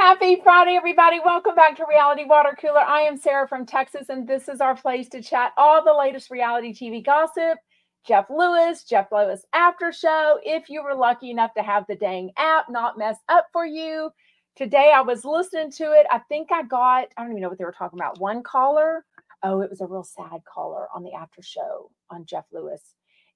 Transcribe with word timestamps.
Happy 0.00 0.40
Friday, 0.42 0.76
everybody. 0.76 1.20
Welcome 1.22 1.54
back 1.54 1.76
to 1.76 1.84
Reality 1.86 2.24
Water 2.24 2.56
Cooler. 2.58 2.80
I 2.80 3.02
am 3.02 3.18
Sarah 3.18 3.46
from 3.46 3.66
Texas, 3.66 4.08
and 4.08 4.26
this 4.26 4.48
is 4.48 4.62
our 4.62 4.74
place 4.74 5.10
to 5.10 5.20
chat 5.20 5.52
all 5.58 5.84
the 5.84 5.92
latest 5.92 6.30
reality 6.30 6.72
TV 6.72 7.04
gossip. 7.04 7.58
Jeff 8.06 8.24
Lewis, 8.30 8.82
Jeff 8.84 9.08
Lewis 9.12 9.44
After 9.52 9.92
Show. 9.92 10.38
If 10.42 10.70
you 10.70 10.82
were 10.82 10.94
lucky 10.94 11.30
enough 11.30 11.52
to 11.52 11.62
have 11.62 11.84
the 11.86 11.96
dang 11.96 12.30
app 12.38 12.70
not 12.70 12.96
mess 12.96 13.18
up 13.28 13.48
for 13.52 13.66
you. 13.66 14.08
Today 14.56 14.90
I 14.96 15.02
was 15.02 15.26
listening 15.26 15.70
to 15.72 15.92
it. 15.92 16.06
I 16.10 16.20
think 16.30 16.48
I 16.50 16.62
got, 16.62 17.08
I 17.18 17.22
don't 17.22 17.32
even 17.32 17.42
know 17.42 17.50
what 17.50 17.58
they 17.58 17.66
were 17.66 17.70
talking 17.70 17.98
about. 17.98 18.18
One 18.18 18.42
caller. 18.42 19.04
Oh, 19.42 19.60
it 19.60 19.68
was 19.68 19.82
a 19.82 19.86
real 19.86 20.02
sad 20.02 20.40
caller 20.50 20.86
on 20.94 21.02
the 21.02 21.12
after 21.12 21.42
show 21.42 21.90
on 22.08 22.24
Jeff 22.24 22.46
Lewis. 22.54 22.94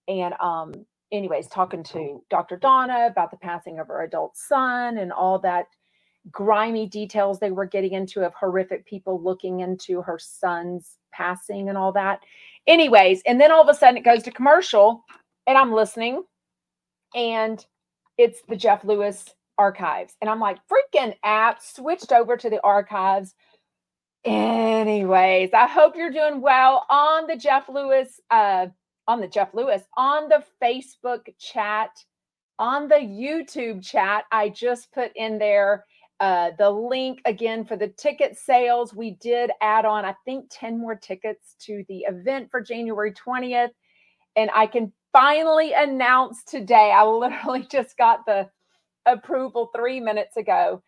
And 0.09 0.33
um, 0.41 0.73
anyways, 1.13 1.49
talking 1.49 1.83
to 1.83 2.23
Dr. 2.31 2.57
Donna 2.57 3.07
about 3.11 3.31
the 3.31 3.37
passing 3.37 3.81
of 3.81 3.89
her 3.89 4.03
adult 4.03 4.35
son 4.35 4.97
and 4.97 5.13
all 5.13 5.39
that 5.41 5.67
grimy 6.31 6.87
details 6.87 7.39
they 7.39 7.51
were 7.51 7.67
getting 7.67 7.93
into 7.93 8.25
of 8.25 8.35
horrific 8.35 8.87
people 8.87 9.21
looking 9.21 9.61
into 9.61 10.03
her 10.03 10.19
son's 10.19 10.97
passing 11.13 11.69
and 11.69 11.79
all 11.79 11.93
that. 11.93 12.21
Anyways, 12.67 13.23
and 13.27 13.41
then 13.41 13.53
all 13.53 13.63
of 13.63 13.69
a 13.69 13.75
sudden 13.79 13.97
it 13.97 14.05
goes 14.05 14.23
to 14.23 14.31
commercial 14.31 15.05
and 15.47 15.59
I'm 15.59 15.73
listening 15.73 16.23
and 17.15 17.65
it's 18.17 18.41
the 18.49 18.57
Jeff 18.57 18.85
Lewis 18.85 19.25
archives. 19.59 20.15
And 20.21 20.31
I'm 20.31 20.41
like, 20.41 20.59
freaking 20.69 21.15
app 21.25 21.63
switched 21.63 22.13
over 22.13 22.37
to 22.37 22.51
the 22.51 22.61
archives. 22.63 23.35
Anyways, 24.25 25.51
I 25.53 25.67
hope 25.67 25.97
you're 25.97 26.11
doing 26.11 26.41
well 26.41 26.87
on 26.89 27.27
the 27.27 27.37
Jeff 27.37 27.69
Lewis, 27.69 28.21
uh, 28.31 28.69
on 29.07 29.21
the 29.21 29.29
Jeff 29.29 29.53
Lewis, 29.53 29.83
on 29.97 30.29
the 30.29 30.43
Facebook 30.63 31.29
chat, 31.39 31.91
on 32.59 32.89
the 32.89 32.95
YouTube 32.95 33.85
chat. 33.85 34.25
I 34.33 34.49
just 34.49 34.91
put 34.93 35.13
in 35.15 35.39
there 35.39 35.85
uh, 36.21 36.51
the 36.59 36.71
link 36.71 37.21
again 37.25 37.65
for 37.65 37.77
the 37.77 37.89
ticket 37.89 38.37
sales. 38.39 38.95
We 38.95 39.13
did 39.21 39.51
add 39.61 39.85
on, 39.85 40.05
I 40.05 40.15
think, 40.25 40.47
10 40.51 40.79
more 40.79 40.95
tickets 40.95 41.57
to 41.63 41.85
the 41.89 42.05
event 42.09 42.49
for 42.51 42.61
January 42.61 43.13
20th. 43.13 43.71
And 44.37 44.51
I 44.55 44.67
can 44.67 44.93
finally 45.13 45.73
announce 45.73 46.43
today, 46.45 46.93
I 46.95 47.05
literally 47.05 47.67
just 47.71 47.97
got 47.97 48.27
the 48.27 48.49
approval 49.07 49.71
three 49.75 50.01
minutes 50.01 50.37
ago. 50.37 50.83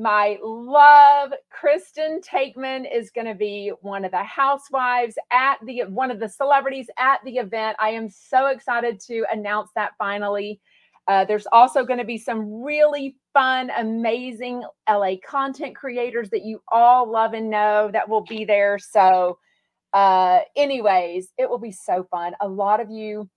My 0.00 0.38
love, 0.42 1.32
Kristen 1.50 2.20
Taekman, 2.20 2.86
is 2.92 3.10
going 3.10 3.26
to 3.26 3.34
be 3.34 3.72
one 3.80 4.04
of 4.04 4.12
the 4.12 4.22
housewives 4.22 5.16
at 5.32 5.56
the 5.66 5.82
one 5.88 6.12
of 6.12 6.20
the 6.20 6.28
celebrities 6.28 6.86
at 6.98 7.18
the 7.24 7.38
event. 7.38 7.76
I 7.80 7.90
am 7.90 8.08
so 8.08 8.46
excited 8.46 9.00
to 9.08 9.24
announce 9.32 9.70
that 9.74 9.92
finally. 9.98 10.60
Uh, 11.08 11.24
there's 11.26 11.48
also 11.52 11.84
going 11.84 12.00
to 12.00 12.06
be 12.06 12.18
some 12.18 12.62
really 12.64 13.16
fun, 13.34 13.70
amazing 13.78 14.64
LA 14.90 15.14
content 15.26 15.76
creators 15.76 16.30
that 16.30 16.44
you 16.44 16.62
all 16.72 17.10
love 17.10 17.34
and 17.34 17.50
know 17.50 17.90
that 17.92 18.08
will 18.08 18.22
be 18.24 18.44
there. 18.46 18.78
So, 18.78 19.38
uh, 19.92 20.40
anyways, 20.56 21.32
it 21.38 21.48
will 21.48 21.58
be 21.58 21.72
so 21.72 22.06
fun. 22.10 22.34
A 22.40 22.48
lot 22.48 22.80
of 22.80 22.90
you, 22.90 23.28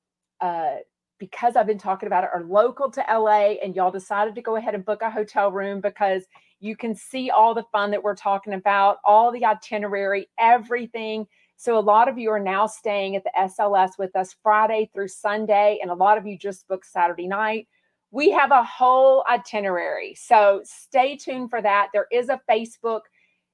uh, 0.42 0.76
because 1.20 1.56
I've 1.56 1.68
been 1.68 1.78
talking 1.78 2.08
about 2.08 2.24
it, 2.26 2.30
are 2.34 2.44
local 2.44 2.92
to 2.92 3.02
LA 3.10 3.56
and 3.64 3.76
y'all 3.76 3.92
decided 3.92 4.36
to 4.36 4.42
go 4.42 4.56
ahead 4.58 4.76
and 4.76 4.86
book 4.86 5.02
a 5.02 5.10
hotel 5.10 5.52
room 5.52 5.82
because 5.82 6.26
you 6.60 6.76
can 6.76 6.96
see 6.96 7.30
all 7.30 7.54
the 7.54 7.66
fun 7.72 7.92
that 7.92 8.04
we're 8.04 8.16
talking 8.16 8.54
about, 8.54 8.98
all 9.06 9.32
the 9.32 9.46
itinerary, 9.46 10.30
everything. 10.40 11.26
So 11.62 11.78
a 11.78 11.80
lot 11.80 12.10
of 12.10 12.18
you 12.18 12.32
are 12.32 12.40
now 12.40 12.66
staying 12.66 13.16
at 13.16 13.24
the 13.24 13.32
SLS 13.38 13.92
with 14.00 14.16
us 14.16 14.36
Friday 14.42 14.90
through 14.96 15.10
Sunday, 15.10 15.78
and 15.80 15.92
a 15.92 15.94
lot 15.94 16.18
of 16.18 16.26
you 16.26 16.36
just 16.36 16.68
booked 16.68 16.88
Saturday 16.88 17.28
night. 17.28 17.68
We 18.10 18.32
have 18.32 18.50
a 18.50 18.64
whole 18.64 19.24
itinerary. 19.30 20.16
So 20.16 20.62
stay 20.64 21.16
tuned 21.18 21.52
for 21.52 21.62
that. 21.62 21.90
There 21.94 22.08
is 22.12 22.30
a 22.30 22.42
Facebook, 22.50 23.02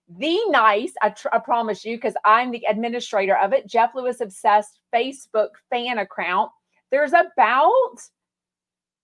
the 0.07 0.39
nice, 0.47 0.93
I, 1.01 1.09
tr- 1.09 1.27
I 1.33 1.39
promise 1.39 1.83
you, 1.83 1.97
because 1.97 2.13
I'm 2.23 2.51
the 2.51 2.63
administrator 2.69 3.35
of 3.35 3.51
it, 3.51 3.67
Jeff 3.67 3.91
Lewis 3.93 4.21
Obsessed 4.21 4.79
Facebook 4.95 5.49
fan 5.69 5.97
account. 5.97 6.49
There's 6.91 7.11
about 7.11 7.97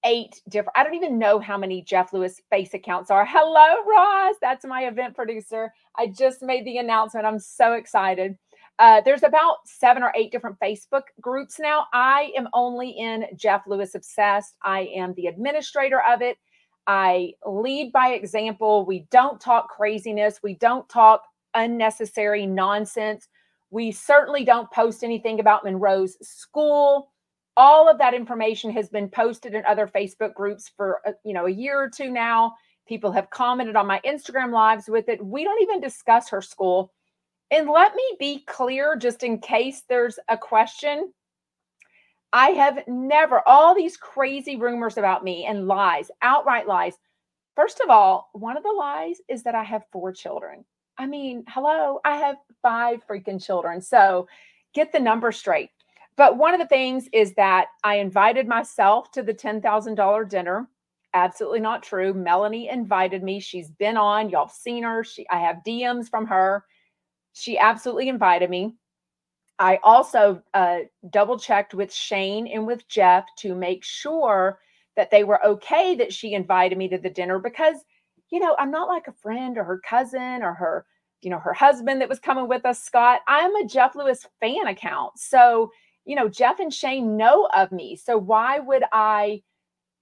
eight 0.05 0.41
different, 0.47 0.77
I 0.77 0.83
don't 0.85 0.95
even 0.95 1.19
know 1.19 1.39
how 1.39 1.57
many 1.57 1.81
Jeff 1.81 2.13
Lewis 2.13 2.39
face 2.49 2.73
accounts 2.73 3.11
are. 3.11 3.25
Hello, 3.25 3.83
Ross. 3.85 4.35
That's 4.41 4.63
my 4.63 4.85
event 4.85 5.13
producer. 5.13 5.73
I 5.97 6.07
just 6.07 6.41
made 6.41 6.65
the 6.65 6.77
announcement. 6.77 7.25
I'm 7.25 7.39
so 7.39 7.73
excited. 7.73 8.37
Uh, 8.79 9.01
there's 9.01 9.23
about 9.23 9.57
seven 9.65 10.01
or 10.01 10.11
eight 10.15 10.31
different 10.31 10.59
Facebook 10.59 11.03
groups 11.21 11.59
now. 11.59 11.85
I 11.93 12.31
am 12.35 12.47
only 12.53 12.89
in 12.89 13.25
Jeff 13.35 13.63
Lewis 13.67 13.95
Obsessed. 13.95 14.55
I 14.63 14.91
am 14.95 15.13
the 15.13 15.27
administrator 15.27 16.01
of 16.01 16.21
it. 16.21 16.37
I 16.87 17.33
lead 17.45 17.91
by 17.91 18.09
example. 18.09 18.85
We 18.85 19.05
don't 19.11 19.39
talk 19.39 19.69
craziness. 19.69 20.41
We 20.43 20.55
don't 20.55 20.87
talk 20.89 21.23
unnecessary 21.53 22.45
nonsense. 22.45 23.27
We 23.69 23.91
certainly 23.91 24.43
don't 24.43 24.69
post 24.71 25.03
anything 25.03 25.39
about 25.39 25.63
Monroe's 25.63 26.17
school. 26.27 27.11
All 27.55 27.87
of 27.87 27.99
that 27.99 28.15
information 28.15 28.71
has 28.71 28.89
been 28.89 29.07
posted 29.07 29.53
in 29.53 29.63
other 29.65 29.87
Facebook 29.87 30.33
groups 30.33 30.71
for 30.75 30.99
uh, 31.07 31.11
you 31.23 31.33
know 31.33 31.45
a 31.45 31.51
year 31.51 31.79
or 31.79 31.89
two 31.89 32.09
now. 32.09 32.53
People 32.87 33.11
have 33.11 33.29
commented 33.29 33.75
on 33.75 33.87
my 33.87 34.01
Instagram 34.05 34.51
lives 34.51 34.89
with 34.89 35.07
it. 35.07 35.23
We 35.23 35.43
don't 35.43 35.61
even 35.61 35.79
discuss 35.79 36.27
her 36.29 36.41
school 36.41 36.91
and 37.51 37.69
let 37.69 37.95
me 37.95 38.03
be 38.19 38.43
clear, 38.47 38.95
just 38.95 39.23
in 39.23 39.39
case 39.39 39.83
there's 39.87 40.19
a 40.29 40.37
question. 40.37 41.11
I 42.31 42.49
have 42.49 42.79
never, 42.87 43.47
all 43.47 43.75
these 43.75 43.95
crazy 43.95 44.55
rumors 44.55 44.97
about 44.97 45.23
me 45.23 45.45
and 45.45 45.67
lies, 45.67 46.09
outright 46.23 46.67
lies. 46.67 46.97
First 47.55 47.79
of 47.79 47.91
all, 47.91 48.29
one 48.33 48.57
of 48.57 48.63
the 48.63 48.75
lies 48.75 49.21
is 49.29 49.43
that 49.43 49.53
I 49.53 49.63
have 49.63 49.83
four 49.91 50.11
children. 50.11 50.65
I 50.97 51.05
mean, 51.05 51.43
hello, 51.47 51.99
I 52.03 52.17
have 52.17 52.37
five 52.61 53.05
freaking 53.07 53.43
children. 53.43 53.81
So 53.81 54.27
get 54.73 54.91
the 54.91 54.99
number 54.99 55.31
straight. 55.31 55.69
But 56.15 56.37
one 56.37 56.53
of 56.53 56.59
the 56.59 56.67
things 56.67 57.07
is 57.13 57.33
that 57.35 57.67
I 57.83 57.95
invited 57.95 58.47
myself 58.47 59.11
to 59.11 59.23
the 59.23 59.33
$10,000 59.33 60.29
dinner. 60.29 60.67
Absolutely 61.13 61.59
not 61.59 61.83
true. 61.83 62.13
Melanie 62.13 62.69
invited 62.69 63.23
me. 63.23 63.39
She's 63.39 63.69
been 63.69 63.97
on. 63.97 64.29
Y'all 64.29 64.47
seen 64.47 64.83
her. 64.83 65.03
She 65.03 65.27
I 65.29 65.39
have 65.39 65.57
DMs 65.65 66.09
from 66.09 66.25
her. 66.27 66.65
She 67.33 67.57
absolutely 67.57 68.09
invited 68.09 68.49
me. 68.49 68.75
I 69.59 69.79
also 69.83 70.41
uh, 70.53 70.79
double 71.09 71.37
checked 71.37 71.73
with 71.73 71.93
Shane 71.93 72.47
and 72.47 72.65
with 72.65 72.87
Jeff 72.87 73.25
to 73.39 73.55
make 73.55 73.83
sure 73.83 74.59
that 74.95 75.11
they 75.11 75.23
were 75.23 75.43
okay 75.45 75.95
that 75.95 76.13
she 76.13 76.33
invited 76.33 76.77
me 76.77 76.87
to 76.89 76.97
the 76.97 77.09
dinner 77.09 77.39
because, 77.39 77.77
you 78.29 78.39
know, 78.39 78.55
I'm 78.59 78.71
not 78.71 78.87
like 78.87 79.07
a 79.07 79.13
friend 79.13 79.57
or 79.57 79.63
her 79.63 79.79
cousin 79.79 80.43
or 80.43 80.53
her, 80.53 80.85
you 81.21 81.29
know, 81.29 81.39
her 81.39 81.53
husband 81.53 82.01
that 82.01 82.09
was 82.09 82.19
coming 82.19 82.47
with 82.47 82.65
us, 82.65 82.83
Scott. 82.83 83.21
I'm 83.27 83.55
a 83.55 83.65
Jeff 83.65 83.95
Lewis 83.95 84.27
fan 84.39 84.67
account. 84.67 85.17
So, 85.17 85.71
you 86.05 86.15
know, 86.15 86.27
Jeff 86.29 86.59
and 86.59 86.73
Shane 86.73 87.15
know 87.17 87.47
of 87.55 87.71
me. 87.71 87.95
So 87.95 88.17
why 88.17 88.59
would 88.59 88.83
I 88.91 89.41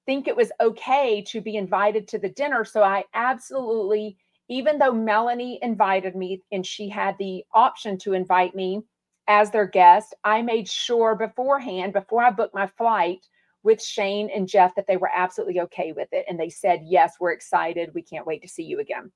think 0.06 0.28
it 0.28 0.36
was 0.36 0.52
okay 0.60 1.22
to 1.28 1.42
be 1.42 1.56
invited 1.56 2.08
to 2.10 2.20
the 2.20 2.30
dinner? 2.30 2.66
So 2.66 2.84
I 2.84 3.04
absolutely 3.14 4.18
even 4.52 4.78
though 4.78 4.92
Melanie 4.92 5.60
invited 5.62 6.14
me 6.14 6.44
and 6.52 6.66
she 6.66 6.90
had 6.90 7.18
the 7.18 7.42
option 7.54 7.98
to 8.00 8.12
invite 8.12 8.54
me 8.54 8.82
as 9.30 9.50
their 9.50 9.66
guest, 9.66 10.14
I 10.26 10.42
made 10.42 10.68
sure 10.68 11.16
beforehand, 11.16 11.94
before 11.94 12.22
I 12.22 12.32
booked 12.32 12.54
my 12.54 12.68
flight 12.68 13.26
with 13.64 13.82
Shane 13.82 14.30
and 14.30 14.50
Jeff, 14.50 14.76
that 14.76 14.88
they 14.88 14.98
were 14.98 15.10
absolutely 15.16 15.62
okay 15.62 15.94
with 15.94 16.10
it. 16.12 16.26
And 16.28 16.38
they 16.38 16.50
said, 16.50 16.82
Yes, 16.84 17.14
we're 17.18 17.32
excited. 17.32 17.92
We 17.96 18.02
can't 18.02 18.28
wait 18.28 18.42
to 18.42 18.50
see 18.50 18.64
you 18.64 18.82
again. 18.82 19.10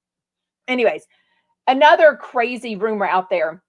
Anyways, 0.69 1.05
another 1.67 2.15
crazy 2.15 2.77
rumor 2.77 3.05
out 3.05 3.29
there 3.29 3.61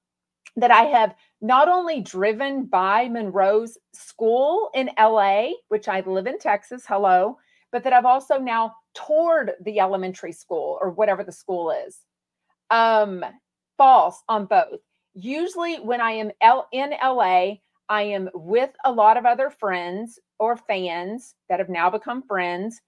that 0.55 0.71
I 0.71 0.83
have 0.85 1.17
not 1.41 1.67
only 1.69 2.01
driven 2.01 2.67
by 2.67 3.09
Monroe's 3.09 3.77
school 3.93 4.71
in 4.73 4.89
LA, 4.97 5.49
which 5.69 5.89
I 5.89 5.99
live 6.07 6.29
in 6.29 6.39
Texas, 6.39 6.85
hello, 6.87 7.39
but 7.77 7.85
that 7.85 7.93
I've 7.93 8.07
also 8.07 8.39
now 8.39 8.75
toured 8.95 9.53
the 9.61 9.81
elementary 9.81 10.33
school 10.33 10.79
or 10.81 10.93
whatever 10.93 11.23
the 11.23 11.31
school 11.31 11.71
is. 11.71 11.99
Um, 12.71 13.23
false 13.77 14.23
on 14.31 14.47
both. 14.47 14.81
Usually, 15.13 15.75
when 15.77 16.01
I 16.01 16.13
am 16.13 16.31
L- 16.41 16.69
in 16.73 16.95
LA, 17.03 17.57
I 17.91 18.01
am 18.01 18.31
with 18.33 18.71
a 18.87 18.91
lot 18.91 19.19
of 19.19 19.27
other 19.27 19.51
friends 19.51 20.19
or 20.39 20.57
fans 20.57 21.35
that 21.51 21.59
have 21.59 21.69
now 21.69 21.91
become 21.91 22.23
friends. 22.23 22.81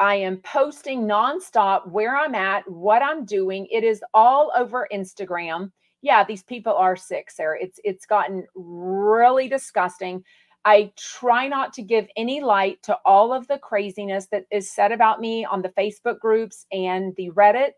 I 0.00 0.14
am 0.14 0.38
posting 0.38 1.02
nonstop 1.02 1.90
where 1.90 2.16
I'm 2.16 2.34
at, 2.34 2.66
what 2.70 3.02
I'm 3.02 3.26
doing. 3.26 3.66
It 3.70 3.84
is 3.84 4.02
all 4.14 4.50
over 4.56 4.88
Instagram. 4.90 5.70
Yeah, 6.00 6.24
these 6.24 6.42
people 6.42 6.72
are 6.72 6.96
sick, 6.96 7.30
Sarah. 7.30 7.58
It's 7.60 7.78
it's 7.84 8.06
gotten 8.06 8.46
really 8.54 9.46
disgusting. 9.46 10.24
I 10.64 10.92
try 10.96 11.48
not 11.48 11.72
to 11.74 11.82
give 11.82 12.06
any 12.16 12.40
light 12.40 12.82
to 12.84 12.96
all 13.04 13.32
of 13.32 13.48
the 13.48 13.58
craziness 13.58 14.28
that 14.30 14.44
is 14.50 14.70
said 14.70 14.92
about 14.92 15.20
me 15.20 15.44
on 15.44 15.62
the 15.62 15.70
Facebook 15.70 16.20
groups 16.20 16.66
and 16.70 17.14
the 17.16 17.30
Reddit 17.30 17.72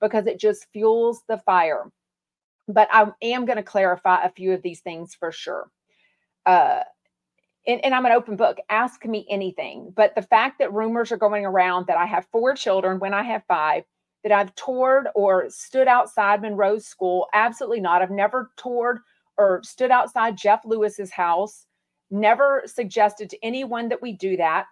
because 0.00 0.26
it 0.26 0.40
just 0.40 0.66
fuels 0.72 1.22
the 1.28 1.38
fire. 1.38 1.90
But 2.66 2.88
I 2.90 3.10
am 3.22 3.44
going 3.44 3.56
to 3.56 3.62
clarify 3.62 4.22
a 4.22 4.30
few 4.30 4.52
of 4.52 4.62
these 4.62 4.80
things 4.80 5.14
for 5.14 5.32
sure. 5.32 5.70
Uh, 6.46 6.80
and, 7.66 7.84
and 7.84 7.94
I'm 7.94 8.06
an 8.06 8.12
open 8.12 8.36
book. 8.36 8.58
Ask 8.70 9.04
me 9.04 9.26
anything. 9.28 9.92
But 9.94 10.14
the 10.14 10.22
fact 10.22 10.58
that 10.60 10.72
rumors 10.72 11.12
are 11.12 11.18
going 11.18 11.44
around 11.44 11.86
that 11.86 11.98
I 11.98 12.06
have 12.06 12.26
four 12.32 12.54
children 12.54 12.98
when 13.00 13.12
I 13.12 13.22
have 13.22 13.42
five, 13.48 13.84
that 14.22 14.32
I've 14.32 14.54
toured 14.54 15.08
or 15.14 15.50
stood 15.50 15.88
outside 15.88 16.42
Monroe's 16.42 16.86
school. 16.86 17.26
Absolutely 17.34 17.80
not. 17.80 18.02
I've 18.02 18.10
never 18.10 18.50
toured 18.56 19.00
or 19.36 19.62
stood 19.62 19.90
outside 19.90 20.36
Jeff 20.36 20.62
Lewis's 20.64 21.10
house. 21.10 21.66
Never 22.10 22.62
suggested 22.66 23.30
to 23.30 23.44
anyone 23.44 23.88
that 23.88 24.02
we 24.02 24.12
do 24.12 24.36
that. 24.36 24.66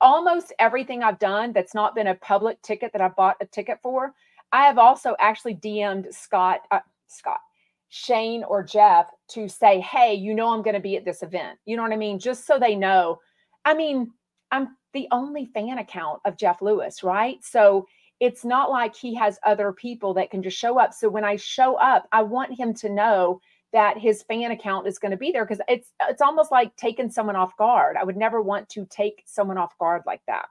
Almost 0.00 0.52
everything 0.58 1.02
I've 1.02 1.18
done 1.18 1.52
that's 1.52 1.74
not 1.74 1.94
been 1.94 2.08
a 2.08 2.14
public 2.14 2.60
ticket 2.62 2.92
that 2.92 3.00
I 3.00 3.08
bought 3.08 3.36
a 3.40 3.46
ticket 3.46 3.78
for, 3.82 4.12
I 4.52 4.66
have 4.66 4.78
also 4.78 5.16
actually 5.18 5.56
DM'd 5.56 6.14
Scott, 6.14 6.60
uh, 6.70 6.80
Scott, 7.08 7.40
Shane, 7.88 8.44
or 8.44 8.62
Jeff 8.62 9.10
to 9.28 9.48
say, 9.48 9.80
hey, 9.80 10.14
you 10.14 10.34
know, 10.34 10.48
I'm 10.48 10.62
going 10.62 10.74
to 10.74 10.80
be 10.80 10.96
at 10.96 11.04
this 11.04 11.22
event. 11.22 11.58
You 11.64 11.76
know 11.76 11.82
what 11.82 11.92
I 11.92 11.96
mean? 11.96 12.18
Just 12.18 12.46
so 12.46 12.58
they 12.58 12.74
know. 12.74 13.20
I 13.64 13.74
mean, 13.74 14.12
I'm 14.50 14.76
the 14.92 15.08
only 15.10 15.46
fan 15.46 15.78
account 15.78 16.20
of 16.24 16.36
Jeff 16.36 16.62
Lewis, 16.62 17.02
right? 17.02 17.38
So 17.42 17.86
it's 18.20 18.44
not 18.44 18.70
like 18.70 18.96
he 18.96 19.14
has 19.14 19.38
other 19.44 19.72
people 19.72 20.14
that 20.14 20.30
can 20.30 20.42
just 20.42 20.56
show 20.56 20.78
up. 20.78 20.94
So 20.94 21.08
when 21.08 21.24
I 21.24 21.36
show 21.36 21.76
up, 21.76 22.08
I 22.12 22.22
want 22.22 22.58
him 22.58 22.72
to 22.74 22.88
know 22.88 23.40
that 23.76 23.98
his 23.98 24.22
fan 24.22 24.52
account 24.52 24.86
is 24.86 24.98
going 24.98 25.10
to 25.10 25.18
be 25.18 25.30
there 25.30 25.44
because 25.44 25.62
it's 25.68 25.92
it's 26.08 26.22
almost 26.22 26.50
like 26.50 26.74
taking 26.76 27.10
someone 27.10 27.36
off 27.36 27.54
guard. 27.58 27.98
I 28.00 28.04
would 28.04 28.16
never 28.16 28.40
want 28.40 28.70
to 28.70 28.86
take 28.86 29.22
someone 29.26 29.58
off 29.58 29.76
guard 29.76 30.00
like 30.06 30.22
that. 30.26 30.46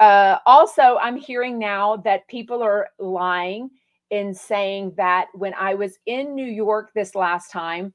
Uh, 0.00 0.38
also, 0.46 0.96
I'm 1.02 1.18
hearing 1.18 1.58
now 1.58 1.98
that 1.98 2.26
people 2.28 2.62
are 2.62 2.88
lying 2.98 3.68
in 4.08 4.32
saying 4.32 4.94
that 4.96 5.26
when 5.34 5.52
I 5.52 5.74
was 5.74 5.98
in 6.06 6.34
New 6.34 6.46
York 6.46 6.92
this 6.94 7.14
last 7.14 7.50
time, 7.50 7.92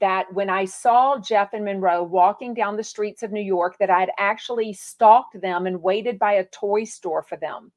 that 0.00 0.32
when 0.32 0.48
I 0.48 0.64
saw 0.64 1.18
Jeff 1.18 1.52
and 1.52 1.64
Monroe 1.64 2.04
walking 2.04 2.54
down 2.54 2.76
the 2.76 2.84
streets 2.84 3.24
of 3.24 3.32
New 3.32 3.42
York, 3.42 3.76
that 3.80 3.90
I 3.90 3.98
had 3.98 4.10
actually 4.16 4.74
stalked 4.74 5.40
them 5.40 5.66
and 5.66 5.82
waited 5.82 6.20
by 6.20 6.34
a 6.34 6.46
toy 6.46 6.84
store 6.84 7.24
for 7.24 7.36
them. 7.36 7.72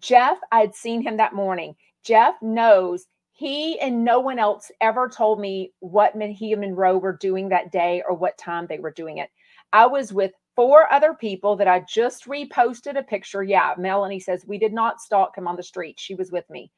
Jeff, 0.00 0.38
I 0.50 0.58
had 0.62 0.74
seen 0.74 1.00
him 1.00 1.16
that 1.18 1.32
morning. 1.32 1.76
Jeff 2.02 2.34
knows 2.42 3.06
he 3.36 3.78
and 3.80 4.04
no 4.04 4.20
one 4.20 4.38
else 4.38 4.70
ever 4.80 5.08
told 5.08 5.40
me 5.40 5.72
what 5.80 6.14
he 6.14 6.52
and 6.52 6.60
Monroe 6.60 6.98
were 6.98 7.16
doing 7.16 7.48
that 7.48 7.72
day 7.72 8.00
or 8.08 8.14
what 8.14 8.38
time 8.38 8.66
they 8.68 8.78
were 8.78 8.92
doing 8.92 9.18
it. 9.18 9.28
I 9.72 9.86
was 9.86 10.12
with 10.12 10.32
four 10.54 10.90
other 10.92 11.14
people 11.14 11.56
that 11.56 11.66
I 11.66 11.84
just 11.88 12.26
reposted 12.26 12.96
a 12.96 13.02
picture. 13.02 13.42
Yeah, 13.42 13.74
Melanie 13.76 14.20
says 14.20 14.46
we 14.46 14.56
did 14.56 14.72
not 14.72 15.00
stalk 15.00 15.36
him 15.36 15.48
on 15.48 15.56
the 15.56 15.64
street. 15.64 15.96
She 15.98 16.14
was 16.14 16.30
with 16.30 16.48
me. 16.48 16.70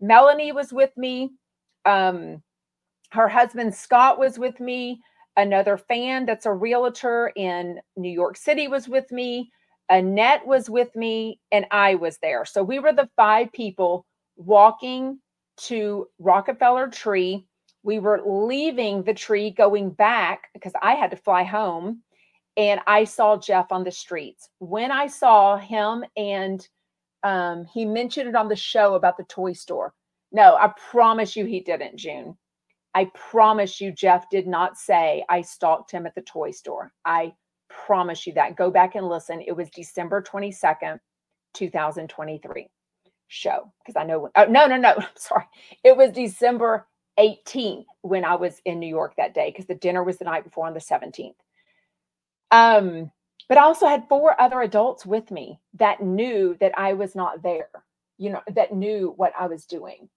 Melanie 0.00 0.52
was 0.52 0.72
with 0.72 0.96
me. 0.96 1.32
Um, 1.84 2.40
her 3.10 3.28
husband 3.28 3.74
Scott 3.74 4.16
was 4.16 4.38
with 4.38 4.60
me. 4.60 5.00
Another 5.36 5.76
fan 5.76 6.26
that's 6.26 6.46
a 6.46 6.52
realtor 6.52 7.32
in 7.34 7.80
New 7.96 8.10
York 8.10 8.36
City 8.36 8.68
was 8.68 8.88
with 8.88 9.10
me. 9.10 9.50
Annette 9.88 10.46
was 10.46 10.70
with 10.70 10.94
me, 10.94 11.40
and 11.50 11.66
I 11.72 11.96
was 11.96 12.18
there. 12.18 12.44
So 12.44 12.62
we 12.62 12.78
were 12.78 12.92
the 12.92 13.10
five 13.16 13.52
people 13.52 14.06
walking 14.36 15.18
to 15.56 16.08
Rockefeller 16.18 16.88
Tree. 16.88 17.46
We 17.82 17.98
were 17.98 18.22
leaving 18.24 19.02
the 19.02 19.14
tree 19.14 19.50
going 19.50 19.90
back 19.90 20.48
because 20.54 20.72
I 20.80 20.94
had 20.94 21.10
to 21.10 21.16
fly 21.16 21.42
home 21.44 22.02
and 22.56 22.80
I 22.86 23.04
saw 23.04 23.36
Jeff 23.36 23.72
on 23.72 23.84
the 23.84 23.90
streets. 23.90 24.48
When 24.58 24.90
I 24.90 25.06
saw 25.06 25.56
him 25.56 26.04
and 26.16 26.66
um, 27.22 27.66
he 27.72 27.84
mentioned 27.84 28.28
it 28.28 28.36
on 28.36 28.48
the 28.48 28.56
show 28.56 28.94
about 28.94 29.16
the 29.16 29.24
toy 29.24 29.52
store. 29.52 29.94
No, 30.30 30.56
I 30.56 30.72
promise 30.90 31.36
you 31.36 31.44
he 31.46 31.60
didn't, 31.60 31.96
June. 31.96 32.36
I 32.94 33.10
promise 33.14 33.80
you, 33.80 33.92
Jeff 33.92 34.28
did 34.30 34.46
not 34.46 34.76
say 34.76 35.24
I 35.28 35.40
stalked 35.40 35.90
him 35.90 36.06
at 36.06 36.14
the 36.14 36.22
toy 36.22 36.52
store. 36.52 36.92
I 37.04 37.32
promise 37.68 38.26
you 38.26 38.34
that. 38.34 38.56
Go 38.56 38.70
back 38.70 38.94
and 38.94 39.08
listen. 39.08 39.40
It 39.40 39.52
was 39.52 39.68
December 39.70 40.22
22nd, 40.22 40.98
2023 41.54 42.68
show 43.34 43.72
because 43.80 44.00
I 44.00 44.04
know 44.04 44.20
when, 44.20 44.32
oh, 44.36 44.44
no, 44.44 44.66
no, 44.66 44.76
no, 44.76 44.94
sorry. 45.16 45.44
It 45.82 45.96
was 45.96 46.12
December 46.12 46.86
18th 47.18 47.84
when 48.02 48.24
I 48.24 48.36
was 48.36 48.60
in 48.64 48.78
New 48.78 48.88
York 48.88 49.14
that 49.16 49.34
day 49.34 49.50
because 49.50 49.66
the 49.66 49.74
dinner 49.74 50.02
was 50.02 50.18
the 50.18 50.24
night 50.24 50.44
before 50.44 50.66
on 50.66 50.74
the 50.74 50.80
17th. 50.80 51.34
Um, 52.50 53.10
but 53.48 53.58
I 53.58 53.62
also 53.62 53.86
had 53.86 54.08
four 54.08 54.40
other 54.40 54.60
adults 54.62 55.04
with 55.04 55.30
me 55.30 55.60
that 55.74 56.02
knew 56.02 56.56
that 56.60 56.72
I 56.78 56.94
was 56.94 57.14
not 57.14 57.42
there, 57.42 57.68
you 58.16 58.30
know, 58.30 58.40
that 58.54 58.72
knew 58.72 59.12
what 59.16 59.32
I 59.38 59.46
was 59.46 59.66
doing. 59.66 60.08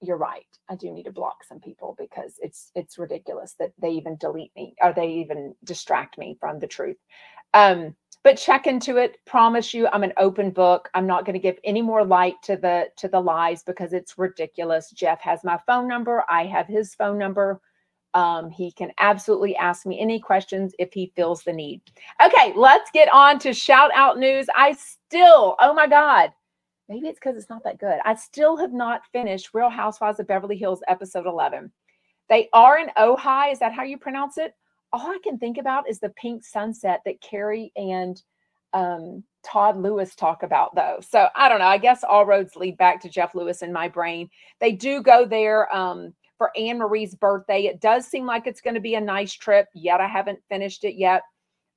You're 0.00 0.16
right. 0.16 0.46
I 0.70 0.76
do 0.76 0.90
need 0.92 1.04
to 1.04 1.12
block 1.12 1.42
some 1.44 1.58
people 1.58 1.96
because 1.98 2.34
it's 2.40 2.70
it's 2.76 2.98
ridiculous 2.98 3.54
that 3.58 3.72
they 3.78 3.90
even 3.90 4.16
delete 4.16 4.52
me 4.54 4.74
or 4.80 4.92
they 4.92 5.08
even 5.08 5.54
distract 5.64 6.16
me 6.18 6.36
from 6.40 6.60
the 6.60 6.68
truth. 6.68 6.96
Um, 7.52 7.96
but 8.28 8.36
check 8.36 8.66
into 8.66 8.98
it. 8.98 9.16
Promise 9.24 9.72
you 9.72 9.88
i'm 9.90 10.02
an 10.02 10.12
open 10.18 10.50
book. 10.50 10.90
I'm 10.92 11.06
not 11.06 11.24
going 11.24 11.32
to 11.32 11.38
give 11.38 11.56
any 11.64 11.80
more 11.80 12.04
light 12.04 12.34
to 12.42 12.58
the 12.58 12.88
to 12.98 13.08
the 13.08 13.18
lies 13.18 13.62
because 13.62 13.94
it's 13.94 14.18
ridiculous. 14.18 14.90
Jeff 14.90 15.18
has 15.22 15.42
my 15.44 15.58
phone 15.66 15.88
number. 15.88 16.22
I 16.28 16.44
have 16.44 16.66
his 16.66 16.94
phone 16.94 17.16
number. 17.16 17.58
Um, 18.12 18.50
he 18.50 18.70
can 18.70 18.90
absolutely 18.98 19.56
ask 19.56 19.86
me 19.86 19.98
any 19.98 20.20
questions 20.20 20.74
if 20.78 20.92
he 20.92 21.10
feels 21.16 21.42
the 21.42 21.54
need. 21.54 21.80
Okay 22.22 22.52
let's 22.54 22.90
get 22.90 23.10
on 23.14 23.38
to 23.38 23.54
shout 23.54 23.90
out 23.94 24.18
news. 24.18 24.44
I 24.54 24.72
still 24.74 25.56
oh 25.58 25.72
my 25.72 25.86
god 25.86 26.30
maybe 26.86 27.08
it's 27.08 27.18
because 27.18 27.38
it's 27.38 27.48
not 27.48 27.64
that 27.64 27.80
good. 27.80 27.98
I 28.04 28.14
still 28.14 28.58
have 28.58 28.74
not 28.74 29.06
finished 29.10 29.54
real 29.54 29.70
housewives 29.70 30.20
of 30.20 30.26
beverly 30.26 30.58
hills 30.58 30.82
episode 30.86 31.24
11 31.24 31.72
they 32.28 32.50
are 32.52 32.78
in 32.78 32.90
ojai 32.98 33.52
is 33.52 33.58
that 33.58 33.72
how 33.72 33.84
you 33.84 33.96
pronounce 33.96 34.36
it 34.36 34.52
all 34.92 35.06
I 35.06 35.18
can 35.22 35.38
think 35.38 35.58
about 35.58 35.88
is 35.88 36.00
the 36.00 36.10
pink 36.10 36.44
sunset 36.44 37.00
that 37.04 37.20
Carrie 37.20 37.72
and 37.76 38.20
um, 38.72 39.24
Todd 39.44 39.76
Lewis 39.76 40.14
talk 40.14 40.42
about, 40.42 40.74
though. 40.74 40.98
So 41.00 41.28
I 41.34 41.48
don't 41.48 41.58
know. 41.58 41.66
I 41.66 41.78
guess 41.78 42.04
all 42.04 42.26
roads 42.26 42.56
lead 42.56 42.76
back 42.76 43.00
to 43.02 43.08
Jeff 43.08 43.34
Lewis 43.34 43.62
in 43.62 43.72
my 43.72 43.88
brain. 43.88 44.28
They 44.60 44.72
do 44.72 45.02
go 45.02 45.24
there 45.24 45.74
um, 45.74 46.14
for 46.36 46.52
Annemarie's 46.56 47.14
birthday. 47.14 47.62
It 47.64 47.80
does 47.80 48.06
seem 48.06 48.26
like 48.26 48.46
it's 48.46 48.60
going 48.60 48.74
to 48.74 48.80
be 48.80 48.94
a 48.94 49.00
nice 49.00 49.32
trip. 49.32 49.66
Yet 49.74 50.00
I 50.00 50.06
haven't 50.06 50.40
finished 50.48 50.84
it 50.84 50.94
yet. 50.96 51.22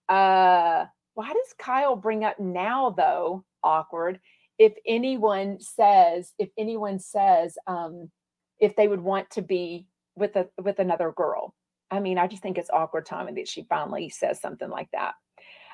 Uh, 0.10 0.86
why 1.13 1.28
does 1.28 1.54
Kyle 1.58 1.96
bring 1.96 2.24
up 2.24 2.40
now, 2.40 2.92
though? 2.92 3.44
Awkward. 3.63 4.19
If 4.58 4.74
anyone 4.86 5.60
says, 5.60 6.34
if 6.38 6.50
anyone 6.58 7.00
says, 7.00 7.58
um, 7.68 8.10
if 8.60 8.75
they 8.75 8.88
would 8.88 9.02
want 9.02 9.30
to 9.31 9.42
be 9.42 9.88
with 10.16 10.36
a 10.36 10.48
with 10.62 10.80
another 10.80 11.12
girl, 11.12 11.56
I 11.92 12.00
mean, 12.00 12.18
I 12.18 12.28
just 12.28 12.42
think 12.42 12.58
it's 12.58 12.70
awkward 12.72 13.06
timing 13.06 13.36
that 13.36 13.50
she 13.50 13.64
finally 13.64 14.10
says 14.10 14.40
something 14.40 14.70
like 14.70 14.90
that. 14.92 15.14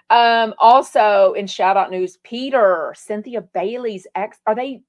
Um, 0.10 0.56
also 0.58 1.34
in 1.34 1.48
shout 1.48 1.78
out 1.78 1.92
news, 1.92 2.18
Peter, 2.24 2.94
Cynthia 2.98 3.41
Bailey's 3.41 4.08
ex, 4.15 4.39
are 4.48 4.56
they? 4.56 4.82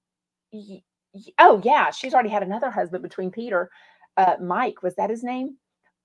Oh, 1.38 1.60
yeah, 1.64 1.90
she's 1.90 2.14
already 2.14 2.28
had 2.30 2.42
another 2.42 2.70
husband 2.70 3.02
between 3.02 3.30
Peter. 3.30 3.70
Uh, 4.16 4.36
Mike, 4.40 4.82
was 4.82 4.94
that 4.96 5.10
his 5.10 5.22
name? 5.22 5.56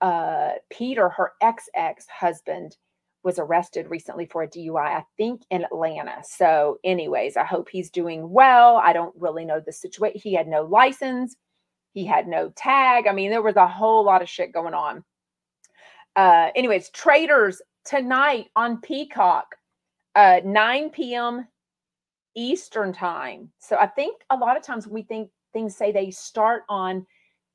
Uh, 0.02 0.54
Peter, 0.70 1.10
her 1.10 1.32
ex 1.42 1.70
ex 1.74 2.06
husband, 2.08 2.76
was 3.24 3.40
arrested 3.40 3.90
recently 3.90 4.26
for 4.26 4.44
a 4.44 4.48
DUI, 4.48 4.98
I 4.98 5.06
think 5.16 5.44
in 5.50 5.64
Atlanta. 5.64 6.18
So, 6.24 6.80
anyways, 6.84 7.38
I 7.38 7.46
hope 7.46 7.70
he's 7.70 7.90
doing 7.90 8.30
well. 8.30 8.76
I 8.84 8.92
don't 8.92 9.16
really 9.18 9.46
know 9.46 9.62
the 9.66 9.72
situation. 9.72 10.20
He 10.22 10.34
had 10.34 10.48
no 10.48 10.64
license, 10.64 11.38
he 11.94 12.06
had 12.06 12.28
no 12.28 12.50
tag. 12.56 13.08
I 13.08 13.14
mean, 13.14 13.30
there 13.30 13.42
was 13.42 13.56
a 13.56 13.68
whole 13.68 14.04
lot 14.04 14.22
of 14.22 14.28
shit 14.28 14.52
going 14.52 14.74
on 14.74 15.04
uh 16.16 16.50
anyways 16.56 16.90
Traitors 16.90 17.62
tonight 17.86 18.48
on 18.56 18.80
peacock 18.82 19.56
uh 20.16 20.40
9 20.44 20.90
p.m 20.90 21.48
eastern 22.36 22.92
time. 22.94 23.50
So 23.60 23.78
i 23.78 23.88
think 23.88 24.22
a 24.30 24.36
lot 24.36 24.58
of 24.58 24.64
times 24.64 24.88
we 24.88 25.04
think 25.04 25.30
things 25.54 25.76
say 25.76 25.92
they 25.92 26.10
start 26.12 26.64
on 26.68 27.06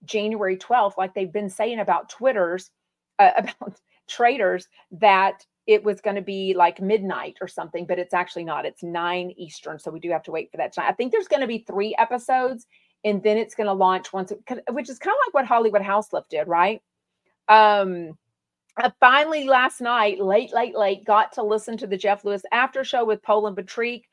january 0.05 0.57
12th 0.57 0.97
like 0.97 1.12
they've 1.15 1.33
been 1.33 1.50
saying 1.50 1.81
about 1.81 2.09
twitters 2.09 2.71
uh, 3.19 3.33
about 3.38 3.81
Traitors, 4.09 4.67
that 4.91 5.45
it 5.67 5.85
was 5.85 6.00
going 6.00 6.17
to 6.17 6.23
be 6.23 6.55
like 6.55 6.81
midnight 6.81 7.37
or 7.41 7.49
something 7.49 7.87
but 7.87 7.99
it's 7.99 8.15
actually 8.15 8.45
not. 8.45 8.65
It's 8.65 8.83
9 8.83 9.33
eastern 9.37 9.79
so 9.79 9.91
we 9.91 10.00
do 10.00 10.11
have 10.11 10.23
to 10.25 10.31
wait 10.31 10.50
for 10.50 10.57
that 10.57 10.73
tonight. 10.73 10.88
I 10.88 10.93
think 10.93 11.12
there's 11.12 11.29
going 11.29 11.43
to 11.43 11.47
be 11.47 11.59
three 11.59 11.95
episodes 11.99 12.67
and 13.05 13.23
then 13.23 13.37
it's 13.37 13.55
going 13.55 13.67
to 13.67 13.73
launch 13.73 14.12
once 14.12 14.33
which 14.71 14.88
is 14.88 14.99
kind 14.99 15.15
of 15.15 15.19
like 15.27 15.35
what 15.35 15.45
Hollywood 15.45 15.83
Houselift 15.83 16.29
did 16.31 16.49
right? 16.49 16.81
Um 17.49 18.17
I 18.78 18.92
finally 19.00 19.44
last 19.44 19.80
night, 19.80 20.20
late, 20.20 20.54
late, 20.54 20.76
late, 20.76 21.04
got 21.04 21.32
to 21.32 21.42
listen 21.42 21.76
to 21.78 21.87
the 21.88 21.97
Jeff 21.97 22.25
Lewis 22.25 22.42
after 22.52 22.85
show 22.85 23.04
with 23.04 23.23
Poland 23.23 23.56
Patrick. 23.56 24.04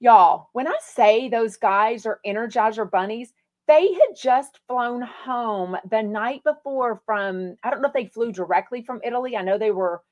Y'all, 0.00 0.48
when 0.52 0.66
I 0.66 0.76
say 0.82 1.28
those 1.28 1.56
guys 1.56 2.04
are 2.04 2.20
Energizer 2.26 2.90
bunnies, 2.90 3.32
they 3.66 3.92
had 3.92 4.16
just 4.20 4.60
flown 4.68 5.00
home 5.00 5.78
the 5.90 6.02
night 6.02 6.44
before 6.44 7.00
from, 7.06 7.56
I 7.62 7.70
don't 7.70 7.80
know 7.80 7.88
if 7.88 7.94
they 7.94 8.06
flew 8.06 8.32
directly 8.32 8.82
from 8.82 9.00
Italy. 9.02 9.34
I 9.34 9.42
know 9.42 9.56
they 9.56 9.70
were 9.70 10.02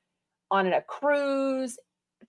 on 0.49 0.65
a 0.73 0.81
cruise 0.81 1.77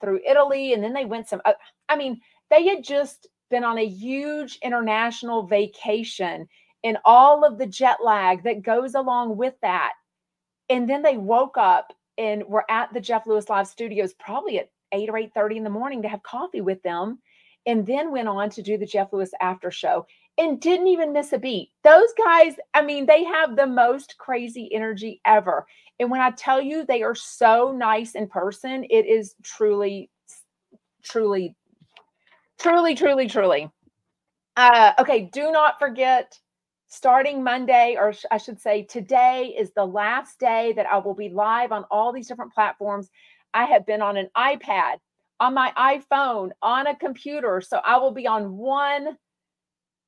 through 0.00 0.20
Italy 0.26 0.74
and 0.74 0.84
then 0.84 0.92
they 0.92 1.06
went 1.06 1.28
some, 1.28 1.40
uh, 1.46 1.54
I 1.88 1.96
mean, 1.96 2.20
they 2.50 2.66
had 2.66 2.84
just 2.84 3.28
been 3.48 3.64
on 3.64 3.78
a 3.78 3.86
huge 3.86 4.58
international 4.62 5.44
vacation 5.44 6.48
and 6.84 6.98
all 7.04 7.44
of 7.44 7.56
the 7.56 7.66
jet 7.66 7.98
lag 8.04 8.42
that 8.44 8.62
goes 8.62 8.94
along 8.94 9.36
with 9.36 9.54
that 9.62 9.92
and 10.70 10.88
then 10.88 11.02
they 11.02 11.16
woke 11.18 11.58
up 11.58 11.92
and 12.16 12.44
were 12.46 12.64
at 12.70 12.92
the 12.94 13.00
Jeff 13.00 13.26
Lewis 13.26 13.48
Live 13.48 13.66
studios 13.66 14.14
probably 14.14 14.58
at 14.58 14.70
8 14.92 15.10
or 15.10 15.18
8:30 15.18 15.56
in 15.58 15.64
the 15.64 15.70
morning 15.70 16.02
to 16.02 16.08
have 16.08 16.22
coffee 16.22 16.60
with 16.62 16.82
them. 16.82 17.20
and 17.66 17.86
then 17.86 18.10
went 18.10 18.28
on 18.28 18.48
to 18.50 18.62
do 18.62 18.78
the 18.78 18.86
Jeff 18.86 19.12
Lewis 19.12 19.32
after 19.40 19.70
show 19.70 20.06
and 20.38 20.60
didn't 20.60 20.86
even 20.86 21.12
miss 21.12 21.32
a 21.34 21.38
beat. 21.38 21.70
Those 21.84 22.08
guys, 22.16 22.54
I 22.72 22.82
mean, 22.82 23.04
they 23.06 23.24
have 23.24 23.56
the 23.56 23.66
most 23.66 24.16
crazy 24.18 24.72
energy 24.72 25.20
ever. 25.26 25.66
And 25.98 26.10
when 26.10 26.22
I 26.22 26.30
tell 26.30 26.60
you 26.62 26.84
they 26.84 27.02
are 27.02 27.14
so 27.14 27.72
nice 27.72 28.14
in 28.14 28.28
person, 28.28 28.84
it 28.88 29.06
is 29.06 29.34
truly, 29.42 30.10
truly, 31.02 31.54
truly, 32.58 32.94
truly, 32.94 33.26
truly. 33.28 33.70
Uh, 34.56 34.92
okay, 34.98 35.28
do 35.32 35.52
not 35.52 35.78
forget 35.78 36.38
starting 36.90 37.42
Monday, 37.42 37.96
or 37.98 38.12
I 38.30 38.36
should 38.36 38.60
say 38.60 38.82
today, 38.82 39.54
is 39.58 39.72
the 39.72 39.86
last 39.86 40.38
day 40.38 40.74
that 40.76 40.86
I 40.86 40.98
will 40.98 41.14
be 41.14 41.28
live 41.28 41.72
on 41.72 41.84
all 41.90 42.12
these 42.12 42.28
different 42.28 42.52
platforms. 42.52 43.08
I 43.54 43.64
have 43.64 43.86
been 43.86 44.02
on 44.02 44.16
an 44.16 44.28
iPad, 44.36 44.96
on 45.38 45.54
my 45.54 45.72
iPhone, 45.78 46.50
on 46.60 46.88
a 46.88 46.96
computer. 46.96 47.60
So 47.60 47.80
I 47.84 47.96
will 47.96 48.12
be 48.12 48.26
on 48.26 48.56
one 48.56 49.16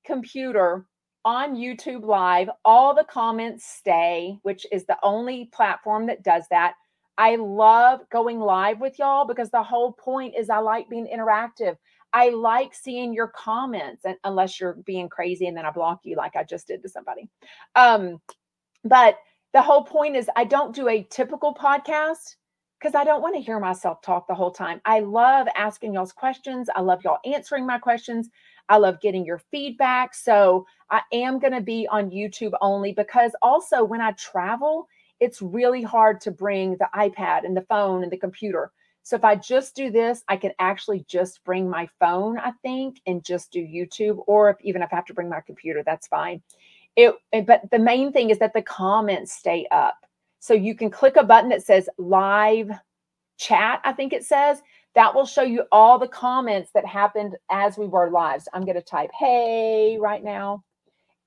computer 0.04 0.84
on 1.24 1.54
YouTube 1.54 2.04
Live. 2.04 2.50
All 2.64 2.94
the 2.94 3.04
comments 3.04 3.64
stay, 3.64 4.36
which 4.42 4.66
is 4.72 4.84
the 4.84 4.98
only 5.04 5.48
platform 5.52 6.06
that 6.06 6.24
does 6.24 6.44
that. 6.50 6.74
I 7.16 7.36
love 7.36 8.00
going 8.10 8.40
live 8.40 8.80
with 8.80 8.98
y'all 8.98 9.26
because 9.26 9.50
the 9.50 9.62
whole 9.62 9.92
point 9.92 10.34
is 10.36 10.50
I 10.50 10.58
like 10.58 10.88
being 10.88 11.06
interactive. 11.06 11.76
I 12.12 12.30
like 12.30 12.74
seeing 12.74 13.12
your 13.14 13.28
comments, 13.28 14.04
and 14.04 14.16
unless 14.24 14.60
you're 14.60 14.74
being 14.84 15.08
crazy 15.08 15.46
and 15.46 15.56
then 15.56 15.64
I 15.64 15.70
block 15.70 16.00
you 16.04 16.16
like 16.16 16.36
I 16.36 16.44
just 16.44 16.66
did 16.66 16.82
to 16.82 16.88
somebody. 16.88 17.28
Um, 17.74 18.20
but 18.84 19.18
the 19.52 19.62
whole 19.62 19.84
point 19.84 20.16
is 20.16 20.28
I 20.36 20.44
don't 20.44 20.74
do 20.74 20.88
a 20.88 21.06
typical 21.10 21.54
podcast 21.54 22.36
because 22.78 22.94
I 22.94 23.04
don't 23.04 23.22
want 23.22 23.36
to 23.36 23.40
hear 23.40 23.60
myself 23.60 24.02
talk 24.02 24.26
the 24.26 24.34
whole 24.34 24.50
time. 24.50 24.80
I 24.84 25.00
love 25.00 25.46
asking 25.54 25.94
y'all's 25.94 26.12
questions. 26.12 26.68
I 26.74 26.80
love 26.80 27.00
y'all 27.04 27.20
answering 27.24 27.64
my 27.64 27.78
questions. 27.78 28.28
I 28.68 28.78
love 28.78 29.00
getting 29.00 29.24
your 29.24 29.38
feedback. 29.50 30.14
So 30.14 30.66
I 30.90 31.02
am 31.12 31.38
going 31.38 31.52
to 31.52 31.60
be 31.60 31.86
on 31.90 32.10
YouTube 32.10 32.52
only 32.60 32.92
because 32.92 33.36
also 33.40 33.84
when 33.84 34.00
I 34.00 34.12
travel, 34.12 34.88
it's 35.20 35.40
really 35.40 35.82
hard 35.82 36.20
to 36.22 36.32
bring 36.32 36.76
the 36.78 36.88
iPad 36.94 37.44
and 37.44 37.56
the 37.56 37.66
phone 37.68 38.02
and 38.02 38.10
the 38.10 38.16
computer. 38.16 38.72
So 39.02 39.16
if 39.16 39.24
I 39.24 39.34
just 39.34 39.74
do 39.74 39.90
this, 39.90 40.22
I 40.28 40.36
can 40.36 40.52
actually 40.58 41.04
just 41.08 41.42
bring 41.44 41.68
my 41.68 41.88
phone, 41.98 42.38
I 42.38 42.52
think, 42.62 43.00
and 43.06 43.24
just 43.24 43.50
do 43.50 43.60
YouTube. 43.60 44.22
Or 44.26 44.50
if 44.50 44.56
even 44.60 44.82
if 44.82 44.92
I 44.92 44.96
have 44.96 45.06
to 45.06 45.14
bring 45.14 45.28
my 45.28 45.40
computer, 45.40 45.82
that's 45.84 46.06
fine. 46.06 46.40
It, 46.94 47.14
but 47.46 47.62
the 47.70 47.78
main 47.78 48.12
thing 48.12 48.30
is 48.30 48.38
that 48.38 48.52
the 48.54 48.62
comments 48.62 49.32
stay 49.32 49.66
up. 49.70 49.96
So 50.40 50.54
you 50.54 50.74
can 50.74 50.90
click 50.90 51.16
a 51.16 51.24
button 51.24 51.50
that 51.50 51.62
says 51.62 51.88
live 51.98 52.70
chat, 53.38 53.80
I 53.84 53.92
think 53.92 54.12
it 54.12 54.24
says. 54.24 54.62
That 54.94 55.14
will 55.14 55.24
show 55.24 55.42
you 55.42 55.64
all 55.72 55.98
the 55.98 56.06
comments 56.06 56.70
that 56.74 56.84
happened 56.84 57.36
as 57.50 57.78
we 57.78 57.86
were 57.86 58.10
live. 58.10 58.42
So 58.42 58.50
I'm 58.52 58.64
going 58.64 58.76
to 58.76 58.82
type 58.82 59.10
hey 59.18 59.96
right 59.98 60.22
now, 60.22 60.62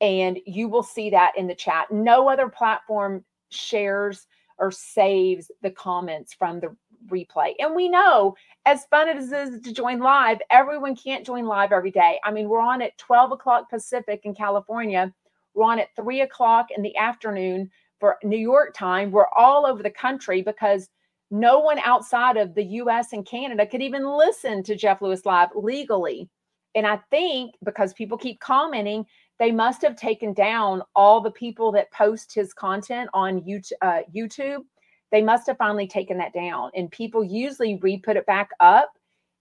and 0.01 0.39
you 0.45 0.69
will 0.69 0.83
see 0.83 1.09
that 1.09 1.33
in 1.35 1.47
the 1.47 1.55
chat. 1.55 1.91
No 1.91 2.29
other 2.29 2.47
platform 2.47 3.25
shares 3.49 4.27
or 4.59 4.71
saves 4.71 5.49
the 5.63 5.71
comments 5.71 6.33
from 6.33 6.59
the 6.59 6.75
replay. 7.07 7.53
And 7.59 7.75
we 7.75 7.89
know, 7.89 8.35
as 8.65 8.85
fun 8.85 9.09
as 9.09 9.31
it 9.31 9.53
is 9.53 9.61
to 9.61 9.73
join 9.73 9.99
live, 9.99 10.39
everyone 10.49 10.95
can't 10.95 11.25
join 11.25 11.45
live 11.45 11.71
every 11.71 11.91
day. 11.91 12.19
I 12.23 12.31
mean, 12.31 12.49
we're 12.49 12.61
on 12.61 12.81
at 12.81 12.97
12 12.97 13.33
o'clock 13.33 13.69
Pacific 13.69 14.21
in 14.23 14.33
California, 14.33 15.13
we're 15.53 15.63
on 15.63 15.79
at 15.79 15.95
3 15.95 16.21
o'clock 16.21 16.67
in 16.75 16.83
the 16.83 16.95
afternoon 16.97 17.71
for 17.99 18.17
New 18.23 18.37
York 18.37 18.73
time. 18.75 19.11
We're 19.11 19.29
all 19.35 19.65
over 19.65 19.81
the 19.81 19.89
country 19.89 20.41
because 20.41 20.89
no 21.31 21.59
one 21.59 21.79
outside 21.79 22.37
of 22.37 22.53
the 22.53 22.63
US 22.63 23.13
and 23.13 23.25
Canada 23.25 23.65
could 23.65 23.81
even 23.81 24.05
listen 24.05 24.63
to 24.63 24.75
Jeff 24.75 25.01
Lewis 25.01 25.25
Live 25.25 25.49
legally. 25.55 26.29
And 26.75 26.85
I 26.85 26.97
think 27.09 27.55
because 27.63 27.93
people 27.93 28.17
keep 28.17 28.39
commenting, 28.41 29.05
they 29.39 29.51
must 29.51 29.81
have 29.81 29.95
taken 29.95 30.33
down 30.33 30.81
all 30.95 31.21
the 31.21 31.31
people 31.31 31.71
that 31.71 31.91
post 31.91 32.33
his 32.33 32.53
content 32.53 33.09
on 33.13 33.41
YouTube. 33.41 33.71
Uh, 33.81 34.01
YouTube 34.13 34.63
they 35.15 35.23
must 35.23 35.47
have 35.47 35.57
finally 35.57 35.87
taken 35.87 36.17
that 36.17 36.33
down. 36.33 36.71
And 36.75 36.91
people 36.91 37.23
usually 37.23 37.79
re-put 37.81 38.17
it 38.17 38.25
back 38.25 38.49
up 38.59 38.91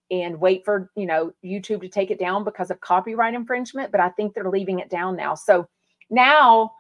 and 0.09 0.41
wait 0.41 0.65
for 0.65 0.93
you 0.95 1.05
know 1.05 1.33
YouTube 1.45 1.81
to 1.81 1.89
take 1.89 2.13
it 2.13 2.21
down 2.21 2.45
because 2.45 2.71
of 2.71 2.81
copyright 2.81 3.35
infringement. 3.35 3.91
But 3.91 4.01
I 4.01 4.11
think 4.11 4.35
they're 4.35 4.49
leaving 4.49 4.79
it 4.79 4.89
down 4.89 5.17
now. 5.17 5.35
So 5.35 5.67
now 6.11 6.71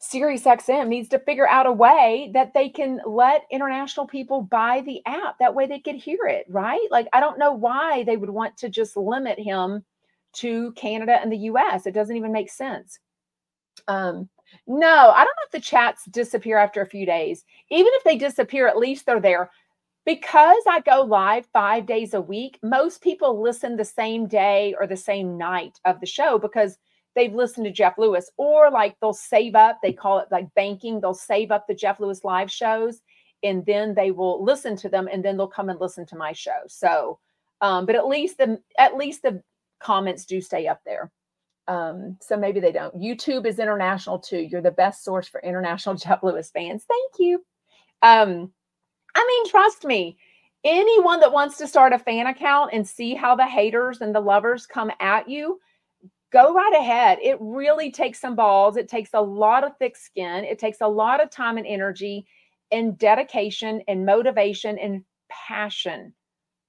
SiriusXM 0.00 0.88
needs 0.88 1.10
to 1.10 1.18
figure 1.18 1.46
out 1.46 1.66
a 1.66 1.72
way 1.72 2.30
that 2.32 2.54
they 2.54 2.70
can 2.70 3.02
let 3.04 3.42
international 3.50 4.06
people 4.06 4.40
buy 4.40 4.82
the 4.86 5.02
app. 5.04 5.38
That 5.38 5.54
way 5.54 5.66
they 5.66 5.80
could 5.80 5.96
hear 5.96 6.24
it, 6.24 6.46
right? 6.48 6.88
Like 6.90 7.08
I 7.12 7.20
don't 7.20 7.38
know 7.38 7.52
why 7.52 8.04
they 8.04 8.16
would 8.16 8.30
want 8.30 8.56
to 8.58 8.70
just 8.70 8.96
limit 8.96 9.38
him 9.38 9.84
to 10.36 10.72
Canada 10.72 11.18
and 11.20 11.30
the 11.30 11.50
US. 11.50 11.84
It 11.84 11.92
doesn't 11.92 12.16
even 12.16 12.32
make 12.32 12.50
sense. 12.50 12.98
Um, 13.86 14.30
no, 14.66 15.10
I 15.10 15.18
don't 15.18 15.26
know 15.26 15.46
if 15.46 15.52
the 15.52 15.60
chats 15.60 16.04
disappear 16.06 16.58
after 16.58 16.80
a 16.80 16.86
few 16.86 17.06
days. 17.06 17.44
Even 17.70 17.92
if 17.94 18.04
they 18.04 18.16
disappear, 18.16 18.66
at 18.66 18.78
least 18.78 19.06
they're 19.06 19.20
there. 19.20 19.50
Because 20.04 20.62
I 20.68 20.80
go 20.80 21.02
live 21.02 21.46
five 21.52 21.86
days 21.86 22.14
a 22.14 22.20
week, 22.20 22.58
most 22.62 23.02
people 23.02 23.42
listen 23.42 23.76
the 23.76 23.84
same 23.84 24.26
day 24.26 24.74
or 24.78 24.86
the 24.86 24.96
same 24.96 25.36
night 25.36 25.78
of 25.84 26.00
the 26.00 26.06
show 26.06 26.38
because 26.38 26.78
they've 27.14 27.34
listened 27.34 27.66
to 27.66 27.72
Jeff 27.72 27.98
Lewis, 27.98 28.30
or 28.36 28.70
like 28.70 28.96
they'll 29.00 29.12
save 29.12 29.54
up, 29.54 29.80
they 29.82 29.92
call 29.92 30.18
it 30.18 30.28
like 30.30 30.54
banking, 30.54 31.00
they'll 31.00 31.14
save 31.14 31.50
up 31.50 31.66
the 31.66 31.74
Jeff 31.74 32.00
Lewis 32.00 32.24
live 32.24 32.50
shows 32.50 33.02
and 33.42 33.64
then 33.66 33.94
they 33.94 34.10
will 34.10 34.42
listen 34.42 34.76
to 34.76 34.88
them 34.88 35.08
and 35.10 35.24
then 35.24 35.36
they'll 35.36 35.46
come 35.46 35.68
and 35.68 35.80
listen 35.80 36.06
to 36.06 36.16
my 36.16 36.32
show. 36.32 36.60
So, 36.66 37.18
um, 37.60 37.86
but 37.86 37.94
at 37.94 38.06
least 38.06 38.38
the 38.38 38.60
at 38.78 38.96
least 38.96 39.22
the 39.22 39.42
comments 39.80 40.24
do 40.24 40.40
stay 40.40 40.66
up 40.66 40.80
there. 40.84 41.10
Um, 41.68 42.16
so 42.20 42.36
maybe 42.36 42.60
they 42.60 42.72
don't. 42.72 42.96
YouTube 42.96 43.46
is 43.46 43.58
international 43.58 44.18
too. 44.18 44.38
You're 44.40 44.62
the 44.62 44.70
best 44.70 45.04
source 45.04 45.28
for 45.28 45.40
international 45.42 45.94
Jeff 45.96 46.22
Lewis 46.22 46.50
fans. 46.50 46.84
Thank 46.88 47.12
you. 47.18 47.44
Um, 48.02 48.50
I 49.14 49.26
mean, 49.26 49.50
trust 49.50 49.84
me, 49.84 50.18
anyone 50.64 51.20
that 51.20 51.32
wants 51.32 51.58
to 51.58 51.68
start 51.68 51.92
a 51.92 51.98
fan 51.98 52.26
account 52.26 52.70
and 52.72 52.88
see 52.88 53.14
how 53.14 53.36
the 53.36 53.46
haters 53.46 54.00
and 54.00 54.14
the 54.14 54.20
lovers 54.20 54.66
come 54.66 54.90
at 55.00 55.28
you, 55.28 55.60
go 56.32 56.54
right 56.54 56.74
ahead. 56.74 57.18
It 57.22 57.36
really 57.40 57.90
takes 57.90 58.20
some 58.20 58.34
balls. 58.34 58.76
It 58.76 58.88
takes 58.88 59.10
a 59.14 59.20
lot 59.20 59.64
of 59.64 59.76
thick 59.78 59.96
skin. 59.96 60.44
It 60.44 60.58
takes 60.58 60.80
a 60.80 60.88
lot 60.88 61.22
of 61.22 61.30
time 61.30 61.58
and 61.58 61.66
energy 61.66 62.26
and 62.70 62.98
dedication 62.98 63.82
and 63.88 64.06
motivation 64.06 64.78
and 64.78 65.04
passion. 65.30 66.14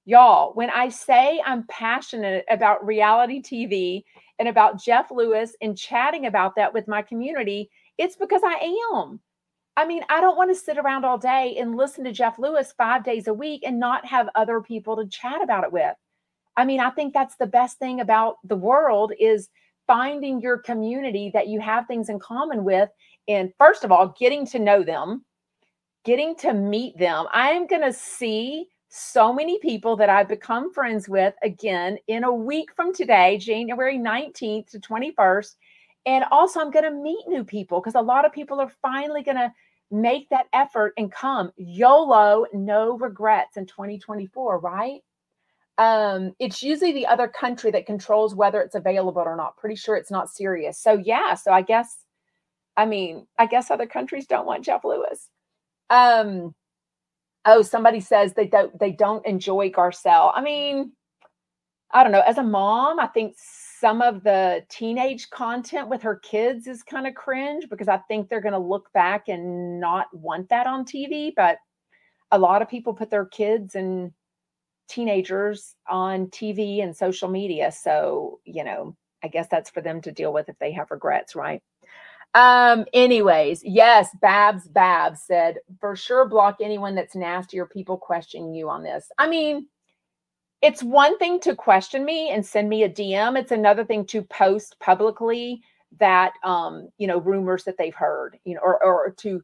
Y'all, 0.06 0.54
when 0.54 0.70
I 0.70 0.90
say 0.90 1.42
I'm 1.46 1.66
passionate 1.68 2.46
about 2.50 2.86
reality 2.86 3.42
TV 3.42 4.04
and 4.40 4.48
about 4.48 4.82
Jeff 4.82 5.12
Lewis 5.12 5.56
and 5.62 5.78
chatting 5.78 6.26
about 6.26 6.56
that 6.56 6.74
with 6.74 6.88
my 6.88 7.02
community, 7.02 7.70
it's 7.98 8.16
because 8.16 8.42
I 8.44 8.80
am. 8.96 9.20
I 9.78 9.86
mean, 9.86 10.04
I 10.10 10.20
don't 10.20 10.38
want 10.38 10.50
to 10.50 10.60
sit 10.60 10.78
around 10.78 11.06
all 11.06 11.18
day 11.18 11.56
and 11.58 11.78
listen 11.78 12.04
to 12.04 12.12
Jeff 12.12 12.40
Lewis 12.40 12.74
five 12.78 13.04
days 13.04 13.28
a 13.28 13.34
week 13.34 13.64
and 13.66 13.80
not 13.80 14.06
have 14.06 14.30
other 14.36 14.62
people 14.62 14.96
to 14.98 15.08
chat 15.08 15.42
about 15.42 15.64
it 15.64 15.72
with. 15.72 15.96
I 16.58 16.66
mean, 16.66 16.80
I 16.80 16.90
think 16.90 17.14
that's 17.14 17.38
the 17.38 17.48
best 17.48 17.80
thing 17.80 18.02
about 18.02 18.36
the 18.44 18.58
world 18.58 19.14
is 19.20 19.50
finding 19.88 20.42
your 20.42 20.58
community 20.58 21.32
that 21.34 21.48
you 21.48 21.60
have 21.62 21.88
things 21.88 22.10
in 22.10 22.20
common 22.20 22.64
with. 22.64 22.90
And 23.28 23.54
first 23.58 23.84
of 23.84 23.92
all, 23.92 24.14
getting 24.20 24.46
to 24.48 24.60
know 24.60 24.84
them, 24.84 25.24
getting 26.04 26.36
to 26.38 26.54
meet 26.54 26.98
them. 26.98 27.28
I 27.32 27.52
am 27.52 27.66
going 27.66 27.84
to 27.84 27.94
see 27.94 28.68
so 28.90 29.32
many 29.32 29.60
people 29.60 29.96
that 29.98 30.10
I've 30.10 30.28
become 30.28 30.74
friends 30.74 31.08
with 31.08 31.36
again 31.44 32.00
in 32.08 32.24
a 32.24 32.34
week 32.34 32.70
from 32.76 32.94
today, 32.94 33.38
January 33.38 33.98
19th 33.98 34.72
to 34.72 34.80
21st. 34.80 35.56
And 36.08 36.26
also, 36.32 36.60
I'm 36.60 36.72
going 36.72 36.86
to 36.86 36.92
meet 36.92 37.28
new 37.28 37.44
people 37.44 37.80
because 37.80 37.96
a 37.96 38.02
lot 38.02 38.26
of 38.26 38.34
people 38.34 38.60
are 38.60 38.72
finally 38.82 39.22
going 39.22 39.38
to 39.38 39.54
make 39.92 40.28
that 40.30 40.48
effort 40.54 40.94
and 40.98 41.12
come. 41.12 41.52
YOLO, 41.58 42.46
no 42.52 42.98
regrets 42.98 43.58
in 43.58 43.68
2024, 43.68 44.60
right? 44.60 45.02
Um, 45.78 46.34
it's 46.40 46.64
usually 46.64 46.92
the 46.92 47.06
other 47.06 47.28
country 47.28 47.70
that 47.72 47.86
controls 47.86 48.34
whether 48.34 48.62
it's 48.62 48.76
available 48.76 49.22
or 49.22 49.36
not. 49.36 49.58
Pretty 49.58 49.76
sure 49.76 49.96
it's 49.96 50.12
not 50.12 50.30
Sirius. 50.30 50.80
So, 50.80 50.94
yeah, 50.94 51.36
so 51.36 51.52
I 51.52 51.62
guess, 51.62 52.06
I 52.76 52.86
mean, 52.86 53.28
I 53.38 53.46
guess 53.46 53.70
other 53.70 53.88
countries 53.88 54.26
don't 54.26 54.48
want 54.48 54.66
Jeff 54.66 54.84
Lewis. 54.84 55.30
Um, 55.90 56.56
oh, 57.50 57.62
somebody 57.62 58.00
says 58.00 58.34
they 58.34 58.48
don't 58.48 58.78
they 58.80 58.92
don't 58.92 59.26
enjoy 59.26 59.70
Garcelle. 59.70 60.32
I 60.36 60.42
mean, 60.42 60.92
I 61.92 62.04
don't 62.04 62.12
know. 62.12 62.22
As 62.22 62.38
a 62.38 62.44
mom, 62.44 63.00
I 63.00 63.08
think 63.08 63.36
some 63.38 64.02
of 64.02 64.24
the 64.24 64.64
teenage 64.70 65.30
content 65.32 65.90
with 65.90 66.02
her 66.04 66.18
kids 66.18 66.68
is 66.68 66.84
kind 66.84 67.08
of 67.08 67.16
cringe 67.16 67.66
because 67.70 67.88
I 67.88 67.98
think 68.08 68.30
they're 68.30 68.42
going 68.42 68.54
to 68.54 68.60
look 68.60 68.92
back 68.94 69.28
and 69.28 69.80
not 69.80 70.08
want 70.14 70.50
that 70.50 70.68
on 70.68 70.86
TV. 70.86 71.34
But 71.36 71.58
a 72.32 72.38
lot 72.38 72.62
of 72.62 72.70
people 72.70 72.94
put 72.94 73.10
their 73.10 73.26
kids 73.26 73.76
and 73.76 74.12
teenagers 74.88 75.76
on 75.88 76.28
TV 76.28 76.84
and 76.84 76.96
social 76.96 77.30
media. 77.30 77.72
So, 77.72 78.40
you 78.46 78.64
know, 78.64 78.96
I 79.24 79.28
guess 79.28 79.48
that's 79.50 79.70
for 79.70 79.82
them 79.82 80.02
to 80.02 80.12
deal 80.12 80.32
with 80.32 80.50
if 80.50 80.58
they 80.60 80.72
have 80.74 80.92
regrets, 80.92 81.36
right? 81.36 81.62
Um, 82.40 82.86
anyways, 82.94 83.62
yes, 83.66 84.16
Babs 84.22 84.66
Babs 84.70 85.22
said, 85.24 85.58
for 85.82 85.98
sure 85.98 86.26
block 86.26 86.58
anyone 86.62 86.96
that's 86.96 87.14
nasty 87.14 87.60
or 87.60 87.66
people 87.66 87.98
questioning 87.98 88.54
you 88.54 88.70
on 88.70 88.82
this. 88.82 89.12
I 89.18 89.28
mean, 89.28 89.68
it's 90.62 90.82
one 90.82 91.18
thing 91.18 91.42
to 91.42 91.54
question 91.54 92.06
me 92.06 92.30
and 92.30 92.46
send 92.46 92.70
me 92.70 92.84
a 92.84 92.90
DM. 92.90 93.38
It's 93.38 93.52
another 93.52 93.84
thing 93.84 94.06
to 94.08 94.22
post 94.22 94.78
publicly 94.80 95.62
that 96.00 96.32
um, 96.46 96.88
you 96.98 97.08
know, 97.08 97.20
rumors 97.20 97.66
that 97.66 97.78
they've 97.78 97.94
heard, 97.94 98.40
you 98.46 98.56
know, 98.56 98.62
or 98.64 98.82
or 98.82 99.12
to, 99.18 99.42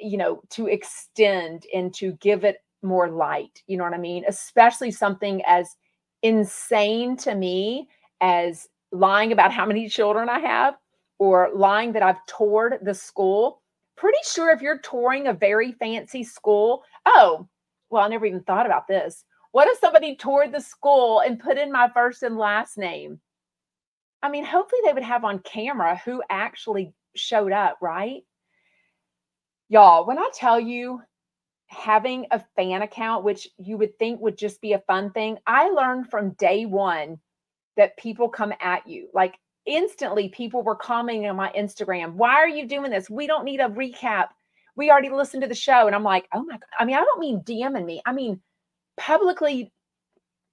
you 0.00 0.16
know, 0.16 0.42
to 0.50 0.66
extend 0.66 1.62
and 1.72 1.94
to 1.94 2.14
give 2.14 2.42
it 2.42 2.56
more 2.82 3.08
light. 3.08 3.62
You 3.68 3.76
know 3.76 3.84
what 3.84 3.94
I 3.94 3.98
mean? 3.98 4.24
Especially 4.26 4.90
something 4.90 5.42
as 5.46 5.76
insane 6.24 7.16
to 7.18 7.36
me 7.36 7.88
as 8.20 8.66
lying 8.90 9.30
about 9.30 9.52
how 9.52 9.64
many 9.64 9.88
children 9.88 10.28
I 10.28 10.40
have 10.40 10.74
or 11.20 11.50
lying 11.54 11.92
that 11.92 12.02
I've 12.02 12.24
toured 12.26 12.78
the 12.82 12.94
school. 12.94 13.60
Pretty 13.96 14.18
sure 14.24 14.50
if 14.50 14.62
you're 14.62 14.78
touring 14.78 15.28
a 15.28 15.34
very 15.34 15.72
fancy 15.72 16.24
school, 16.24 16.82
oh, 17.04 17.46
well, 17.90 18.02
I 18.02 18.08
never 18.08 18.24
even 18.24 18.42
thought 18.42 18.64
about 18.64 18.88
this. 18.88 19.24
What 19.52 19.68
if 19.68 19.78
somebody 19.78 20.16
toured 20.16 20.50
the 20.50 20.60
school 20.60 21.20
and 21.20 21.38
put 21.38 21.58
in 21.58 21.70
my 21.70 21.90
first 21.92 22.22
and 22.22 22.38
last 22.38 22.78
name? 22.78 23.20
I 24.22 24.30
mean, 24.30 24.44
hopefully 24.44 24.80
they 24.84 24.94
would 24.94 25.02
have 25.02 25.24
on 25.24 25.40
camera 25.40 26.00
who 26.04 26.22
actually 26.30 26.94
showed 27.14 27.52
up, 27.52 27.76
right? 27.82 28.22
Y'all, 29.68 30.06
when 30.06 30.18
I 30.18 30.30
tell 30.32 30.58
you 30.58 31.02
having 31.66 32.26
a 32.30 32.42
fan 32.56 32.80
account, 32.80 33.24
which 33.24 33.46
you 33.58 33.76
would 33.76 33.98
think 33.98 34.20
would 34.20 34.38
just 34.38 34.60
be 34.62 34.72
a 34.72 34.82
fun 34.86 35.10
thing, 35.12 35.36
I 35.46 35.68
learned 35.68 36.10
from 36.10 36.30
day 36.30 36.64
one 36.64 37.18
that 37.76 37.98
people 37.98 38.28
come 38.30 38.54
at 38.60 38.86
you. 38.86 39.08
Like 39.12 39.34
instantly, 39.66 40.28
people 40.28 40.62
were 40.62 40.76
commenting 40.76 41.28
on 41.28 41.36
my 41.36 41.52
Instagram, 41.56 42.14
Why 42.14 42.34
are 42.34 42.48
you 42.48 42.66
doing 42.66 42.90
this? 42.90 43.10
We 43.10 43.26
don't 43.26 43.44
need 43.44 43.60
a 43.60 43.68
recap. 43.68 44.28
We 44.76 44.90
already 44.90 45.10
listened 45.10 45.42
to 45.42 45.48
the 45.48 45.54
show. 45.54 45.86
And 45.86 45.94
I'm 45.94 46.04
like, 46.04 46.28
Oh 46.32 46.44
my 46.44 46.54
God. 46.54 46.68
I 46.78 46.84
mean, 46.84 46.96
I 46.96 47.00
don't 47.00 47.20
mean 47.20 47.40
DMing 47.40 47.84
me, 47.84 48.02
I 48.06 48.12
mean 48.12 48.40
publicly 48.96 49.72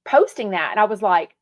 posting 0.06 0.52
that. 0.52 0.72
And 0.72 0.80
I 0.80 0.86
was 0.86 1.02
like, 1.02 1.36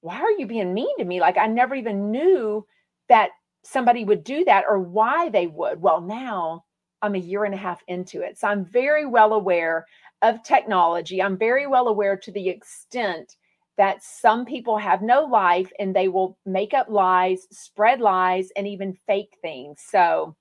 Why 0.00 0.16
are 0.16 0.32
you 0.32 0.46
being 0.46 0.74
mean 0.74 0.96
to 0.98 1.04
me? 1.04 1.20
Like, 1.20 1.38
I 1.38 1.46
never 1.46 1.74
even 1.74 2.10
knew 2.10 2.66
that 3.08 3.30
somebody 3.64 4.04
would 4.04 4.24
do 4.24 4.44
that 4.44 4.64
or 4.68 4.78
why 4.78 5.28
they 5.28 5.46
would. 5.46 5.80
Well, 5.80 6.00
now 6.00 6.64
I'm 7.02 7.14
a 7.14 7.18
year 7.18 7.44
and 7.44 7.54
a 7.54 7.58
half 7.58 7.82
into 7.88 8.22
it. 8.22 8.38
So 8.38 8.48
I'm 8.48 8.64
very 8.64 9.06
well 9.06 9.32
aware 9.32 9.86
of 10.22 10.42
technology. 10.42 11.22
I'm 11.22 11.36
very 11.36 11.66
well 11.66 11.88
aware 11.88 12.16
to 12.16 12.32
the 12.32 12.48
extent 12.48 13.36
that 13.78 14.02
some 14.02 14.44
people 14.44 14.78
have 14.78 15.02
no 15.02 15.22
life 15.24 15.70
and 15.78 15.94
they 15.94 16.08
will 16.08 16.38
make 16.46 16.74
up 16.74 16.88
lies, 16.88 17.46
spread 17.50 18.00
lies, 18.00 18.48
and 18.56 18.66
even 18.66 18.96
fake 19.06 19.36
things. 19.42 19.82
So, 19.86 20.34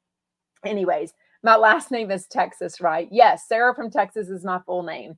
anyways, 0.66 1.14
my 1.44 1.56
last 1.56 1.92
name 1.92 2.12
is 2.12 2.28
Texas, 2.28 2.82
right? 2.82 3.08
Yes, 3.12 3.48
Sarah 3.48 3.76
from 3.76 3.92
Texas 3.92 4.30
is 4.30 4.46
my 4.46 4.60
full 4.66 4.84
name. 4.84 5.18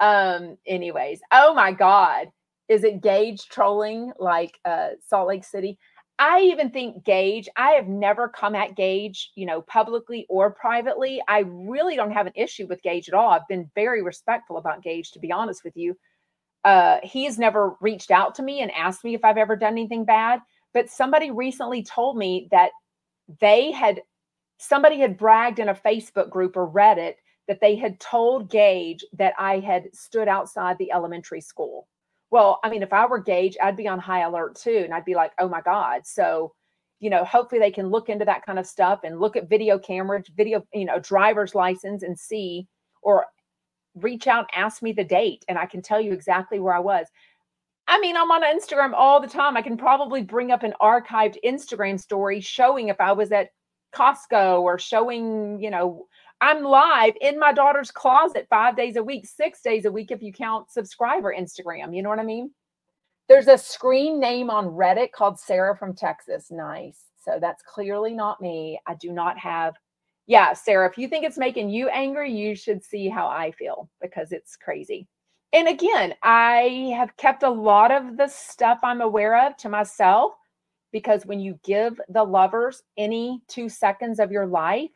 Um, 0.00 0.56
anyways, 0.66 1.20
oh 1.32 1.54
my 1.54 1.72
God. 1.72 2.28
Is 2.68 2.84
it 2.84 3.00
Gage 3.02 3.48
trolling 3.48 4.12
like 4.18 4.58
uh 4.64 4.90
Salt 5.06 5.28
Lake 5.28 5.44
City? 5.44 5.78
I 6.18 6.40
even 6.40 6.70
think 6.70 7.04
Gage, 7.04 7.48
I 7.56 7.70
have 7.70 7.86
never 7.86 8.28
come 8.28 8.54
at 8.56 8.74
Gage, 8.74 9.30
you 9.36 9.46
know, 9.46 9.62
publicly 9.62 10.26
or 10.28 10.50
privately. 10.50 11.22
I 11.28 11.44
really 11.46 11.94
don't 11.94 12.10
have 12.10 12.26
an 12.26 12.32
issue 12.34 12.66
with 12.66 12.82
Gage 12.82 13.08
at 13.08 13.14
all. 13.14 13.30
I've 13.30 13.46
been 13.48 13.70
very 13.74 14.02
respectful 14.02 14.56
about 14.56 14.82
Gage, 14.82 15.12
to 15.12 15.20
be 15.20 15.30
honest 15.30 15.62
with 15.64 15.76
you. 15.76 15.96
Uh, 16.64 16.98
he 17.02 17.24
has 17.24 17.38
never 17.38 17.76
reached 17.80 18.10
out 18.10 18.34
to 18.34 18.42
me 18.42 18.60
and 18.60 18.70
asked 18.72 19.04
me 19.04 19.14
if 19.14 19.24
I've 19.24 19.38
ever 19.38 19.56
done 19.56 19.72
anything 19.72 20.04
bad. 20.04 20.40
But 20.74 20.90
somebody 20.90 21.30
recently 21.30 21.82
told 21.82 22.16
me 22.16 22.48
that 22.50 22.70
they 23.40 23.70
had, 23.70 24.02
somebody 24.58 24.98
had 24.98 25.16
bragged 25.16 25.58
in 25.58 25.68
a 25.68 25.74
Facebook 25.74 26.30
group 26.30 26.56
or 26.56 26.68
Reddit 26.68 27.14
that 27.46 27.60
they 27.60 27.74
had 27.74 27.98
told 28.00 28.50
Gage 28.50 29.04
that 29.14 29.34
I 29.38 29.58
had 29.60 29.94
stood 29.94 30.28
outside 30.28 30.76
the 30.78 30.92
elementary 30.92 31.40
school. 31.40 31.88
Well, 32.30 32.60
I 32.62 32.68
mean, 32.68 32.82
if 32.82 32.92
I 32.92 33.06
were 33.06 33.18
Gage, 33.18 33.56
I'd 33.62 33.76
be 33.76 33.88
on 33.88 33.98
high 33.98 34.20
alert 34.20 34.56
too. 34.56 34.82
And 34.84 34.92
I'd 34.92 35.06
be 35.06 35.14
like, 35.14 35.32
oh 35.38 35.48
my 35.48 35.62
God. 35.62 36.06
So, 36.06 36.52
you 37.00 37.08
know, 37.08 37.24
hopefully 37.24 37.60
they 37.60 37.70
can 37.70 37.88
look 37.88 38.10
into 38.10 38.26
that 38.26 38.44
kind 38.44 38.58
of 38.58 38.66
stuff 38.66 39.00
and 39.04 39.20
look 39.20 39.36
at 39.36 39.48
video 39.48 39.78
cameras, 39.78 40.26
video, 40.36 40.62
you 40.74 40.84
know, 40.84 40.98
driver's 40.98 41.54
license 41.54 42.02
and 42.02 42.18
see, 42.18 42.66
or 43.00 43.26
reach 44.02 44.26
out, 44.26 44.48
ask 44.54 44.82
me 44.82 44.92
the 44.92 45.04
date, 45.04 45.44
and 45.48 45.58
I 45.58 45.66
can 45.66 45.82
tell 45.82 46.00
you 46.00 46.12
exactly 46.12 46.60
where 46.60 46.74
I 46.74 46.80
was. 46.80 47.06
I 47.86 47.98
mean, 48.00 48.16
I'm 48.16 48.30
on 48.30 48.42
Instagram 48.42 48.92
all 48.94 49.20
the 49.20 49.28
time. 49.28 49.56
I 49.56 49.62
can 49.62 49.76
probably 49.76 50.22
bring 50.22 50.50
up 50.50 50.62
an 50.62 50.74
archived 50.80 51.36
Instagram 51.44 51.98
story 51.98 52.40
showing 52.40 52.88
if 52.88 53.00
I 53.00 53.12
was 53.12 53.32
at 53.32 53.50
Costco 53.94 54.60
or 54.60 54.78
showing, 54.78 55.58
you 55.60 55.70
know, 55.70 56.06
I'm 56.40 56.62
live 56.62 57.14
in 57.20 57.38
my 57.38 57.52
daughter's 57.52 57.90
closet 57.90 58.46
five 58.50 58.76
days 58.76 58.96
a 58.96 59.02
week, 59.02 59.26
six 59.26 59.62
days 59.62 59.86
a 59.86 59.92
week 59.92 60.10
if 60.10 60.22
you 60.22 60.32
count 60.32 60.70
subscriber 60.70 61.34
Instagram. 61.36 61.96
You 61.96 62.02
know 62.02 62.10
what 62.10 62.20
I 62.20 62.24
mean? 62.24 62.50
There's 63.28 63.48
a 63.48 63.58
screen 63.58 64.20
name 64.20 64.50
on 64.50 64.66
Reddit 64.66 65.12
called 65.12 65.40
Sarah 65.40 65.76
from 65.76 65.94
Texas. 65.94 66.50
Nice. 66.50 67.04
So 67.24 67.38
that's 67.40 67.62
clearly 67.62 68.14
not 68.14 68.40
me. 68.40 68.78
I 68.86 68.94
do 68.94 69.12
not 69.12 69.38
have. 69.38 69.74
Yeah, 70.28 70.54
Sarah, 70.54 70.88
if 70.90 70.98
you 70.98 71.08
think 71.08 71.24
it's 71.26 71.38
making 71.38 71.70
you 71.70 71.88
angry, 71.88 72.32
you 72.32 72.54
should 72.56 72.84
see 72.84 73.08
how 73.08 73.28
I 73.28 73.52
feel 73.52 73.90
because 74.02 74.32
it's 74.32 74.56
crazy. 74.56 75.08
And 75.54 75.68
again, 75.68 76.14
I 76.22 76.94
have 76.96 77.16
kept 77.16 77.42
a 77.44 77.50
lot 77.50 77.90
of 77.92 78.16
the 78.18 78.28
stuff 78.28 78.80
I'm 78.84 79.00
aware 79.02 79.46
of 79.48 79.56
to 79.58 79.70
myself 79.70 80.34
because 80.92 81.26
when 81.26 81.40
you 81.40 81.58
give 81.64 82.00
the 82.10 82.24
lovers 82.24 82.82
any 82.98 83.42
two 83.48 83.68
seconds 83.70 84.20
of 84.20 84.32
your 84.32 84.46
life, 84.46 84.90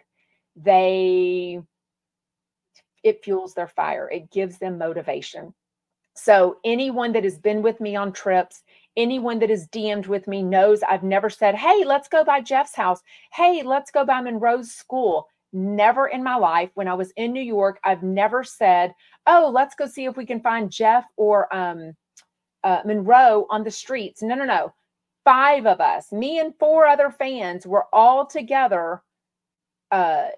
they 0.56 1.60
it 3.02 3.24
fuels 3.24 3.54
their 3.54 3.68
fire 3.68 4.10
it 4.10 4.30
gives 4.30 4.58
them 4.58 4.78
motivation 4.78 5.54
so 6.14 6.58
anyone 6.64 7.12
that 7.12 7.24
has 7.24 7.38
been 7.38 7.62
with 7.62 7.80
me 7.80 7.96
on 7.96 8.12
trips 8.12 8.62
anyone 8.96 9.38
that 9.38 9.50
has 9.50 9.66
dm'd 9.68 10.06
with 10.06 10.26
me 10.28 10.42
knows 10.42 10.82
i've 10.82 11.02
never 11.02 11.30
said 11.30 11.54
hey 11.54 11.84
let's 11.84 12.08
go 12.08 12.24
by 12.24 12.40
jeff's 12.40 12.74
house. 12.74 13.00
Hey 13.32 13.62
let's 13.62 13.90
go 13.90 14.04
by 14.04 14.20
monroe's 14.20 14.72
school. 14.72 15.26
Never 15.52 16.08
in 16.08 16.22
my 16.22 16.36
life. 16.36 16.70
When 16.74 16.88
i 16.88 16.94
was 16.94 17.12
in 17.16 17.32
new 17.32 17.42
york 17.42 17.78
i've 17.84 18.02
never 18.02 18.44
said 18.44 18.94
oh 19.26 19.50
let's 19.52 19.74
go 19.74 19.86
see 19.86 20.04
if 20.04 20.16
we 20.16 20.26
can 20.26 20.40
find 20.40 20.70
jeff 20.70 21.04
or 21.16 21.54
um, 21.54 21.94
uh, 22.64 22.80
monroe 22.84 23.46
on 23.50 23.64
the 23.64 23.70
streets. 23.70 24.22
No 24.22 24.34
no 24.34 24.44
no. 24.44 24.72
Five 25.24 25.66
of 25.66 25.80
us 25.80 26.12
me 26.12 26.38
and 26.40 26.54
four 26.58 26.86
other 26.86 27.10
fans 27.10 27.66
were 27.66 27.86
all 27.92 28.26
together 28.26 29.02
uh, 29.90 30.28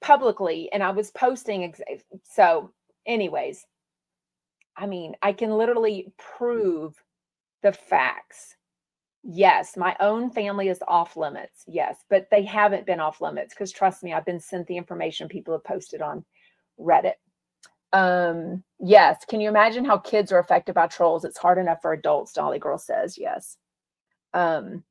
publicly 0.00 0.70
and 0.72 0.82
I 0.82 0.90
was 0.90 1.10
posting. 1.12 1.64
Ex- 1.64 1.80
so, 2.24 2.72
anyways, 3.06 3.64
I 4.76 4.86
mean, 4.86 5.14
I 5.22 5.32
can 5.32 5.50
literally 5.50 6.12
prove 6.18 6.94
the 7.62 7.72
facts. 7.72 8.56
Yes, 9.24 9.76
my 9.76 9.96
own 10.00 10.30
family 10.30 10.68
is 10.68 10.82
off 10.88 11.16
limits. 11.16 11.64
Yes, 11.68 12.04
but 12.10 12.28
they 12.30 12.44
haven't 12.44 12.86
been 12.86 13.00
off 13.00 13.20
limits 13.20 13.54
because 13.54 13.70
trust 13.70 14.02
me, 14.02 14.12
I've 14.12 14.26
been 14.26 14.40
sent 14.40 14.66
the 14.66 14.76
information 14.76 15.28
people 15.28 15.54
have 15.54 15.64
posted 15.64 16.02
on 16.02 16.24
Reddit. 16.78 17.14
Um, 17.92 18.64
yes, 18.80 19.24
can 19.28 19.40
you 19.40 19.48
imagine 19.48 19.84
how 19.84 19.98
kids 19.98 20.32
are 20.32 20.38
affected 20.38 20.74
by 20.74 20.86
trolls? 20.88 21.24
It's 21.24 21.38
hard 21.38 21.58
enough 21.58 21.82
for 21.82 21.92
adults, 21.92 22.32
Dolly 22.32 22.58
Girl 22.58 22.78
says. 22.78 23.16
Yes. 23.16 23.58
Um, 24.34 24.82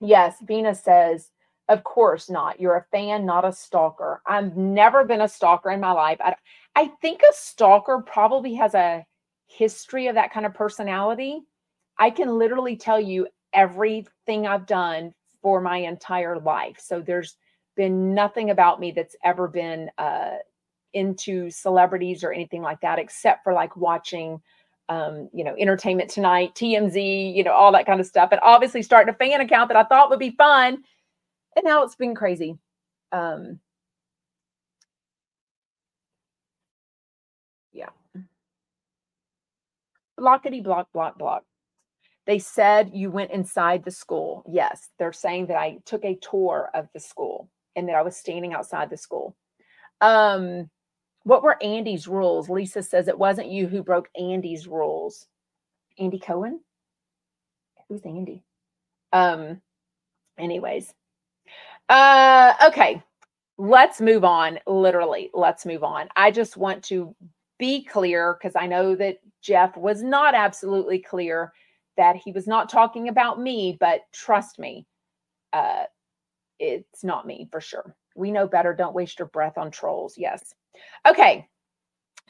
yes, 0.00 0.36
Vina 0.42 0.74
says, 0.74 1.30
of 1.68 1.84
course 1.84 2.28
not. 2.28 2.60
You're 2.60 2.76
a 2.76 2.86
fan, 2.90 3.24
not 3.24 3.44
a 3.44 3.52
stalker. 3.52 4.20
I've 4.26 4.56
never 4.56 5.04
been 5.04 5.20
a 5.20 5.28
stalker 5.28 5.70
in 5.70 5.80
my 5.80 5.92
life. 5.92 6.18
I, 6.20 6.34
I 6.74 6.88
think 7.00 7.22
a 7.22 7.32
stalker 7.32 8.02
probably 8.04 8.54
has 8.54 8.74
a 8.74 9.06
history 9.46 10.08
of 10.08 10.16
that 10.16 10.32
kind 10.32 10.44
of 10.44 10.54
personality. 10.54 11.42
I 11.98 12.10
can 12.10 12.38
literally 12.38 12.76
tell 12.76 13.00
you 13.00 13.28
everything 13.52 14.46
I've 14.46 14.66
done 14.66 15.14
for 15.42 15.60
my 15.60 15.78
entire 15.78 16.38
life. 16.38 16.78
So 16.80 17.00
there's 17.00 17.36
been 17.76 18.14
nothing 18.14 18.50
about 18.50 18.80
me 18.80 18.92
that's 18.92 19.16
ever 19.24 19.48
been 19.48 19.90
uh, 19.98 20.36
into 20.94 21.50
celebrities 21.50 22.24
or 22.24 22.32
anything 22.32 22.62
like 22.62 22.80
that, 22.82 22.98
except 22.98 23.44
for 23.44 23.52
like 23.52 23.76
watching, 23.76 24.40
um, 24.88 25.28
you 25.32 25.44
know, 25.44 25.54
Entertainment 25.58 26.10
Tonight, 26.10 26.54
TMZ, 26.54 27.34
you 27.34 27.44
know, 27.44 27.52
all 27.52 27.72
that 27.72 27.86
kind 27.86 28.00
of 28.00 28.06
stuff. 28.06 28.30
And 28.32 28.40
obviously 28.42 28.82
starting 28.82 29.14
a 29.14 29.16
fan 29.16 29.40
account 29.40 29.68
that 29.68 29.76
I 29.76 29.84
thought 29.84 30.10
would 30.10 30.18
be 30.18 30.30
fun 30.30 30.78
and 31.56 31.64
now 31.64 31.82
it's 31.84 31.96
been 31.96 32.14
crazy. 32.14 32.56
Um, 33.12 33.60
yeah. 37.72 37.90
Blockety 40.18 40.62
block, 40.62 40.92
block, 40.92 41.18
block. 41.18 41.44
They 42.28 42.38
said 42.38 42.90
you 42.92 43.10
went 43.10 43.30
inside 43.30 43.84
the 43.84 43.90
school. 43.90 44.44
Yes, 44.46 44.90
they're 44.98 45.14
saying 45.14 45.46
that 45.46 45.56
I 45.56 45.78
took 45.86 46.04
a 46.04 46.18
tour 46.20 46.68
of 46.74 46.86
the 46.92 47.00
school 47.00 47.48
and 47.74 47.88
that 47.88 47.94
I 47.96 48.02
was 48.02 48.18
standing 48.18 48.52
outside 48.52 48.90
the 48.90 48.98
school. 48.98 49.34
Um, 50.02 50.68
what 51.22 51.42
were 51.42 51.60
Andy's 51.62 52.06
rules? 52.06 52.50
Lisa 52.50 52.82
says 52.82 53.08
it 53.08 53.18
wasn't 53.18 53.50
you 53.50 53.66
who 53.66 53.82
broke 53.82 54.10
Andy's 54.14 54.68
rules. 54.68 55.26
Andy 55.98 56.18
Cohen? 56.18 56.60
Who's 57.88 58.02
Andy? 58.04 58.44
Um, 59.10 59.62
anyways, 60.38 60.92
uh, 61.88 62.52
okay. 62.66 63.02
Let's 63.56 64.02
move 64.02 64.22
on. 64.22 64.58
Literally, 64.66 65.30
let's 65.32 65.64
move 65.64 65.82
on. 65.82 66.08
I 66.14 66.30
just 66.30 66.58
want 66.58 66.84
to 66.84 67.16
be 67.58 67.84
clear 67.84 68.36
because 68.38 68.54
I 68.54 68.66
know 68.66 68.94
that 68.96 69.16
Jeff 69.40 69.78
was 69.78 70.02
not 70.02 70.34
absolutely 70.34 70.98
clear 70.98 71.54
that 71.98 72.16
he 72.16 72.32
was 72.32 72.46
not 72.46 72.70
talking 72.70 73.08
about 73.08 73.40
me, 73.40 73.76
but 73.78 74.02
trust 74.14 74.58
me, 74.58 74.86
uh, 75.52 75.84
it's 76.58 77.04
not 77.04 77.26
me 77.26 77.48
for 77.52 77.60
sure. 77.60 77.94
We 78.16 78.30
know 78.30 78.46
better. 78.48 78.72
Don't 78.72 78.94
waste 78.94 79.18
your 79.18 79.28
breath 79.28 79.58
on 79.58 79.70
trolls. 79.70 80.14
Yes. 80.16 80.54
Okay. 81.06 81.46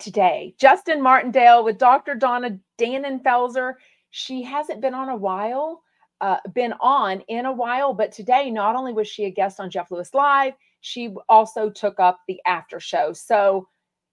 Today, 0.01 0.55
Justin 0.59 1.03
Martindale 1.03 1.65
with 1.65 1.79
Dr. 1.79 2.15
Donna 2.15 2.59
Dannenfelser. 2.81 3.75
She 4.11 4.43
hasn't 4.43 4.81
been 4.81 4.95
on 4.95 5.09
a 5.09 5.17
while, 5.17 5.83
uh, 6.21 6.39
been 6.55 6.75
on 6.81 7.21
in 7.23 7.47
a 7.47 7.53
while, 7.53 7.93
but 7.95 8.13
today, 8.13 8.51
not 8.51 8.77
only 8.77 8.93
was 8.93 9.09
she 9.09 9.25
a 9.25 9.31
guest 9.31 9.61
on 9.61 9.71
Jeff 9.71 9.91
Lewis 9.91 10.15
Live, 10.15 10.55
she 10.81 11.15
also 11.29 11.69
took 11.69 11.99
up 11.99 12.21
the 12.29 12.41
after 12.47 12.81
show. 12.81 13.13
So, 13.13 13.69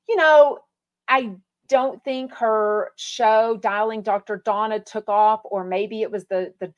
you 0.09 0.15
know, 0.15 0.59
I 1.07 1.35
don't 1.67 2.03
think 2.03 2.33
her 2.35 2.91
show 2.95 3.57
dialing 3.57 4.01
Dr. 4.01 4.41
Donna 4.45 4.79
took 4.79 5.09
off, 5.09 5.41
or 5.45 5.63
maybe 5.63 6.01
it 6.01 6.11
was 6.11 6.25
the 6.25 6.53
the 6.59 6.73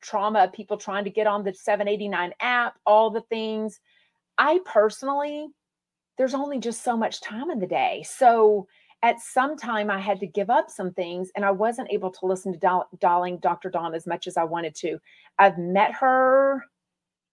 trauma 0.00 0.40
of 0.44 0.52
people 0.52 0.76
trying 0.76 1.04
to 1.04 1.10
get 1.10 1.26
on 1.26 1.44
the 1.44 1.54
789 1.54 2.32
app, 2.40 2.78
all 2.86 3.10
the 3.10 3.22
things. 3.22 3.80
I 4.36 4.60
personally, 4.64 5.48
there's 6.16 6.34
only 6.34 6.58
just 6.58 6.84
so 6.84 6.96
much 6.96 7.20
time 7.20 7.50
in 7.50 7.58
the 7.58 7.66
day. 7.66 8.04
So 8.08 8.68
at 9.02 9.20
some 9.20 9.56
time 9.56 9.90
I 9.90 10.00
had 10.00 10.20
to 10.20 10.26
give 10.26 10.50
up 10.50 10.70
some 10.70 10.92
things 10.92 11.30
and 11.36 11.44
I 11.44 11.50
wasn't 11.50 11.90
able 11.90 12.10
to 12.10 12.26
listen 12.26 12.52
to 12.58 12.84
dialing 12.98 13.38
Dr. 13.38 13.70
Donna 13.70 13.96
as 13.96 14.06
much 14.06 14.26
as 14.26 14.36
I 14.36 14.44
wanted 14.44 14.74
to. 14.76 14.98
I've 15.38 15.58
met 15.58 15.92
her. 15.94 16.64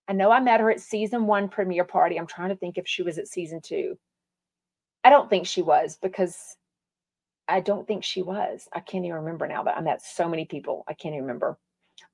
I 0.07 0.13
know 0.13 0.31
I 0.31 0.39
met 0.39 0.59
her 0.59 0.69
at 0.69 0.79
season 0.79 1.25
one 1.25 1.49
premiere 1.49 1.83
party. 1.83 2.17
I'm 2.17 2.27
trying 2.27 2.49
to 2.49 2.55
think 2.55 2.77
if 2.77 2.87
she 2.87 3.01
was 3.01 3.17
at 3.17 3.27
season 3.27 3.61
two. 3.61 3.97
I 5.03 5.09
don't 5.09 5.29
think 5.29 5.47
she 5.47 5.63
was 5.63 5.97
because 6.01 6.57
I 7.47 7.60
don't 7.60 7.88
think 7.88 8.03
she 8.03 8.21
was. 8.21 8.67
I 8.73 8.79
can't 8.79 9.05
even 9.05 9.17
remember 9.17 9.47
now, 9.47 9.63
but 9.63 9.77
I 9.77 9.81
met 9.81 10.01
so 10.01 10.27
many 10.27 10.45
people. 10.45 10.84
I 10.88 10.93
can't 10.93 11.13
even 11.13 11.25
remember. 11.25 11.58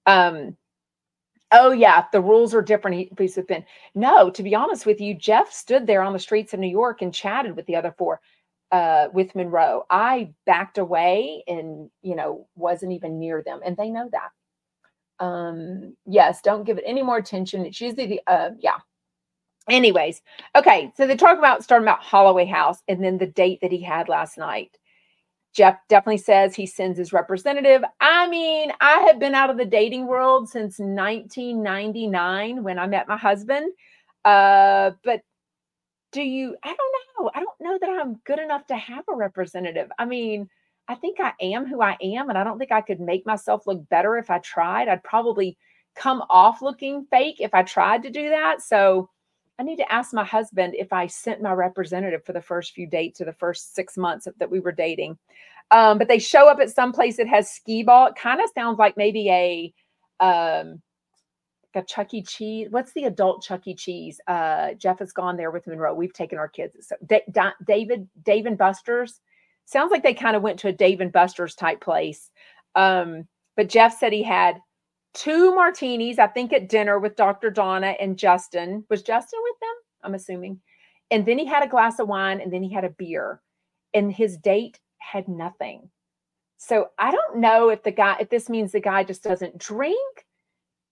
Um, 0.05 0.57
oh 1.51 1.71
yeah, 1.71 2.05
the 2.11 2.21
rules 2.21 2.53
are 2.53 2.61
different. 2.61 3.09
He's 3.17 3.39
been 3.47 3.65
no. 3.95 4.29
To 4.29 4.43
be 4.43 4.55
honest 4.55 4.85
with 4.85 4.99
you, 5.01 5.13
Jeff 5.13 5.51
stood 5.51 5.87
there 5.87 6.01
on 6.01 6.13
the 6.13 6.19
streets 6.19 6.53
of 6.53 6.59
New 6.59 6.67
York 6.67 7.01
and 7.01 7.13
chatted 7.13 7.55
with 7.55 7.65
the 7.65 7.75
other 7.75 7.93
four, 7.97 8.19
uh, 8.71 9.07
with 9.13 9.35
Monroe. 9.35 9.85
I 9.89 10.33
backed 10.45 10.77
away 10.77 11.43
and 11.47 11.89
you 12.01 12.15
know 12.15 12.47
wasn't 12.55 12.93
even 12.93 13.19
near 13.19 13.43
them, 13.43 13.61
and 13.65 13.77
they 13.77 13.89
know 13.89 14.09
that. 14.11 15.25
Um, 15.25 15.95
yes, 16.05 16.41
don't 16.41 16.63
give 16.63 16.77
it 16.77 16.83
any 16.87 17.03
more 17.03 17.17
attention. 17.17 17.65
It's 17.65 17.79
usually 17.79 18.07
the 18.07 18.21
uh, 18.27 18.51
yeah. 18.59 18.77
Anyways, 19.69 20.21
okay, 20.55 20.91
so 20.97 21.05
they 21.05 21.15
talk 21.15 21.37
about 21.37 21.63
starting 21.63 21.87
about 21.87 22.01
Holloway 22.01 22.45
House 22.45 22.79
and 22.87 23.03
then 23.03 23.19
the 23.19 23.27
date 23.27 23.59
that 23.61 23.71
he 23.71 23.81
had 23.81 24.09
last 24.09 24.37
night. 24.37 24.75
Jeff 25.53 25.77
definitely 25.89 26.17
says 26.17 26.55
he 26.55 26.65
sends 26.65 26.97
his 26.97 27.11
representative. 27.11 27.83
I 27.99 28.27
mean, 28.29 28.71
I 28.79 28.99
have 29.07 29.19
been 29.19 29.35
out 29.35 29.49
of 29.49 29.57
the 29.57 29.65
dating 29.65 30.07
world 30.07 30.49
since 30.49 30.79
1999 30.79 32.63
when 32.63 32.79
I 32.79 32.87
met 32.87 33.07
my 33.07 33.17
husband. 33.17 33.71
Uh, 34.23 34.91
but 35.03 35.21
do 36.11 36.21
you, 36.21 36.55
I 36.63 36.67
don't 36.67 37.25
know. 37.25 37.31
I 37.33 37.39
don't 37.39 37.61
know 37.61 37.77
that 37.79 37.89
I'm 37.89 38.15
good 38.25 38.39
enough 38.39 38.65
to 38.67 38.75
have 38.75 39.03
a 39.11 39.15
representative. 39.15 39.89
I 39.99 40.05
mean, 40.05 40.49
I 40.87 40.95
think 40.95 41.19
I 41.19 41.33
am 41.41 41.65
who 41.65 41.81
I 41.81 41.97
am, 42.01 42.29
and 42.29 42.37
I 42.37 42.43
don't 42.43 42.59
think 42.59 42.71
I 42.71 42.81
could 42.81 42.99
make 42.99 43.25
myself 43.25 43.65
look 43.65 43.87
better 43.89 44.17
if 44.17 44.29
I 44.29 44.39
tried. 44.39 44.87
I'd 44.87 45.03
probably 45.03 45.57
come 45.95 46.23
off 46.29 46.61
looking 46.61 47.05
fake 47.09 47.37
if 47.39 47.53
I 47.53 47.63
tried 47.63 48.03
to 48.03 48.09
do 48.09 48.29
that. 48.29 48.61
So, 48.61 49.09
I 49.59 49.63
need 49.63 49.77
to 49.77 49.91
ask 49.91 50.13
my 50.13 50.23
husband 50.23 50.73
if 50.75 50.91
I 50.91 51.07
sent 51.07 51.41
my 51.41 51.51
representative 51.51 52.25
for 52.25 52.33
the 52.33 52.41
first 52.41 52.73
few 52.73 52.87
dates 52.87 53.21
or 53.21 53.25
the 53.25 53.33
first 53.33 53.75
six 53.75 53.97
months 53.97 54.27
that 54.37 54.49
we 54.49 54.59
were 54.59 54.71
dating. 54.71 55.17
Um, 55.69 55.97
but 55.97 56.07
they 56.07 56.19
show 56.19 56.47
up 56.49 56.59
at 56.59 56.69
some 56.69 56.91
place 56.91 57.17
that 57.17 57.27
has 57.27 57.49
skee 57.49 57.83
ball. 57.83 58.07
It 58.07 58.15
kind 58.15 58.41
of 58.41 58.49
sounds 58.55 58.79
like 58.79 58.97
maybe 58.97 59.29
a 59.29 59.73
um, 60.19 60.81
like 61.73 61.83
a 61.83 61.87
Chuck 61.87 62.13
E. 62.13 62.21
Cheese. 62.21 62.67
What's 62.69 62.93
the 62.93 63.05
adult 63.05 63.43
Chuck 63.43 63.67
E. 63.67 63.75
Cheese? 63.75 64.19
Uh, 64.27 64.73
Jeff 64.73 64.99
has 64.99 65.13
gone 65.13 65.37
there 65.37 65.51
with 65.51 65.67
Monroe. 65.67 65.93
We've 65.93 66.13
taken 66.13 66.37
our 66.37 66.49
kids. 66.49 66.75
So 66.81 66.95
da- 67.05 67.23
da- 67.31 67.53
David, 67.65 68.07
Dave 68.23 68.45
and 68.45 68.57
Buster's. 68.57 69.19
Sounds 69.65 69.91
like 69.91 70.03
they 70.03 70.13
kind 70.13 70.35
of 70.35 70.41
went 70.41 70.59
to 70.59 70.67
a 70.67 70.73
Dave 70.73 71.01
and 71.01 71.11
Buster's 71.11 71.55
type 71.55 71.81
place. 71.81 72.29
Um, 72.75 73.27
but 73.55 73.69
Jeff 73.69 73.97
said 73.97 74.11
he 74.11 74.23
had 74.23 74.57
two 75.13 75.53
martinis, 75.55 76.19
I 76.19 76.27
think 76.27 76.53
at 76.53 76.69
dinner 76.69 76.99
with 76.99 77.15
Dr. 77.15 77.49
Donna 77.49 77.95
and 77.99 78.17
Justin. 78.17 78.85
Was 78.89 79.03
Justin 79.03 79.39
with 79.43 79.59
them? 79.59 79.75
I'm 80.03 80.15
assuming. 80.15 80.59
And 81.09 81.25
then 81.25 81.37
he 81.37 81.45
had 81.45 81.63
a 81.63 81.67
glass 81.67 81.99
of 81.99 82.07
wine 82.07 82.39
and 82.41 82.51
then 82.51 82.63
he 82.63 82.73
had 82.73 82.85
a 82.85 82.89
beer. 82.89 83.41
And 83.93 84.11
his 84.11 84.37
date 84.37 84.79
had 84.99 85.27
nothing. 85.27 85.89
So 86.57 86.89
I 86.97 87.11
don't 87.11 87.37
know 87.37 87.69
if 87.69 87.83
the 87.83 87.91
guy, 87.91 88.17
if 88.19 88.29
this 88.29 88.47
means 88.47 88.71
the 88.71 88.79
guy 88.79 89.03
just 89.03 89.23
doesn't 89.23 89.57
drink. 89.57 90.25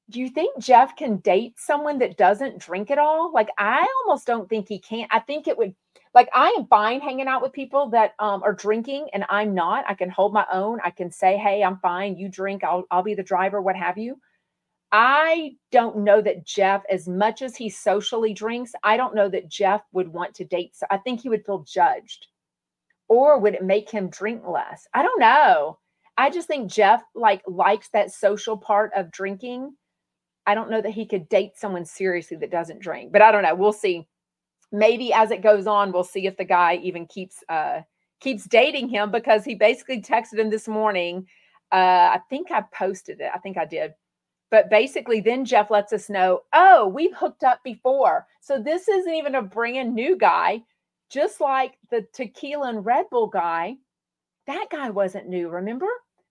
Do 0.09 0.19
you 0.19 0.29
think 0.29 0.59
Jeff 0.59 0.95
can 0.95 1.17
date 1.17 1.53
someone 1.57 1.99
that 1.99 2.17
doesn't 2.17 2.59
drink 2.59 2.89
at 2.89 2.97
all? 2.97 3.31
Like, 3.31 3.49
I 3.57 3.85
almost 4.03 4.25
don't 4.25 4.49
think 4.49 4.67
he 4.67 4.79
can. 4.79 5.07
I 5.11 5.19
think 5.19 5.47
it 5.47 5.57
would, 5.57 5.75
like, 6.15 6.29
I 6.33 6.49
am 6.57 6.65
fine 6.65 6.99
hanging 6.99 7.27
out 7.27 7.43
with 7.43 7.53
people 7.53 7.89
that 7.91 8.15
um, 8.17 8.41
are 8.41 8.53
drinking 8.53 9.09
and 9.13 9.23
I'm 9.29 9.53
not. 9.53 9.85
I 9.87 9.93
can 9.93 10.09
hold 10.09 10.33
my 10.33 10.45
own. 10.51 10.79
I 10.83 10.89
can 10.89 11.11
say, 11.11 11.37
hey, 11.37 11.63
I'm 11.63 11.77
fine. 11.77 12.17
You 12.17 12.27
drink. 12.27 12.63
I'll, 12.63 12.85
I'll 12.89 13.03
be 13.03 13.13
the 13.13 13.21
driver, 13.21 13.61
what 13.61 13.75
have 13.75 13.99
you. 13.99 14.19
I 14.91 15.51
don't 15.71 15.97
know 15.97 16.21
that 16.21 16.45
Jeff, 16.45 16.81
as 16.89 17.07
much 17.07 17.43
as 17.43 17.55
he 17.55 17.69
socially 17.69 18.33
drinks, 18.33 18.71
I 18.83 18.97
don't 18.97 19.13
know 19.13 19.29
that 19.29 19.47
Jeff 19.47 19.81
would 19.91 20.07
want 20.07 20.33
to 20.35 20.45
date. 20.45 20.75
So 20.75 20.87
I 20.89 20.97
think 20.97 21.21
he 21.21 21.29
would 21.29 21.45
feel 21.45 21.59
judged. 21.59 22.25
Or 23.07 23.39
would 23.39 23.53
it 23.53 23.63
make 23.63 23.89
him 23.91 24.09
drink 24.09 24.41
less? 24.47 24.87
I 24.93 25.03
don't 25.03 25.19
know. 25.19 25.77
I 26.17 26.31
just 26.31 26.47
think 26.47 26.71
Jeff 26.71 27.03
like 27.13 27.43
likes 27.47 27.89
that 27.89 28.11
social 28.11 28.57
part 28.57 28.91
of 28.95 29.11
drinking. 29.11 29.75
I 30.49 30.55
don't 30.55 30.69
know 30.69 30.81
that 30.81 30.91
he 30.91 31.05
could 31.05 31.29
date 31.29 31.53
someone 31.55 31.85
seriously 31.85 32.37
that 32.37 32.51
doesn't 32.51 32.81
drink, 32.81 33.11
but 33.11 33.21
I 33.21 33.31
don't 33.31 33.43
know. 33.43 33.55
We'll 33.55 33.73
see. 33.73 34.07
Maybe 34.71 35.13
as 35.13 35.31
it 35.31 35.41
goes 35.43 35.67
on, 35.67 35.91
we'll 35.91 36.03
see 36.03 36.27
if 36.27 36.37
the 36.37 36.45
guy 36.45 36.79
even 36.83 37.05
keeps 37.05 37.43
uh 37.49 37.81
keeps 38.19 38.45
dating 38.45 38.89
him 38.89 39.11
because 39.11 39.45
he 39.45 39.55
basically 39.55 40.01
texted 40.01 40.39
him 40.39 40.49
this 40.49 40.67
morning. 40.67 41.25
Uh 41.71 42.15
I 42.15 42.19
think 42.29 42.51
I 42.51 42.63
posted 42.73 43.21
it. 43.21 43.31
I 43.33 43.39
think 43.39 43.57
I 43.57 43.65
did 43.65 43.93
but 44.51 44.69
basically, 44.69 45.21
then 45.21 45.45
Jeff 45.45 45.69
lets 45.69 45.93
us 45.93 46.09
know, 46.09 46.41
oh, 46.53 46.87
we've 46.87 47.15
hooked 47.15 47.43
up 47.43 47.63
before. 47.63 48.25
So 48.41 48.59
this 48.59 48.87
isn't 48.87 49.13
even 49.13 49.35
a 49.35 49.41
brand 49.43 49.93
new 49.93 50.17
guy, 50.17 50.63
just 51.11 51.39
like 51.39 51.77
the 51.91 52.05
tequila 52.13 52.69
and 52.69 52.85
Red 52.85 53.05
Bull 53.11 53.27
guy. 53.27 53.75
That 54.47 54.67
guy 54.71 54.89
wasn't 54.89 55.27
new, 55.27 55.49
remember? 55.49 55.87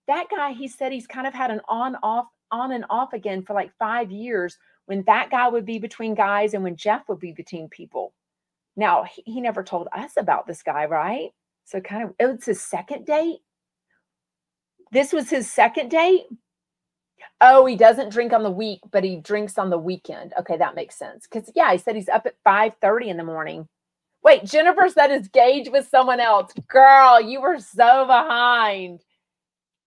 That 0.07 0.27
guy, 0.35 0.51
he 0.51 0.67
said 0.67 0.91
he's 0.91 1.07
kind 1.07 1.27
of 1.27 1.33
had 1.33 1.51
an 1.51 1.61
on 1.69 1.95
off, 2.03 2.25
on 2.51 2.71
and 2.71 2.85
off 2.89 3.13
again 3.13 3.43
for 3.43 3.53
like 3.53 3.71
five 3.79 4.11
years 4.11 4.57
when 4.85 5.03
that 5.07 5.29
guy 5.29 5.47
would 5.47 5.65
be 5.65 5.79
between 5.79 6.15
guys 6.15 6.53
and 6.53 6.63
when 6.63 6.75
Jeff 6.75 7.07
would 7.09 7.19
be 7.19 7.31
between 7.31 7.69
people. 7.69 8.13
Now, 8.75 9.03
he, 9.03 9.23
he 9.25 9.41
never 9.41 9.63
told 9.63 9.87
us 9.95 10.13
about 10.17 10.47
this 10.47 10.63
guy, 10.63 10.85
right? 10.85 11.29
So 11.65 11.79
kind 11.81 12.03
of, 12.03 12.15
it's 12.19 12.45
his 12.47 12.61
second 12.61 13.05
date. 13.05 13.39
This 14.91 15.13
was 15.13 15.29
his 15.29 15.51
second 15.51 15.89
date. 15.89 16.23
Oh, 17.41 17.65
he 17.65 17.75
doesn't 17.75 18.11
drink 18.11 18.33
on 18.33 18.43
the 18.43 18.51
week, 18.51 18.79
but 18.91 19.03
he 19.03 19.17
drinks 19.17 19.57
on 19.57 19.69
the 19.69 19.77
weekend. 19.77 20.33
Okay, 20.39 20.57
that 20.57 20.75
makes 20.75 20.95
sense. 20.95 21.27
Because 21.27 21.51
yeah, 21.55 21.71
he 21.71 21.77
said 21.77 21.95
he's 21.95 22.09
up 22.09 22.25
at 22.25 22.35
5 22.43 22.73
30 22.81 23.05
in 23.11 23.17
the 23.17 23.23
morning. 23.23 23.67
Wait, 24.23 24.43
Jennifer 24.45 24.89
said 24.89 25.11
his 25.11 25.27
Gage 25.29 25.69
with 25.69 25.87
someone 25.87 26.19
else. 26.19 26.51
Girl, 26.67 27.21
you 27.21 27.41
were 27.41 27.59
so 27.59 28.05
behind. 28.05 29.01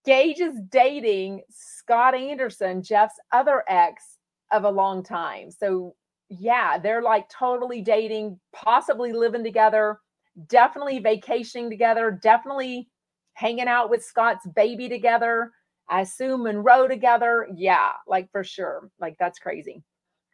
Gage 0.05 0.39
is 0.39 0.59
dating 0.69 1.41
Scott 1.49 2.15
Anderson, 2.15 2.83
Jeff's 2.83 3.19
other 3.31 3.63
ex 3.67 4.17
of 4.51 4.65
a 4.65 4.69
long 4.69 5.03
time. 5.03 5.49
So 5.51 5.95
yeah, 6.29 6.77
they're 6.77 7.01
like 7.01 7.29
totally 7.29 7.81
dating, 7.81 8.39
possibly 8.53 9.13
living 9.13 9.43
together, 9.43 9.99
definitely 10.47 10.99
vacationing 10.99 11.69
together, 11.69 12.19
definitely 12.21 12.89
hanging 13.33 13.67
out 13.67 13.89
with 13.89 14.03
Scott's 14.03 14.47
baby 14.55 14.89
together 14.89 15.51
I 15.89 16.01
assume 16.01 16.43
Monroe 16.43 16.87
together. 16.87 17.47
Yeah, 17.55 17.91
like 18.07 18.31
for 18.31 18.43
sure. 18.43 18.89
Like 18.99 19.15
that's 19.19 19.39
crazy. 19.39 19.83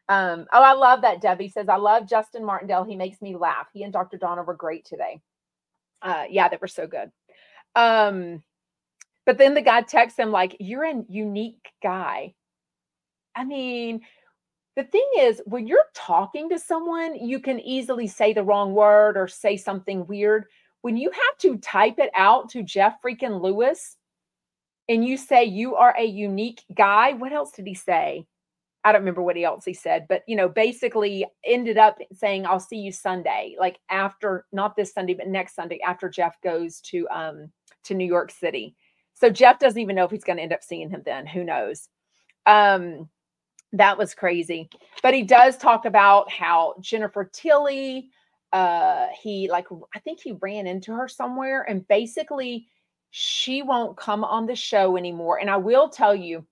Um, 0.08 0.46
oh, 0.52 0.64
I 0.64 0.74
love 0.74 1.02
that. 1.02 1.22
Debbie 1.22 1.50
says, 1.50 1.70
I 1.70 1.76
love 1.76 2.10
Justin 2.10 2.44
Martindale. 2.44 2.84
He 2.84 2.96
makes 2.96 3.22
me 3.22 3.36
laugh. 3.36 3.68
He 3.74 3.84
and 3.84 3.94
Dr. 3.94 4.18
Donna 4.18 4.42
were 4.44 4.56
great 4.56 4.86
today. 4.86 5.22
Uh, 6.02 6.24
yeah, 6.30 6.50
they 6.50 6.58
were 6.60 6.68
so 6.68 6.88
good. 6.88 7.12
Um, 7.76 8.42
but 9.30 9.38
then 9.38 9.54
the 9.54 9.62
guy 9.62 9.84
texts 9.84 10.18
him, 10.18 10.32
like, 10.32 10.58
you're 10.60 10.86
a 10.86 11.04
unique 11.08 11.72
guy. 11.84 12.34
I 13.36 13.44
mean, 13.44 14.02
the 14.76 14.84
thing 14.86 15.08
is, 15.20 15.40
when 15.46 15.68
you're 15.68 15.86
talking 15.94 16.50
to 16.50 16.58
someone, 16.58 17.14
you 17.14 17.40
can 17.40 17.60
easily 17.60 18.08
say 18.08 18.34
the 18.34 18.42
wrong 18.44 18.74
word 18.74 19.18
or 19.18 19.28
say 19.28 19.56
something 19.56 20.08
weird. 20.08 20.46
When 20.82 20.98
you 20.98 21.12
have 21.12 21.38
to 21.42 21.60
type 21.60 22.00
it 22.00 22.10
out 22.16 22.50
to 22.50 22.64
Jeff 22.64 22.96
freaking 23.06 23.40
Lewis, 23.40 23.98
and 24.88 25.06
you 25.06 25.16
say 25.16 25.44
you 25.44 25.76
are 25.76 25.94
a 25.96 26.06
unique 26.06 26.64
guy, 26.74 27.14
what 27.14 27.32
else 27.32 27.52
did 27.52 27.68
he 27.68 27.76
say? 27.76 28.26
I 28.84 28.92
don't 28.92 29.02
remember 29.02 29.22
what 29.22 29.38
else 29.38 29.64
he 29.64 29.76
said, 29.76 30.08
but 30.10 30.24
you 30.26 30.38
know, 30.38 30.50
basically 30.50 31.24
ended 31.46 31.78
up 31.78 32.00
saying, 32.14 32.48
I'll 32.48 32.60
see 32.60 32.78
you 32.78 32.92
Sunday, 32.92 33.58
like 33.60 33.78
after 33.92 34.48
not 34.52 34.76
this 34.76 34.92
Sunday, 34.92 35.14
but 35.14 35.28
next 35.28 35.54
Sunday 35.54 35.80
after 35.86 36.10
Jeff 36.10 36.42
goes 36.42 36.82
to 36.86 37.08
um 37.10 37.52
to 37.84 37.94
New 37.94 38.08
York 38.08 38.32
City. 38.32 38.76
So 39.20 39.30
Jeff 39.30 39.60
doesn't 39.60 39.80
even 39.80 39.96
know 39.96 40.06
if 40.06 40.12
he's 40.12 40.24
going 40.24 40.38
to 40.38 40.44
end 40.44 40.54
up 40.54 40.64
seeing 40.64 40.90
him 40.90 41.04
then. 41.06 41.28
Who 41.28 41.44
knows? 41.44 41.90
Um, 42.46 43.10
that 43.74 43.98
was 43.98 44.16
crazy. 44.16 44.70
But 45.04 45.14
he 45.14 45.24
does 45.24 45.58
talk 45.58 45.86
about 45.86 46.32
how 46.32 46.76
Jennifer 46.80 47.30
Tilly, 47.32 48.10
uh, 48.54 49.08
he 49.22 49.50
like 49.50 49.68
I 49.94 50.00
think 50.00 50.20
he 50.22 50.38
ran 50.42 50.68
into 50.68 50.94
her 50.94 51.08
somewhere, 51.08 51.64
and 51.70 51.88
basically 51.88 52.68
she 53.12 53.62
won't 53.62 53.98
come 53.98 54.24
on 54.24 54.46
the 54.46 54.56
show 54.56 54.98
anymore. 54.98 55.40
And 55.40 55.50
I 55.50 55.58
will 55.58 55.90
tell 55.90 56.16
you, 56.16 56.46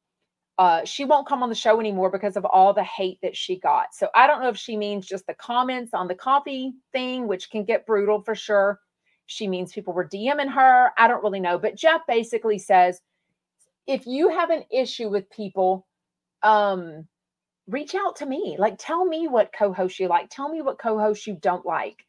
uh, 0.57 0.83
she 0.85 1.05
won't 1.05 1.27
come 1.27 1.43
on 1.43 1.49
the 1.49 1.55
show 1.55 1.79
anymore 1.79 2.11
because 2.11 2.35
of 2.35 2.45
all 2.45 2.73
the 2.73 2.83
hate 2.83 3.19
that 3.21 3.37
she 3.37 3.59
got. 3.59 3.93
So 3.93 4.09
I 4.13 4.27
don't 4.27 4.41
know 4.41 4.49
if 4.49 4.57
she 4.57 4.75
means 4.75 5.07
just 5.07 5.25
the 5.27 5.35
comments 5.35 5.93
on 5.93 6.07
the 6.07 6.15
coffee 6.15 6.73
thing, 6.91 7.27
which 7.27 7.49
can 7.49 7.63
get 7.63 7.85
brutal 7.85 8.21
for 8.21 8.35
sure. 8.35 8.79
She 9.27 9.47
means 9.47 9.73
people 9.73 9.93
were 9.93 10.07
DMing 10.07 10.53
her. 10.53 10.91
I 10.97 11.07
don't 11.07 11.23
really 11.23 11.39
know. 11.39 11.59
But 11.59 11.75
Jeff 11.75 12.01
basically 12.07 12.57
says 12.57 12.99
if 13.85 14.05
you 14.05 14.29
have 14.29 14.49
an 14.49 14.63
issue 14.71 15.09
with 15.09 15.29
people, 15.29 15.87
um, 16.43 17.07
reach 17.67 17.95
out 17.95 18.15
to 18.17 18.25
me. 18.25 18.55
Like, 18.59 18.75
tell 18.77 19.05
me 19.05 19.27
what 19.27 19.53
co 19.57 19.71
host 19.73 19.99
you 19.99 20.07
like. 20.07 20.29
Tell 20.29 20.49
me 20.49 20.61
what 20.61 20.79
co 20.79 20.99
host 20.99 21.27
you 21.27 21.37
don't 21.41 21.65
like. 21.65 22.05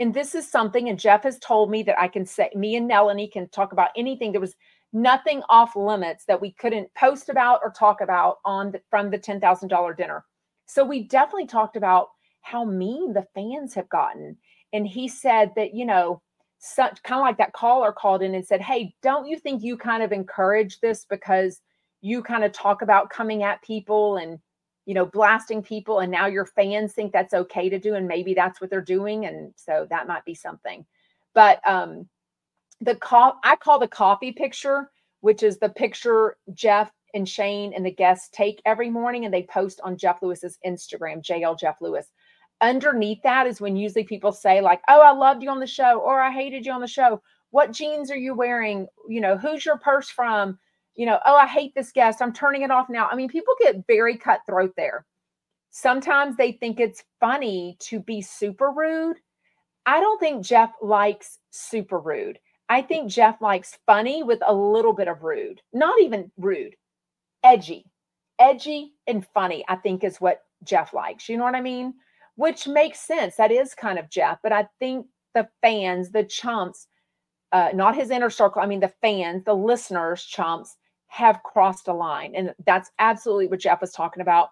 And 0.00 0.14
this 0.14 0.34
is 0.34 0.48
something, 0.48 0.88
and 0.88 0.98
Jeff 0.98 1.24
has 1.24 1.40
told 1.40 1.70
me 1.70 1.82
that 1.84 2.00
I 2.00 2.06
can 2.06 2.24
say, 2.24 2.50
me 2.54 2.76
and 2.76 2.86
Melanie 2.86 3.28
can 3.28 3.48
talk 3.48 3.72
about 3.72 3.90
anything. 3.96 4.30
There 4.30 4.40
was 4.40 4.54
nothing 4.92 5.42
off 5.48 5.74
limits 5.74 6.24
that 6.26 6.40
we 6.40 6.52
couldn't 6.52 6.94
post 6.94 7.28
about 7.28 7.60
or 7.64 7.72
talk 7.72 8.00
about 8.00 8.36
on 8.44 8.70
the, 8.70 8.80
from 8.90 9.10
the 9.10 9.18
$10,000 9.18 9.96
dinner. 9.96 10.24
So 10.66 10.84
we 10.84 11.02
definitely 11.02 11.48
talked 11.48 11.76
about 11.76 12.08
how 12.42 12.64
mean 12.64 13.12
the 13.12 13.26
fans 13.34 13.74
have 13.74 13.88
gotten. 13.88 14.36
And 14.72 14.86
he 14.86 15.08
said 15.08 15.50
that, 15.56 15.74
you 15.74 15.84
know, 15.84 16.22
such 16.58 17.02
kind 17.02 17.20
of 17.20 17.24
like 17.24 17.38
that 17.38 17.52
caller 17.52 17.92
called 17.92 18.22
in 18.22 18.34
and 18.34 18.46
said, 18.46 18.60
Hey, 18.60 18.94
don't 19.02 19.26
you 19.26 19.38
think 19.38 19.62
you 19.62 19.76
kind 19.76 20.02
of 20.02 20.12
encourage 20.12 20.80
this 20.80 21.06
because 21.08 21.60
you 22.00 22.22
kind 22.22 22.44
of 22.44 22.52
talk 22.52 22.82
about 22.82 23.10
coming 23.10 23.42
at 23.42 23.62
people 23.62 24.16
and, 24.16 24.38
you 24.86 24.94
know, 24.94 25.06
blasting 25.06 25.62
people, 25.62 26.00
and 26.00 26.10
now 26.10 26.26
your 26.26 26.46
fans 26.46 26.92
think 26.92 27.12
that's 27.12 27.34
okay 27.34 27.68
to 27.68 27.78
do, 27.78 27.94
and 27.94 28.08
maybe 28.08 28.34
that's 28.34 28.60
what 28.60 28.70
they're 28.70 28.80
doing. 28.80 29.26
And 29.26 29.52
so 29.56 29.86
that 29.90 30.08
might 30.08 30.24
be 30.24 30.34
something. 30.34 30.84
But 31.34 31.66
um 31.68 32.08
the 32.80 32.94
co- 32.96 33.34
I 33.44 33.56
call 33.56 33.78
the 33.78 33.88
coffee 33.88 34.32
picture, 34.32 34.90
which 35.20 35.42
is 35.42 35.58
the 35.58 35.68
picture 35.68 36.36
Jeff 36.54 36.90
and 37.14 37.28
Shane 37.28 37.72
and 37.74 37.84
the 37.84 37.90
guests 37.90 38.28
take 38.32 38.62
every 38.64 38.90
morning 38.90 39.24
and 39.24 39.34
they 39.34 39.42
post 39.42 39.80
on 39.82 39.96
Jeff 39.96 40.22
Lewis's 40.22 40.58
Instagram, 40.64 41.22
JL 41.22 41.58
Jeff 41.58 41.76
Lewis 41.80 42.08
underneath 42.60 43.22
that 43.22 43.46
is 43.46 43.60
when 43.60 43.76
usually 43.76 44.04
people 44.04 44.32
say 44.32 44.60
like 44.60 44.80
oh 44.88 45.00
i 45.00 45.12
loved 45.12 45.42
you 45.42 45.50
on 45.50 45.60
the 45.60 45.66
show 45.66 46.00
or 46.00 46.20
i 46.20 46.30
hated 46.30 46.66
you 46.66 46.72
on 46.72 46.80
the 46.80 46.86
show. 46.86 47.22
What 47.50 47.72
jeans 47.72 48.10
are 48.10 48.16
you 48.16 48.34
wearing? 48.34 48.86
You 49.08 49.20
know 49.20 49.36
who's 49.36 49.64
your 49.64 49.78
purse 49.78 50.10
from? 50.10 50.58
You 50.94 51.06
know 51.06 51.18
oh 51.24 51.36
i 51.36 51.46
hate 51.46 51.74
this 51.74 51.92
guest. 51.92 52.20
I'm 52.20 52.32
turning 52.32 52.62
it 52.62 52.70
off 52.70 52.88
now. 52.88 53.08
I 53.10 53.16
mean 53.16 53.28
people 53.28 53.54
get 53.60 53.86
very 53.86 54.16
cutthroat 54.16 54.74
there. 54.76 55.06
Sometimes 55.70 56.36
they 56.36 56.52
think 56.52 56.80
it's 56.80 57.04
funny 57.20 57.76
to 57.80 58.00
be 58.00 58.20
super 58.22 58.70
rude. 58.70 59.18
I 59.86 60.00
don't 60.00 60.18
think 60.18 60.44
jeff 60.44 60.72
likes 60.82 61.38
super 61.50 62.00
rude. 62.00 62.38
I 62.68 62.82
think 62.82 63.10
jeff 63.10 63.40
likes 63.40 63.78
funny 63.86 64.22
with 64.22 64.40
a 64.44 64.54
little 64.54 64.92
bit 64.92 65.08
of 65.08 65.22
rude 65.22 65.60
not 65.72 66.00
even 66.00 66.30
rude 66.36 66.74
edgy. 67.44 67.84
Edgy 68.40 68.94
and 69.06 69.26
funny 69.32 69.64
i 69.68 69.76
think 69.76 70.02
is 70.02 70.20
what 70.20 70.42
jeff 70.64 70.92
likes. 70.92 71.28
You 71.28 71.36
know 71.36 71.44
what 71.44 71.54
i 71.54 71.60
mean 71.60 71.94
which 72.38 72.68
makes 72.68 73.00
sense. 73.00 73.34
That 73.34 73.50
is 73.50 73.74
kind 73.74 73.98
of 73.98 74.08
Jeff. 74.08 74.38
But 74.44 74.52
I 74.52 74.68
think 74.78 75.08
the 75.34 75.48
fans, 75.60 76.12
the 76.12 76.22
chumps, 76.22 76.86
uh, 77.50 77.70
not 77.74 77.96
his 77.96 78.10
inner 78.10 78.30
circle, 78.30 78.62
I 78.62 78.66
mean, 78.66 78.78
the 78.78 78.94
fans, 79.02 79.42
the 79.44 79.56
listeners, 79.56 80.22
chumps, 80.22 80.76
have 81.08 81.42
crossed 81.42 81.88
a 81.88 81.92
line. 81.92 82.36
And 82.36 82.54
that's 82.64 82.92
absolutely 83.00 83.48
what 83.48 83.58
Jeff 83.58 83.80
was 83.80 83.90
talking 83.90 84.20
about. 84.20 84.50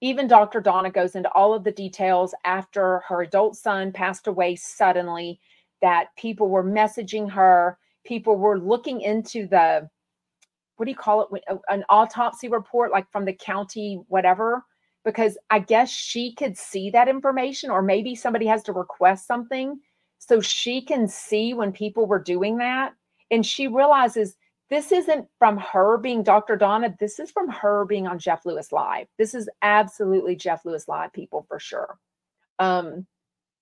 Even 0.00 0.26
Dr. 0.26 0.60
Donna 0.60 0.90
goes 0.90 1.14
into 1.14 1.30
all 1.30 1.54
of 1.54 1.62
the 1.62 1.70
details 1.70 2.34
after 2.44 3.04
her 3.06 3.22
adult 3.22 3.54
son 3.56 3.92
passed 3.92 4.26
away 4.26 4.56
suddenly, 4.56 5.38
that 5.80 6.08
people 6.16 6.48
were 6.48 6.64
messaging 6.64 7.30
her, 7.30 7.78
people 8.04 8.34
were 8.34 8.58
looking 8.58 9.00
into 9.00 9.46
the, 9.46 9.88
what 10.74 10.86
do 10.86 10.90
you 10.90 10.96
call 10.96 11.28
it? 11.32 11.44
An 11.68 11.84
autopsy 11.88 12.48
report, 12.48 12.90
like 12.90 13.08
from 13.12 13.24
the 13.24 13.32
county, 13.32 14.02
whatever 14.08 14.64
because 15.08 15.38
I 15.48 15.58
guess 15.58 15.88
she 15.90 16.34
could 16.34 16.54
see 16.58 16.90
that 16.90 17.08
information, 17.08 17.70
or 17.70 17.80
maybe 17.80 18.14
somebody 18.14 18.44
has 18.44 18.62
to 18.64 18.74
request 18.74 19.26
something 19.26 19.80
so 20.18 20.38
she 20.38 20.82
can 20.82 21.08
see 21.08 21.54
when 21.54 21.72
people 21.72 22.04
were 22.04 22.18
doing 22.18 22.58
that. 22.58 22.92
And 23.30 23.44
she 23.44 23.68
realizes 23.68 24.36
this 24.68 24.92
isn't 24.92 25.26
from 25.38 25.56
her 25.56 25.96
being 25.96 26.22
Dr. 26.22 26.56
Donna. 26.56 26.94
This 27.00 27.18
is 27.18 27.30
from 27.30 27.48
her 27.48 27.86
being 27.86 28.06
on 28.06 28.18
Jeff 28.18 28.44
Lewis 28.44 28.70
Live. 28.70 29.06
This 29.16 29.34
is 29.34 29.48
absolutely 29.62 30.36
Jeff 30.36 30.66
Lewis 30.66 30.88
Live, 30.88 31.10
people, 31.14 31.46
for 31.48 31.58
sure. 31.58 31.96
Um, 32.58 33.06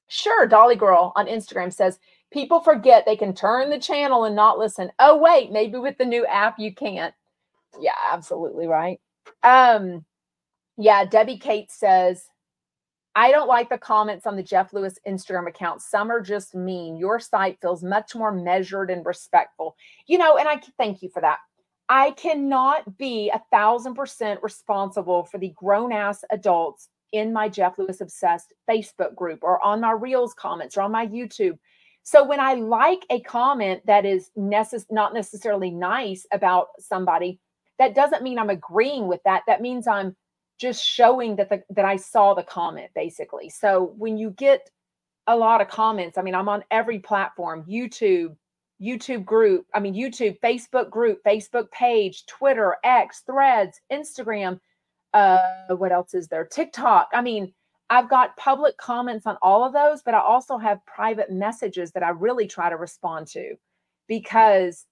sure, 0.08 0.48
Dolly 0.48 0.74
Girl 0.74 1.12
on 1.14 1.28
Instagram 1.28 1.72
says 1.72 2.00
people 2.32 2.58
forget 2.58 3.06
they 3.06 3.14
can 3.14 3.36
turn 3.36 3.70
the 3.70 3.78
channel 3.78 4.24
and 4.24 4.34
not 4.34 4.58
listen. 4.58 4.90
Oh, 4.98 5.16
wait, 5.16 5.52
maybe 5.52 5.78
with 5.78 5.96
the 5.96 6.04
new 6.04 6.26
app 6.26 6.58
you 6.58 6.74
can't. 6.74 7.14
Yeah, 7.80 7.92
absolutely 8.10 8.66
right. 8.66 9.00
Um, 9.44 10.04
yeah, 10.76 11.04
Debbie 11.04 11.38
Kate 11.38 11.70
says, 11.70 12.24
I 13.14 13.30
don't 13.30 13.48
like 13.48 13.70
the 13.70 13.78
comments 13.78 14.26
on 14.26 14.36
the 14.36 14.42
Jeff 14.42 14.74
Lewis 14.74 14.98
Instagram 15.08 15.48
account. 15.48 15.80
Some 15.80 16.10
are 16.10 16.20
just 16.20 16.54
mean. 16.54 16.98
Your 16.98 17.18
site 17.18 17.58
feels 17.62 17.82
much 17.82 18.14
more 18.14 18.30
measured 18.30 18.90
and 18.90 19.06
respectful. 19.06 19.74
You 20.06 20.18
know, 20.18 20.36
and 20.36 20.46
I 20.46 20.60
thank 20.76 21.02
you 21.02 21.08
for 21.08 21.22
that. 21.22 21.38
I 21.88 22.10
cannot 22.10 22.98
be 22.98 23.30
a 23.30 23.40
thousand 23.50 23.94
percent 23.94 24.42
responsible 24.42 25.24
for 25.24 25.38
the 25.38 25.54
grown 25.56 25.92
ass 25.92 26.24
adults 26.30 26.90
in 27.12 27.32
my 27.32 27.48
Jeff 27.48 27.78
Lewis 27.78 28.02
Obsessed 28.02 28.52
Facebook 28.68 29.14
group 29.14 29.38
or 29.42 29.64
on 29.64 29.80
my 29.80 29.92
Reels 29.92 30.34
comments 30.34 30.76
or 30.76 30.82
on 30.82 30.92
my 30.92 31.06
YouTube. 31.06 31.58
So 32.02 32.22
when 32.22 32.38
I 32.38 32.54
like 32.54 33.06
a 33.08 33.20
comment 33.20 33.80
that 33.86 34.04
is 34.04 34.30
necess- 34.36 34.86
not 34.90 35.14
necessarily 35.14 35.70
nice 35.70 36.26
about 36.32 36.68
somebody, 36.78 37.40
that 37.78 37.94
doesn't 37.94 38.22
mean 38.22 38.38
I'm 38.38 38.50
agreeing 38.50 39.06
with 39.06 39.22
that. 39.24 39.42
That 39.46 39.62
means 39.62 39.86
I'm 39.86 40.14
just 40.58 40.84
showing 40.84 41.36
that 41.36 41.50
the 41.50 41.62
that 41.70 41.84
I 41.84 41.96
saw 41.96 42.34
the 42.34 42.42
comment 42.42 42.90
basically. 42.94 43.48
So 43.48 43.94
when 43.96 44.16
you 44.16 44.30
get 44.30 44.70
a 45.26 45.36
lot 45.36 45.60
of 45.60 45.68
comments, 45.68 46.18
I 46.18 46.22
mean, 46.22 46.34
I'm 46.34 46.48
on 46.48 46.64
every 46.70 46.98
platform, 46.98 47.64
YouTube, 47.68 48.36
YouTube 48.80 49.24
group, 49.24 49.66
I 49.74 49.80
mean, 49.80 49.94
YouTube, 49.94 50.38
Facebook 50.40 50.90
group, 50.90 51.22
Facebook 51.24 51.70
page, 51.70 52.26
Twitter, 52.26 52.76
X, 52.84 53.22
Threads, 53.26 53.80
Instagram. 53.92 54.60
Uh, 55.12 55.38
what 55.76 55.92
else 55.92 56.14
is 56.14 56.28
there? 56.28 56.44
TikTok. 56.44 57.08
I 57.12 57.22
mean, 57.22 57.52
I've 57.88 58.08
got 58.08 58.36
public 58.36 58.76
comments 58.76 59.26
on 59.26 59.36
all 59.42 59.64
of 59.64 59.72
those, 59.72 60.02
but 60.02 60.14
I 60.14 60.20
also 60.20 60.58
have 60.58 60.84
private 60.86 61.30
messages 61.30 61.92
that 61.92 62.02
I 62.02 62.10
really 62.10 62.46
try 62.46 62.68
to 62.68 62.76
respond 62.76 63.28
to 63.28 63.54
because 64.08 64.86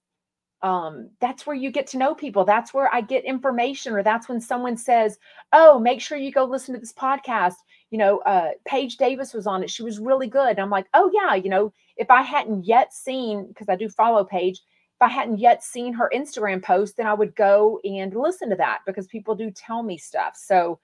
um, 0.65 1.11
that's 1.21 1.45
where 1.45 1.55
you 1.55 1.69
get 1.69 1.85
to 1.87 1.97
know 1.99 2.15
people. 2.15 2.43
That's 2.43 2.73
where 2.73 2.91
I 2.93 3.01
get 3.01 3.23
information, 3.23 3.93
or 3.93 4.01
that's 4.01 4.27
when 4.27 4.41
someone 4.41 4.75
says, 4.75 5.19
"Oh, 5.53 5.77
make 5.77 6.01
sure 6.01 6.17
you 6.17 6.31
go 6.31 6.43
listen 6.43 6.73
to 6.73 6.79
this 6.79 6.91
podcast." 6.91 7.53
You 7.91 7.99
know, 7.99 8.17
uh, 8.21 8.49
Paige 8.65 8.97
Davis 8.97 9.31
was 9.31 9.45
on 9.45 9.61
it; 9.63 9.69
she 9.69 9.83
was 9.83 9.99
really 9.99 10.25
good. 10.27 10.49
And 10.49 10.59
I'm 10.59 10.71
like, 10.71 10.87
"Oh 10.95 11.11
yeah," 11.13 11.35
you 11.35 11.51
know, 11.51 11.71
if 11.97 12.09
I 12.09 12.23
hadn't 12.23 12.65
yet 12.65 12.93
seen, 12.93 13.45
because 13.47 13.69
I 13.69 13.75
do 13.75 13.87
follow 13.89 14.23
Paige, 14.23 14.57
if 14.57 15.01
I 15.01 15.07
hadn't 15.07 15.37
yet 15.37 15.63
seen 15.63 15.93
her 15.93 16.09
Instagram 16.15 16.63
post, 16.63 16.97
then 16.97 17.05
I 17.05 17.13
would 17.13 17.35
go 17.35 17.79
and 17.83 18.15
listen 18.15 18.49
to 18.49 18.55
that 18.55 18.79
because 18.87 19.05
people 19.05 19.35
do 19.35 19.51
tell 19.51 19.83
me 19.83 19.99
stuff. 19.99 20.35
So 20.35 20.79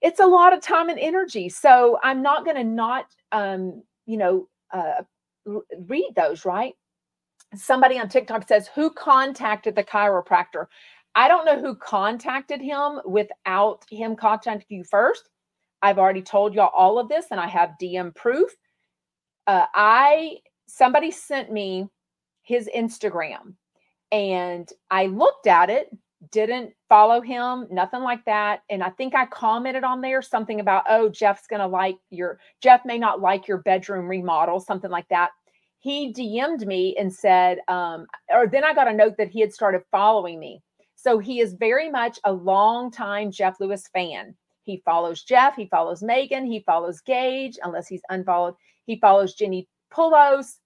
it's 0.00 0.20
a 0.20 0.26
lot 0.26 0.54
of 0.54 0.62
time 0.62 0.88
and 0.88 0.98
energy. 0.98 1.50
So 1.50 1.98
I'm 2.02 2.22
not 2.22 2.46
going 2.46 2.56
to 2.56 2.64
not, 2.64 3.06
um, 3.32 3.82
you 4.06 4.16
know, 4.16 4.48
uh, 4.72 5.02
read 5.86 6.12
those, 6.16 6.46
right? 6.46 6.74
Somebody 7.54 7.98
on 7.98 8.08
TikTok 8.08 8.46
says, 8.46 8.68
Who 8.74 8.90
contacted 8.90 9.74
the 9.74 9.84
chiropractor? 9.84 10.66
I 11.14 11.28
don't 11.28 11.44
know 11.44 11.60
who 11.60 11.74
contacted 11.74 12.60
him 12.60 13.00
without 13.04 13.84
him 13.90 14.14
contacting 14.14 14.78
you 14.78 14.84
first. 14.84 15.28
I've 15.82 15.98
already 15.98 16.22
told 16.22 16.54
y'all 16.54 16.70
all 16.74 16.98
of 16.98 17.08
this 17.08 17.26
and 17.30 17.40
I 17.40 17.48
have 17.48 17.74
DM 17.80 18.14
proof. 18.14 18.50
Uh, 19.46 19.66
I 19.74 20.36
somebody 20.66 21.10
sent 21.10 21.50
me 21.50 21.88
his 22.42 22.68
Instagram 22.76 23.54
and 24.12 24.68
I 24.90 25.06
looked 25.06 25.46
at 25.46 25.70
it, 25.70 25.90
didn't 26.30 26.72
follow 26.88 27.20
him, 27.20 27.66
nothing 27.70 28.02
like 28.02 28.24
that. 28.26 28.62
And 28.70 28.82
I 28.82 28.90
think 28.90 29.14
I 29.14 29.26
commented 29.26 29.82
on 29.82 30.00
there 30.00 30.22
something 30.22 30.60
about, 30.60 30.84
oh, 30.88 31.08
Jeff's 31.08 31.46
gonna 31.48 31.66
like 31.66 31.96
your 32.10 32.38
Jeff 32.62 32.84
may 32.84 32.98
not 32.98 33.20
like 33.20 33.48
your 33.48 33.58
bedroom 33.58 34.06
remodel, 34.06 34.60
something 34.60 34.90
like 34.90 35.08
that 35.08 35.30
he 35.80 36.12
DM'd 36.12 36.66
me 36.66 36.94
and 36.98 37.12
said, 37.12 37.58
um, 37.68 38.06
or 38.28 38.46
then 38.46 38.64
I 38.64 38.74
got 38.74 38.88
a 38.88 38.92
note 38.92 39.16
that 39.16 39.28
he 39.28 39.40
had 39.40 39.52
started 39.52 39.82
following 39.90 40.38
me. 40.38 40.62
So 40.94 41.18
he 41.18 41.40
is 41.40 41.54
very 41.54 41.90
much 41.90 42.18
a 42.24 42.32
long-time 42.32 43.30
Jeff 43.30 43.58
Lewis 43.58 43.88
fan. 43.94 44.34
He 44.64 44.82
follows 44.84 45.22
Jeff, 45.22 45.56
he 45.56 45.66
follows 45.66 46.02
Megan, 46.02 46.44
he 46.44 46.60
follows 46.60 47.00
Gage, 47.00 47.58
unless 47.62 47.88
he's 47.88 48.02
unfollowed. 48.10 48.54
He 48.84 48.98
follows 49.00 49.34
Jenni 49.34 49.66
Pulos, 49.90 50.58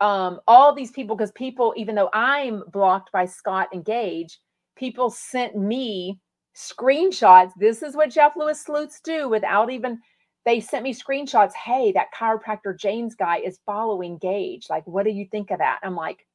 um, 0.00 0.40
all 0.48 0.74
these 0.74 0.90
people, 0.90 1.14
because 1.16 1.32
people, 1.32 1.72
even 1.76 1.94
though 1.94 2.10
I'm 2.12 2.64
blocked 2.72 3.12
by 3.12 3.26
Scott 3.26 3.68
and 3.72 3.84
Gage, 3.84 4.40
people 4.76 5.08
sent 5.08 5.56
me 5.56 6.18
screenshots. 6.56 7.52
This 7.56 7.82
is 7.82 7.94
what 7.94 8.10
Jeff 8.10 8.34
Lewis 8.36 8.60
sleuths 8.60 9.00
do 9.02 9.28
without 9.28 9.70
even 9.70 10.00
they 10.48 10.60
sent 10.60 10.82
me 10.82 10.94
screenshots. 10.94 11.52
Hey, 11.52 11.92
that 11.92 12.08
chiropractor 12.18 12.76
James 12.76 13.14
guy 13.14 13.36
is 13.36 13.60
following 13.66 14.16
Gage. 14.16 14.68
Like, 14.70 14.86
what 14.86 15.04
do 15.04 15.10
you 15.10 15.26
think 15.26 15.50
of 15.50 15.58
that? 15.58 15.78
I'm 15.82 15.94
like, 15.94 16.26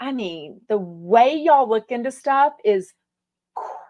I 0.00 0.12
mean, 0.12 0.62
the 0.70 0.78
way 0.78 1.36
y'all 1.36 1.68
look 1.68 1.90
into 1.90 2.10
stuff 2.10 2.54
is 2.64 2.94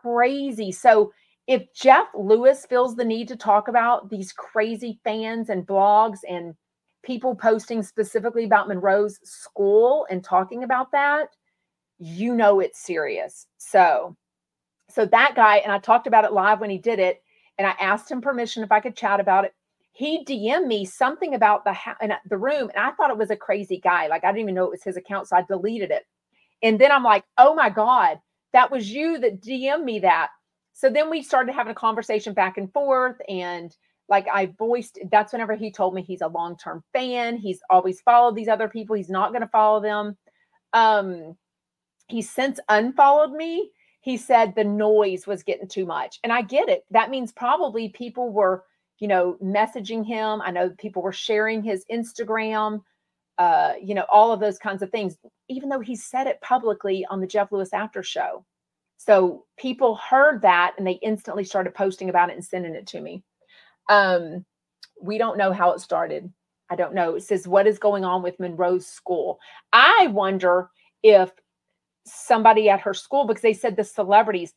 crazy. 0.03 0.73
So 0.73 1.13
if 1.47 1.73
Jeff 1.73 2.09
Lewis 2.17 2.67
feels 2.69 2.97
the 2.97 3.05
need 3.05 3.29
to 3.29 3.37
talk 3.37 3.69
about 3.69 4.11
these 4.11 4.33
crazy 4.33 4.99
fans 5.05 5.51
and 5.51 5.65
blogs 5.65 6.19
and 6.29 6.57
people 7.05 7.37
posting 7.37 7.85
specifically 7.85 8.45
about 8.45 8.67
Monroe's 8.67 9.21
school 9.23 10.05
and 10.11 10.25
talking 10.25 10.65
about 10.65 10.91
that, 10.91 11.29
you 12.01 12.35
know 12.35 12.59
it's 12.59 12.81
serious. 12.81 13.47
So, 13.59 14.17
so 14.89 15.07
that 15.07 15.35
guy, 15.37 15.59
and 15.59 15.71
I 15.71 15.79
talked 15.79 16.09
about 16.09 16.25
it 16.25 16.33
live 16.33 16.59
when 16.59 16.71
he 16.71 16.79
did 16.79 16.99
it, 16.99 17.23
and 17.57 17.69
I 17.69 17.77
asked 17.79 18.11
him 18.11 18.21
permission 18.21 18.65
if 18.65 18.73
I 18.73 18.81
could 18.81 18.97
chat 18.97 19.21
about 19.21 19.45
it 19.45 19.55
he 20.01 20.25
DM'd 20.25 20.67
me 20.67 20.87
something 20.87 21.35
about 21.35 21.63
the 21.65 21.75
ha- 21.75 21.97
in 22.01 22.11
the 22.25 22.39
room, 22.39 22.71
and 22.75 22.83
I 22.83 22.91
thought 22.93 23.11
it 23.11 23.19
was 23.19 23.31
a 23.31 23.37
crazy 23.37 23.79
guy. 23.79 24.07
Like 24.07 24.25
I 24.25 24.29
didn't 24.29 24.41
even 24.41 24.55
know 24.55 24.65
it 24.65 24.71
was 24.71 24.83
his 24.83 24.97
account, 24.97 25.29
so 25.29 25.37
I 25.37 25.43
deleted 25.43 25.91
it. 25.91 26.05
And 26.63 26.79
then 26.79 26.91
I'm 26.91 27.05
like, 27.05 27.25
oh 27.37 27.55
my 27.55 27.69
god, 27.69 28.19
that 28.55 28.71
was 28.71 28.91
you 28.91 29.19
that 29.19 29.43
DM'd 29.43 29.85
me 29.85 29.99
that. 29.99 30.31
So 30.73 30.89
then 30.89 31.11
we 31.11 31.23
started 31.23 31.55
having 31.55 31.73
a 31.73 31.75
conversation 31.75 32.33
back 32.33 32.57
and 32.57 32.73
forth, 32.73 33.17
and 33.29 33.77
like 34.09 34.27
I 34.33 34.55
voiced, 34.59 34.99
that's 35.11 35.35
whenever 35.35 35.55
he 35.55 35.71
told 35.71 35.93
me 35.93 36.01
he's 36.01 36.23
a 36.23 36.29
long 36.29 36.57
term 36.57 36.83
fan. 36.95 37.37
He's 37.37 37.61
always 37.69 38.01
followed 38.01 38.37
these 38.37 38.49
other 38.49 38.69
people. 38.69 38.97
He's 38.97 39.11
not 39.11 39.33
going 39.33 39.43
to 39.43 39.49
follow 39.49 39.83
them. 39.83 40.17
Um, 40.73 41.37
he's 42.09 42.31
since 42.31 42.59
unfollowed 42.71 43.33
me. 43.33 43.71
He 44.01 44.17
said 44.17 44.55
the 44.55 44.65
noise 44.65 45.27
was 45.27 45.43
getting 45.43 45.69
too 45.69 45.85
much, 45.85 46.21
and 46.25 46.33
I 46.33 46.41
get 46.41 46.71
it. 46.71 46.87
That 46.91 47.11
means 47.11 47.33
probably 47.33 47.91
people 47.91 48.33
were 48.33 48.65
you 49.01 49.09
know, 49.09 49.37
messaging 49.43 50.07
him. 50.07 50.41
I 50.43 50.51
know 50.51 50.71
people 50.79 51.03
were 51.03 51.13
sharing 51.13 51.63
his 51.63 51.85
Instagram, 51.91 52.83
uh, 53.39 53.73
you 53.83 53.95
know, 53.95 54.05
all 54.11 54.31
of 54.31 54.41
those 54.41 54.59
kinds 54.59 54.83
of 54.83 54.91
things, 54.91 55.17
even 55.49 55.71
though 55.71 55.81
he 55.81 55.97
said 55.97 56.27
it 56.27 56.41
publicly 56.43 57.07
on 57.11 57.21
the 57.21 57.27
Jeff 57.27 57.51
Lewis 57.51 57.73
After 57.73 58.03
Show. 58.03 58.45
So 58.99 59.47
people 59.59 59.95
heard 59.97 60.43
that 60.43 60.75
and 60.77 60.87
they 60.87 60.99
instantly 61.03 61.45
started 61.45 61.75
posting 61.75 62.11
about 62.11 62.29
it 62.29 62.35
and 62.35 62.45
sending 62.45 62.75
it 62.75 62.87
to 62.89 63.01
me. 63.01 63.23
Um, 63.89 64.45
we 65.01 65.17
don't 65.17 65.39
know 65.39 65.53
how 65.53 65.73
it 65.73 65.81
started. 65.81 66.31
I 66.71 66.77
don't 66.77 66.95
know. 66.95 67.15
It 67.15 67.23
says, 67.23 67.49
What 67.49 67.67
is 67.67 67.79
going 67.79 68.05
on 68.05 68.23
with 68.23 68.39
Monroe's 68.39 68.87
school? 68.87 69.39
I 69.73 70.09
wonder 70.09 70.69
if 71.03 71.33
somebody 72.05 72.69
at 72.69 72.81
her 72.81 72.93
school, 72.93 73.27
because 73.27 73.43
they 73.43 73.55
said 73.55 73.77
the 73.77 73.85
celebrities, 73.85 74.53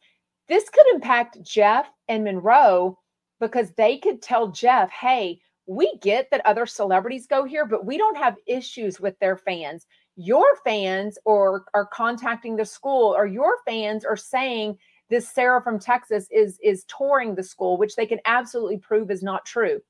this 0.49 0.69
could 0.69 0.86
impact 0.93 1.41
Jeff 1.41 1.88
and 2.10 2.25
Monroe 2.25 2.99
because 3.43 3.71
they 3.73 3.97
could 3.97 4.21
tell 4.21 4.49
Jeff, 4.49 4.89
hey, 4.91 5.39
we 5.67 5.97
get 6.01 6.29
that 6.32 6.45
other 6.45 6.65
celebrities 6.65 7.27
go 7.27 7.43
here, 7.43 7.65
but 7.65 7.86
we 7.86 7.97
don't 7.97 8.17
have 8.17 8.38
issues 8.47 8.99
with 9.01 9.19
their 9.19 9.38
fans. 9.38 9.86
Your 10.15 10.45
fans 10.63 11.17
or 11.25 11.65
are 11.73 11.86
contacting 11.88 12.56
the 12.56 12.65
school, 12.65 13.13
or 13.15 13.25
your 13.25 13.58
fans 13.67 14.06
are 14.06 14.17
saying 14.17 14.77
this 15.10 15.29
Sarah 15.29 15.62
from 15.62 15.79
Texas 15.79 16.27
is 16.32 16.58
is 16.63 16.86
touring 16.86 17.36
the 17.36 17.43
school, 17.43 17.77
which 17.77 17.95
they 17.95 18.06
can 18.06 18.19
absolutely 18.25 18.77
prove 18.77 19.12
is 19.12 19.23
not 19.23 19.45
true. 19.45 19.82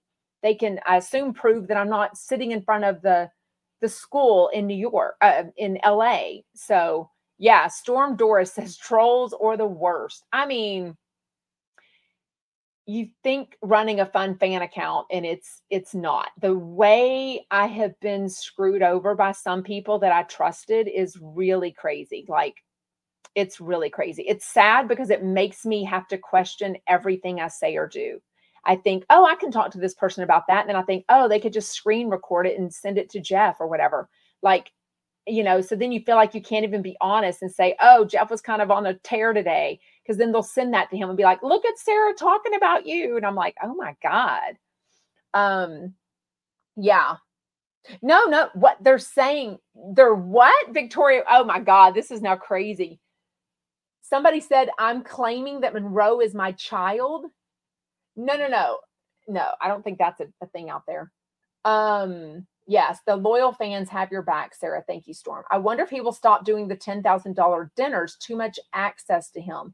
They 0.43 0.55
can, 0.55 0.79
I 0.87 0.97
assume, 0.97 1.33
prove 1.33 1.67
that 1.67 1.77
I'm 1.77 1.89
not 1.89 2.17
sitting 2.17 2.51
in 2.51 2.61
front 2.63 2.85
of 2.85 3.01
the 3.01 3.29
the 3.81 3.89
school 3.89 4.49
in 4.49 4.67
New 4.67 4.77
York, 4.77 5.15
uh, 5.21 5.43
in 5.57 5.79
LA. 5.85 6.41
So 6.55 7.09
yeah, 7.37 7.67
Storm 7.67 8.15
Doris 8.17 8.53
says 8.55 8.77
trolls 8.77 9.33
or 9.33 9.57
the 9.57 9.67
worst. 9.67 10.25
I 10.33 10.47
mean, 10.47 10.97
you 12.85 13.07
think 13.23 13.57
running 13.61 14.01
a 14.01 14.05
fun 14.05 14.37
fan 14.37 14.61
account 14.61 15.07
and 15.11 15.25
it's 15.25 15.61
it's 15.69 15.95
not. 15.95 16.29
The 16.41 16.55
way 16.57 17.45
i 17.51 17.67
have 17.67 17.97
been 17.99 18.29
screwed 18.29 18.81
over 18.81 19.15
by 19.15 19.31
some 19.31 19.63
people 19.63 19.99
that 19.99 20.11
i 20.11 20.23
trusted 20.23 20.87
is 20.87 21.17
really 21.21 21.71
crazy 21.71 22.25
like 22.27 22.55
it's 23.35 23.59
really 23.59 23.89
crazy. 23.89 24.23
It's 24.27 24.45
sad 24.45 24.87
because 24.87 25.09
it 25.09 25.23
makes 25.23 25.65
me 25.65 25.83
have 25.85 26.07
to 26.09 26.19
question 26.19 26.77
everything 26.87 27.39
i 27.39 27.47
say 27.47 27.75
or 27.75 27.87
do. 27.87 28.19
I 28.65 28.75
think 28.75 29.05
oh 29.09 29.25
i 29.25 29.35
can 29.35 29.51
talk 29.51 29.71
to 29.71 29.79
this 29.79 29.95
person 29.95 30.23
about 30.23 30.43
that 30.47 30.61
and 30.61 30.69
then 30.69 30.75
i 30.75 30.83
think 30.83 31.05
oh 31.09 31.27
they 31.27 31.39
could 31.39 31.53
just 31.53 31.71
screen 31.71 32.09
record 32.09 32.47
it 32.47 32.59
and 32.59 32.73
send 32.73 32.97
it 32.97 33.09
to 33.11 33.21
jeff 33.21 33.57
or 33.59 33.67
whatever. 33.67 34.09
Like 34.41 34.71
you 35.25 35.43
know 35.43 35.61
so 35.61 35.75
then 35.75 35.91
you 35.93 36.01
feel 36.01 36.17
like 36.17 36.33
you 36.33 36.41
can't 36.41 36.65
even 36.65 36.81
be 36.81 36.97
honest 36.99 37.41
and 37.41 37.51
say 37.51 37.75
oh 37.79 38.03
jeff 38.03 38.29
was 38.29 38.41
kind 38.41 38.61
of 38.61 38.71
on 38.71 38.85
a 38.85 38.93
tear 38.95 39.31
today 39.31 39.79
because 40.03 40.17
then 40.17 40.31
they'll 40.31 40.43
send 40.43 40.73
that 40.73 40.89
to 40.89 40.97
him 40.97 41.09
and 41.09 41.17
be 41.17 41.23
like, 41.23 41.43
look 41.43 41.65
at 41.65 41.79
Sarah 41.79 42.13
talking 42.13 42.55
about 42.55 42.85
you. 42.85 43.17
And 43.17 43.25
I'm 43.25 43.35
like, 43.35 43.55
oh 43.63 43.73
my 43.73 43.95
God. 44.03 44.57
Um, 45.33 45.93
yeah. 46.75 47.15
No, 48.01 48.25
no, 48.25 48.49
what 48.53 48.77
they're 48.81 48.99
saying, 48.99 49.59
they're 49.93 50.13
what? 50.13 50.73
Victoria, 50.73 51.23
oh 51.29 51.43
my 51.43 51.59
God, 51.59 51.93
this 51.93 52.11
is 52.11 52.21
now 52.21 52.35
crazy. 52.35 52.99
Somebody 54.01 54.39
said, 54.39 54.69
I'm 54.79 55.03
claiming 55.03 55.61
that 55.61 55.73
Monroe 55.73 56.19
is 56.21 56.33
my 56.33 56.51
child. 56.53 57.25
No, 58.15 58.35
no, 58.35 58.47
no. 58.47 58.79
No, 59.27 59.47
I 59.61 59.67
don't 59.69 59.83
think 59.83 59.97
that's 59.97 60.19
a, 60.19 60.27
a 60.41 60.47
thing 60.47 60.69
out 60.69 60.83
there. 60.87 61.11
Um, 61.65 62.45
yes, 62.67 62.99
the 63.07 63.15
loyal 63.15 63.53
fans 63.53 63.89
have 63.89 64.11
your 64.11 64.21
back, 64.21 64.53
Sarah. 64.55 64.83
Thank 64.85 65.07
you, 65.07 65.13
Storm. 65.13 65.43
I 65.49 65.57
wonder 65.57 65.83
if 65.83 65.89
he 65.89 66.01
will 66.01 66.11
stop 66.11 66.45
doing 66.45 66.67
the 66.67 66.75
$10,000 66.75 67.69
dinners, 67.75 68.17
too 68.17 68.35
much 68.35 68.59
access 68.73 69.29
to 69.31 69.41
him. 69.41 69.73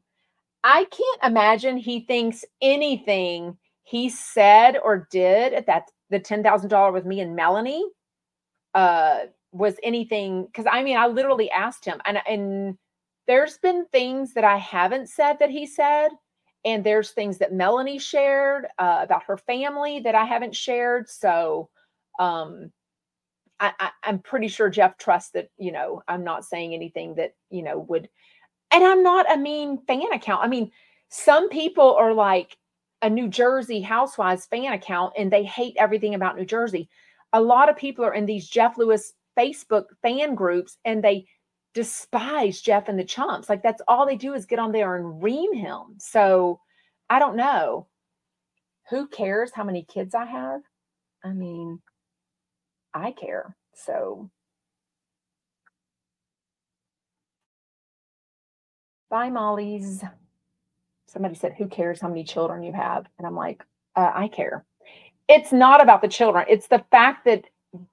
I 0.64 0.84
can't 0.86 1.32
imagine 1.32 1.76
he 1.76 2.00
thinks 2.00 2.44
anything 2.60 3.56
he 3.84 4.08
said 4.08 4.76
or 4.82 5.08
did 5.10 5.52
at 5.54 5.66
that 5.66 5.90
the 6.10 6.20
ten 6.20 6.42
thousand 6.42 6.68
dollar 6.70 6.92
with 6.92 7.06
me 7.06 7.20
and 7.20 7.34
Melanie 7.36 7.84
uh 8.74 9.20
was 9.52 9.76
anything 9.82 10.46
because 10.46 10.66
I 10.70 10.82
mean 10.82 10.96
I 10.98 11.06
literally 11.08 11.50
asked 11.50 11.84
him 11.84 12.00
and 12.06 12.18
and 12.28 12.78
there's 13.26 13.58
been 13.58 13.86
things 13.92 14.34
that 14.34 14.44
I 14.44 14.58
haven't 14.58 15.08
said 15.08 15.38
that 15.40 15.50
he 15.50 15.66
said 15.66 16.10
and 16.64 16.84
there's 16.84 17.12
things 17.12 17.38
that 17.38 17.52
Melanie 17.54 17.98
shared 17.98 18.66
uh, 18.78 19.00
about 19.02 19.24
her 19.24 19.38
family 19.38 20.00
that 20.00 20.14
I 20.14 20.24
haven't 20.24 20.56
shared 20.56 21.08
so 21.08 21.70
um 22.20 22.70
I, 23.60 23.72
I 23.80 23.90
I'm 24.04 24.18
pretty 24.20 24.48
sure 24.48 24.70
Jeff 24.70 24.98
trusts 24.98 25.30
that 25.32 25.48
you 25.58 25.72
know 25.72 26.02
I'm 26.08 26.24
not 26.24 26.44
saying 26.44 26.74
anything 26.74 27.14
that 27.16 27.32
you 27.50 27.62
know 27.62 27.78
would 27.88 28.08
and 28.72 28.84
I'm 28.84 29.02
not 29.02 29.32
a 29.32 29.36
mean 29.36 29.78
fan 29.86 30.12
account. 30.12 30.44
I 30.44 30.48
mean, 30.48 30.70
some 31.08 31.48
people 31.48 31.94
are 31.94 32.12
like 32.12 32.56
a 33.02 33.10
New 33.10 33.28
Jersey 33.28 33.80
Housewives 33.80 34.46
fan 34.46 34.72
account 34.72 35.14
and 35.16 35.30
they 35.30 35.44
hate 35.44 35.76
everything 35.78 36.14
about 36.14 36.36
New 36.36 36.44
Jersey. 36.44 36.88
A 37.32 37.40
lot 37.40 37.68
of 37.68 37.76
people 37.76 38.04
are 38.04 38.14
in 38.14 38.26
these 38.26 38.48
Jeff 38.48 38.76
Lewis 38.76 39.12
Facebook 39.38 39.84
fan 40.02 40.34
groups 40.34 40.76
and 40.84 41.02
they 41.02 41.26
despise 41.74 42.60
Jeff 42.60 42.88
and 42.88 42.98
the 42.98 43.04
chumps. 43.04 43.48
Like 43.48 43.62
that's 43.62 43.82
all 43.88 44.06
they 44.06 44.16
do 44.16 44.34
is 44.34 44.46
get 44.46 44.58
on 44.58 44.72
there 44.72 44.96
and 44.96 45.22
ream 45.22 45.54
him. 45.54 45.96
So 45.98 46.60
I 47.08 47.18
don't 47.18 47.36
know. 47.36 47.86
Who 48.90 49.06
cares 49.06 49.52
how 49.52 49.64
many 49.64 49.84
kids 49.84 50.14
I 50.14 50.26
have? 50.26 50.60
I 51.24 51.32
mean, 51.32 51.80
I 52.92 53.12
care. 53.12 53.56
So 53.74 54.30
Bye, 59.10 59.30
Molly's. 59.30 60.04
Somebody 61.08 61.34
said, 61.34 61.54
Who 61.58 61.66
cares 61.68 62.00
how 62.00 62.08
many 62.08 62.24
children 62.24 62.62
you 62.62 62.72
have? 62.72 63.06
And 63.18 63.26
I'm 63.26 63.36
like, 63.36 63.64
uh, 63.96 64.12
I 64.14 64.28
care. 64.28 64.64
It's 65.28 65.52
not 65.52 65.82
about 65.82 66.02
the 66.02 66.08
children, 66.08 66.46
it's 66.48 66.68
the 66.68 66.84
fact 66.90 67.24
that 67.26 67.44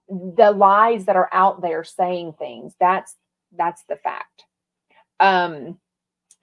the 0.09 0.51
lies 0.51 1.05
that 1.05 1.15
are 1.15 1.30
out 1.34 1.61
there 1.61 1.84
saying 1.84 2.34
things. 2.39 2.74
That's 2.80 3.15
that's 3.57 3.84
the 3.89 3.97
fact. 3.97 4.45
Um, 5.20 5.80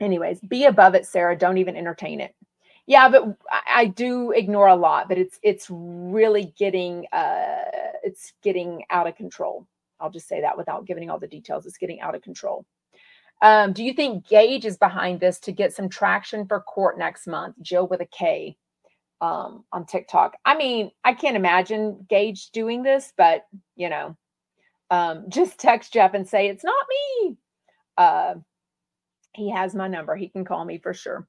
anyways, 0.00 0.40
be 0.40 0.66
above 0.66 0.94
it, 0.94 1.06
Sarah. 1.06 1.36
Don't 1.36 1.58
even 1.58 1.76
entertain 1.76 2.20
it. 2.20 2.34
Yeah, 2.86 3.08
but 3.08 3.36
I 3.68 3.86
do 3.86 4.32
ignore 4.32 4.68
a 4.68 4.76
lot, 4.76 5.08
but 5.08 5.18
it's 5.18 5.38
it's 5.42 5.68
really 5.70 6.54
getting 6.58 7.06
uh 7.12 7.64
it's 8.02 8.32
getting 8.42 8.84
out 8.90 9.06
of 9.06 9.16
control. 9.16 9.66
I'll 10.00 10.10
just 10.10 10.28
say 10.28 10.42
that 10.42 10.58
without 10.58 10.86
giving 10.86 11.10
all 11.10 11.18
the 11.18 11.26
details. 11.28 11.66
It's 11.66 11.78
getting 11.78 12.00
out 12.00 12.14
of 12.14 12.22
control. 12.22 12.66
Um, 13.42 13.72
do 13.72 13.84
you 13.84 13.92
think 13.94 14.28
Gage 14.28 14.64
is 14.64 14.78
behind 14.78 15.20
this 15.20 15.40
to 15.40 15.52
get 15.52 15.74
some 15.74 15.88
traction 15.88 16.46
for 16.46 16.60
court 16.60 16.98
next 16.98 17.26
month? 17.26 17.56
Jill 17.62 17.86
with 17.88 18.00
a 18.00 18.06
K 18.06 18.56
um, 19.20 19.64
on 19.72 19.86
TikTok. 19.86 20.36
I 20.44 20.56
mean, 20.56 20.90
I 21.04 21.14
can't 21.14 21.36
imagine 21.36 22.06
Gage 22.08 22.50
doing 22.50 22.82
this, 22.82 23.12
but 23.16 23.46
you 23.76 23.90
know, 23.90 24.16
um, 24.90 25.26
just 25.30 25.58
text 25.58 25.92
Jeff 25.92 26.14
and 26.14 26.28
say 26.28 26.48
it's 26.48 26.64
not 26.64 26.86
me. 26.90 27.38
Uh, 27.98 28.34
He 29.34 29.50
has 29.50 29.74
my 29.74 29.88
number. 29.88 30.16
He 30.16 30.28
can 30.28 30.44
call 30.44 30.64
me 30.64 30.78
for 30.78 30.94
sure. 30.94 31.26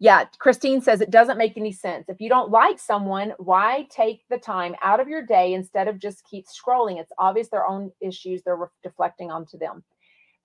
Yeah, 0.00 0.26
Christine 0.40 0.82
says 0.82 1.00
it 1.00 1.10
doesn't 1.10 1.38
make 1.38 1.56
any 1.56 1.72
sense. 1.72 2.06
If 2.08 2.20
you 2.20 2.28
don't 2.28 2.50
like 2.50 2.78
someone, 2.78 3.32
why 3.38 3.86
take 3.90 4.22
the 4.30 4.38
time 4.38 4.74
out 4.82 5.00
of 5.00 5.08
your 5.08 5.24
day 5.24 5.54
instead 5.54 5.88
of 5.88 5.98
just 6.00 6.24
keep 6.30 6.46
scrolling? 6.46 7.00
It's 7.00 7.12
obvious 7.18 7.48
their 7.48 7.66
own 7.66 7.92
issues 8.00 8.42
they're 8.42 8.56
re- 8.56 8.68
deflecting 8.82 9.30
onto 9.30 9.58
them. 9.58 9.84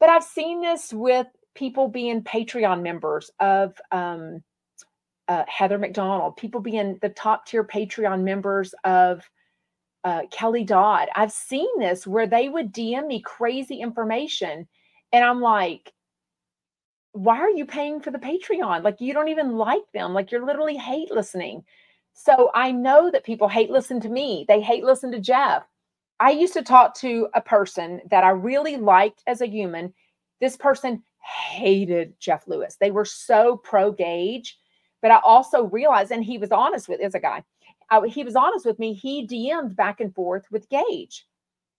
But 0.02 0.10
I've 0.10 0.24
seen 0.24 0.62
this 0.62 0.91
with 0.91 1.28
people 1.54 1.88
being 1.88 2.24
Patreon 2.24 2.82
members 2.82 3.30
of 3.39 3.80
um, 3.91 4.41
uh, 5.28 5.43
Heather 5.47 5.78
McDonald, 5.78 6.38
people 6.38 6.60
being 6.60 6.97
the 7.04 7.10
top 7.10 7.45
tier 7.45 7.64
Patreon 7.64 8.24
members 8.24 8.74
of 8.84 9.22
uh, 10.04 10.24
Kelly 10.32 10.64
Dodd. 10.64 11.10
I've 11.16 11.32
seen 11.32 11.70
this 11.78 12.08
where 12.08 12.26
they 12.26 12.49
would 12.49 12.74
DM 12.74 13.06
me 13.06 13.22
crazy 13.22 13.80
information. 13.80 14.68
And 15.14 15.24
I'm 15.24 15.39
like, 15.39 15.93
why 17.12 17.38
are 17.38 17.52
you 17.52 17.68
paying 17.68 18.02
for 18.02 18.10
the 18.10 18.18
Patreon? 18.18 18.84
Like, 18.84 19.02
you 19.02 19.14
don't 19.14 19.28
even 19.28 19.52
like 19.52 19.84
them. 19.93 20.16
Like, 20.16 20.32
you're 20.32 20.45
literally 20.45 20.78
hate 20.78 21.12
listening. 21.12 21.64
So 22.14 22.49
I 22.56 22.72
know 22.72 23.12
that 23.12 23.24
people 23.24 23.49
hate 23.49 23.70
listen 23.70 23.99
to 24.02 24.10
me. 24.10 24.45
They 24.47 24.62
hate 24.62 24.84
listen 24.84 25.12
to 25.12 25.20
Jeff. 25.20 25.64
I 26.22 26.30
used 26.30 26.54
to 26.54 26.62
talk 26.62 26.94
to 26.98 27.28
a 27.34 27.42
person 27.42 28.00
that 28.12 28.24
I 28.24 28.30
really 28.30 28.78
liked 28.78 29.24
as 29.26 29.42
a 29.42 29.48
human. 29.48 29.92
This 30.40 30.56
person 30.56 31.02
hated 31.24 32.14
Jeff 32.20 32.48
Lewis. 32.48 32.78
They 32.80 32.92
were 32.92 33.06
so 33.06 33.58
pro 33.58 33.92
Gage, 33.92 34.60
but 35.02 35.10
I 35.10 35.20
also 35.26 35.64
realized, 35.64 36.12
and 36.12 36.24
he 36.24 36.38
was 36.38 36.52
honest 36.52 36.88
with 36.88 37.02
as 37.02 37.16
a 37.16 37.20
guy, 37.20 37.44
I, 37.90 38.08
he 38.08 38.24
was 38.24 38.36
honest 38.36 38.68
with 38.68 38.78
me. 38.78 38.94
He 38.94 39.26
DM'd 39.26 39.76
back 39.76 40.00
and 40.00 40.14
forth 40.14 40.46
with 40.52 40.70
Gage. 40.70 41.26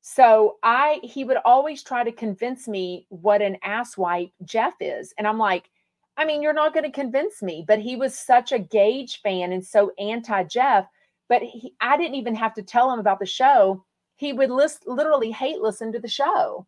So 0.00 0.56
I 0.64 0.98
he 1.04 1.22
would 1.22 1.38
always 1.44 1.84
try 1.84 2.02
to 2.02 2.10
convince 2.10 2.66
me 2.66 3.06
what 3.10 3.42
an 3.42 3.58
asswipe 3.64 4.32
Jeff 4.44 4.74
is. 4.80 5.14
And 5.18 5.28
I'm 5.28 5.38
like, 5.38 5.70
I 6.16 6.24
mean, 6.24 6.42
you're 6.42 6.52
not 6.52 6.74
going 6.74 6.84
to 6.84 6.90
convince 6.90 7.42
me, 7.42 7.64
but 7.66 7.78
he 7.78 7.94
was 7.94 8.18
such 8.18 8.50
a 8.50 8.58
Gage 8.58 9.22
fan 9.22 9.52
and 9.52 9.64
so 9.64 9.92
anti-Jeff, 10.00 10.86
but 11.28 11.42
he, 11.42 11.74
I 11.80 11.96
didn't 11.96 12.16
even 12.16 12.34
have 12.34 12.54
to 12.54 12.62
tell 12.62 12.92
him 12.92 12.98
about 12.98 13.20
the 13.20 13.26
show. 13.26 13.84
He 14.22 14.32
would 14.32 14.52
list 14.52 14.86
literally 14.86 15.32
hate 15.32 15.60
listen 15.60 15.90
to 15.90 15.98
the 15.98 16.06
show. 16.06 16.64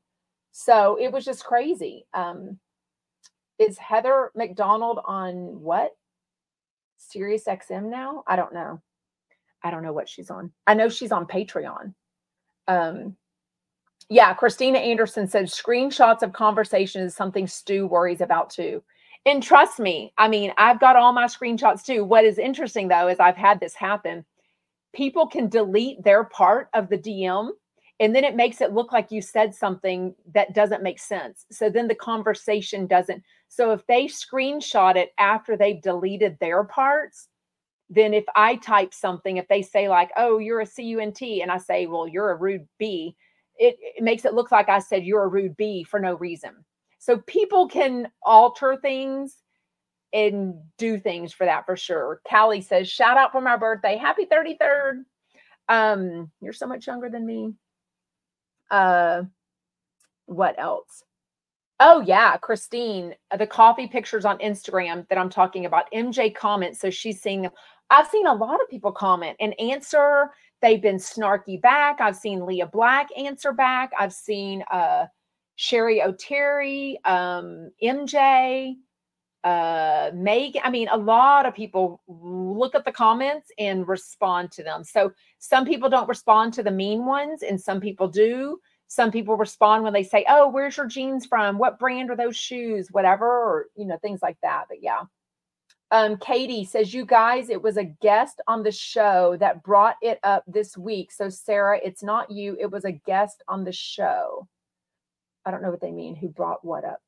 So 0.50 0.98
it 1.00 1.12
was 1.12 1.24
just 1.24 1.44
crazy. 1.44 2.04
Um 2.12 2.58
is 3.60 3.78
Heather 3.78 4.32
McDonald 4.34 4.98
on 5.04 5.60
what? 5.60 5.92
Sirius 6.96 7.44
XM 7.44 7.88
now? 7.90 8.24
I 8.26 8.34
don't 8.34 8.52
know. 8.52 8.82
I 9.62 9.70
don't 9.70 9.84
know 9.84 9.92
what 9.92 10.08
she's 10.08 10.30
on. 10.30 10.50
I 10.66 10.74
know 10.74 10.88
she's 10.88 11.12
on 11.12 11.28
Patreon. 11.28 11.94
Um 12.66 13.16
yeah, 14.08 14.34
Christina 14.34 14.78
Anderson 14.78 15.28
said 15.28 15.44
screenshots 15.44 16.24
of 16.24 16.32
conversations 16.32 17.12
is 17.12 17.16
something 17.16 17.46
Stu 17.46 17.86
worries 17.86 18.20
about 18.20 18.50
too. 18.50 18.82
And 19.26 19.40
trust 19.40 19.78
me, 19.78 20.12
I 20.18 20.26
mean, 20.26 20.52
I've 20.58 20.80
got 20.80 20.96
all 20.96 21.12
my 21.12 21.26
screenshots 21.26 21.84
too. 21.84 22.04
What 22.04 22.24
is 22.24 22.36
interesting 22.38 22.88
though 22.88 23.06
is 23.06 23.20
I've 23.20 23.36
had 23.36 23.60
this 23.60 23.76
happen. 23.76 24.24
People 24.94 25.26
can 25.26 25.48
delete 25.48 26.02
their 26.04 26.24
part 26.24 26.68
of 26.74 26.88
the 26.88 26.98
DM 26.98 27.50
and 28.00 28.14
then 28.14 28.24
it 28.24 28.34
makes 28.34 28.60
it 28.60 28.72
look 28.72 28.92
like 28.92 29.12
you 29.12 29.22
said 29.22 29.54
something 29.54 30.14
that 30.34 30.52
doesn't 30.54 30.82
make 30.82 30.98
sense. 30.98 31.46
So 31.52 31.70
then 31.70 31.86
the 31.86 31.94
conversation 31.94 32.86
doesn't. 32.86 33.22
So 33.48 33.70
if 33.72 33.86
they 33.86 34.06
screenshot 34.06 34.96
it 34.96 35.12
after 35.18 35.56
they've 35.56 35.80
deleted 35.80 36.36
their 36.40 36.64
parts, 36.64 37.28
then 37.90 38.14
if 38.14 38.24
I 38.34 38.56
type 38.56 38.94
something, 38.94 39.36
if 39.36 39.46
they 39.48 39.62
say 39.62 39.88
like, 39.88 40.10
"Oh, 40.16 40.38
you're 40.38 40.60
a 40.60 40.66
CUNT," 40.66 41.22
and 41.42 41.52
I 41.52 41.58
say, 41.58 41.86
"Well, 41.86 42.08
you're 42.08 42.30
a 42.30 42.36
rude 42.36 42.66
B," 42.78 43.16
it, 43.58 43.76
it 43.80 44.02
makes 44.02 44.24
it 44.24 44.34
look 44.34 44.50
like 44.50 44.68
I 44.68 44.78
said 44.80 45.04
you're 45.04 45.24
a 45.24 45.28
rude 45.28 45.56
b 45.56 45.84
for 45.84 46.00
no 46.00 46.14
reason. 46.14 46.64
So 46.98 47.18
people 47.18 47.68
can 47.68 48.10
alter 48.24 48.76
things 48.76 49.38
and 50.14 50.54
do 50.78 50.98
things 50.98 51.32
for 51.32 51.44
that 51.44 51.66
for 51.66 51.76
sure. 51.76 52.20
Callie 52.28 52.62
says, 52.62 52.88
shout 52.88 53.18
out 53.18 53.32
for 53.32 53.40
my 53.40 53.56
birthday. 53.56 53.96
Happy 53.96 54.26
33rd. 54.26 55.02
Um, 55.68 56.30
you're 56.40 56.52
so 56.52 56.66
much 56.66 56.86
younger 56.86 57.10
than 57.10 57.26
me. 57.26 57.52
Uh 58.70 59.24
what 60.26 60.58
else? 60.58 61.02
Oh 61.80 62.00
yeah, 62.00 62.38
Christine, 62.38 63.14
the 63.36 63.46
coffee 63.46 63.86
pictures 63.86 64.24
on 64.24 64.38
Instagram 64.38 65.06
that 65.08 65.18
I'm 65.18 65.28
talking 65.28 65.66
about. 65.66 65.92
MJ 65.92 66.34
comments, 66.34 66.80
so 66.80 66.88
she's 66.88 67.20
seeing 67.20 67.42
them. 67.42 67.50
I've 67.90 68.08
seen 68.08 68.26
a 68.26 68.32
lot 68.32 68.62
of 68.62 68.70
people 68.70 68.92
comment 68.92 69.36
and 69.38 69.58
answer 69.60 70.30
They've 70.64 70.80
been 70.80 70.96
snarky 70.96 71.60
back. 71.60 72.00
I've 72.00 72.16
seen 72.16 72.46
Leah 72.46 72.68
Black 72.68 73.08
answer 73.18 73.52
back. 73.52 73.90
I've 74.00 74.14
seen 74.14 74.64
uh, 74.72 75.04
Cheri 75.58 76.00
Oteri, 76.00 76.96
um, 77.06 77.70
MJ, 77.82 78.74
uh, 79.44 80.10
Megan. 80.14 80.62
I 80.64 80.70
mean, 80.70 80.88
a 80.90 80.96
lot 80.96 81.46
of 81.46 81.54
people 81.54 82.00
look 82.08 82.74
at 82.74 82.84
the 82.84 82.92
comments 82.92 83.50
and 83.58 83.86
respond 83.86 84.50
to 84.52 84.62
them. 84.62 84.82
So 84.84 85.12
some 85.38 85.66
people 85.66 85.90
don't 85.90 86.08
respond 86.08 86.54
to 86.54 86.62
the 86.62 86.70
mean 86.70 87.04
ones, 87.04 87.42
and 87.42 87.60
some 87.60 87.80
people 87.80 88.08
do. 88.08 88.58
Some 88.88 89.10
people 89.10 89.36
respond 89.36 89.84
when 89.84 89.92
they 89.92 90.02
say, 90.02 90.24
"Oh, 90.28 90.48
where's 90.48 90.76
your 90.76 90.86
jeans 90.86 91.26
from? 91.26 91.58
What 91.58 91.78
brand 91.78 92.10
are 92.10 92.16
those 92.16 92.36
shoes? 92.36 92.88
Whatever," 92.90 93.26
or 93.26 93.66
you 93.76 93.84
know, 93.84 93.98
things 93.98 94.22
like 94.22 94.38
that. 94.42 94.64
But 94.68 94.82
yeah. 94.82 95.02
Um, 95.90 96.16
Katie 96.16 96.64
says, 96.64 96.92
You 96.92 97.04
guys, 97.04 97.50
it 97.50 97.62
was 97.62 97.76
a 97.76 97.84
guest 97.84 98.40
on 98.48 98.64
the 98.64 98.72
show 98.72 99.36
that 99.38 99.62
brought 99.62 99.94
it 100.02 100.18
up 100.24 100.42
this 100.46 100.76
week. 100.76 101.12
So, 101.12 101.28
Sarah, 101.28 101.78
it's 101.84 102.02
not 102.02 102.32
you, 102.32 102.56
it 102.58 102.70
was 102.70 102.84
a 102.84 102.90
guest 102.90 103.44
on 103.46 103.62
the 103.62 103.70
show. 103.70 104.48
I 105.44 105.52
don't 105.52 105.62
know 105.62 105.70
what 105.70 105.80
they 105.80 105.92
mean. 105.92 106.16
Who 106.16 106.28
brought 106.28 106.64
what 106.64 106.84
up? 106.84 107.00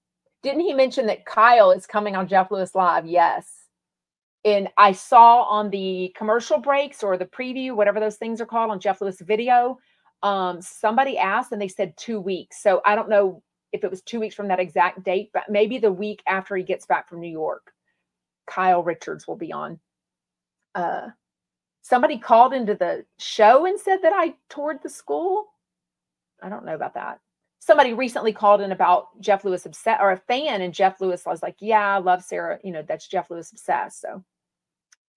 Didn't 0.43 0.61
he 0.61 0.74
mention 0.74 1.07
that 1.07 1.26
Kyle 1.26 1.70
is 1.70 1.87
coming 1.87 2.16
on 2.16 2.28
Jeff 2.28 2.51
Lewis 2.51 2.74
Live? 2.74 3.07
Yes. 3.07 3.51
And 4.45 4.68
I 4.78 4.93
saw 4.93 5.43
on 5.43 5.70
the 5.70 6.14
commercial 6.16 6.59
breaks 6.59 7.03
or 7.03 7.16
the 7.16 7.26
preview, 7.26 7.74
whatever 7.74 7.99
those 7.99 8.16
things 8.16 8.41
are 8.41 8.47
called 8.47 8.70
on 8.70 8.78
Jeff 8.78 9.01
Lewis 9.01 9.20
video, 9.20 9.78
um, 10.22 10.62
somebody 10.62 11.18
asked 11.18 11.53
and 11.53 11.61
they 11.61 11.68
said 11.68 11.97
two 11.97 12.20
weeks. 12.20 12.62
So 12.62 12.80
I 12.84 12.95
don't 12.95 13.09
know 13.09 13.43
if 13.72 13.82
it 13.82 13.91
was 13.91 14.03
two 14.03 14.20
weeks 14.20 14.34
from 14.34 14.49
that 14.49 14.61
exact 14.61 15.03
date, 15.03 15.30
but 15.34 15.45
maybe 15.49 15.78
the 15.78 15.91
week 15.93 16.22
after 16.28 16.57
he 16.57 16.62
gets 16.62 16.87
back 16.87 17.09
from 17.09 17.20
New 17.20 17.30
York. 17.30 17.72
Kyle 18.47 18.82
Richards 18.82 19.26
will 19.26 19.37
be 19.37 19.53
on. 19.53 19.80
Uh, 20.74 21.09
somebody 21.82 22.18
called 22.18 22.53
into 22.53 22.74
the 22.74 23.05
show 23.18 23.66
and 23.66 23.78
said 23.78 23.99
that 24.03 24.12
I 24.14 24.34
toured 24.49 24.78
the 24.82 24.89
school. 24.89 25.47
I 26.43 26.49
don't 26.49 26.64
know 26.64 26.74
about 26.74 26.95
that. 26.95 27.18
Somebody 27.59 27.94
recently 27.94 28.32
called 28.32 28.61
in 28.61 28.72
about 28.72 29.09
Jeff 29.20 29.44
Lewis 29.44 29.66
obsessed 29.66 30.00
or 30.00 30.12
a 30.12 30.16
fan, 30.16 30.62
and 30.62 30.74
Jeff 30.74 31.00
Lewis 31.00 31.24
was 31.26 31.42
like, 31.42 31.57
Yeah, 31.61 31.96
I 31.96 31.98
love 31.98 32.22
Sarah. 32.22 32.59
You 32.62 32.72
know, 32.72 32.82
that's 32.82 33.09
Jeff 33.09 33.30
Lewis 33.30 33.50
obsessed. 33.50 34.00
So 34.00 34.24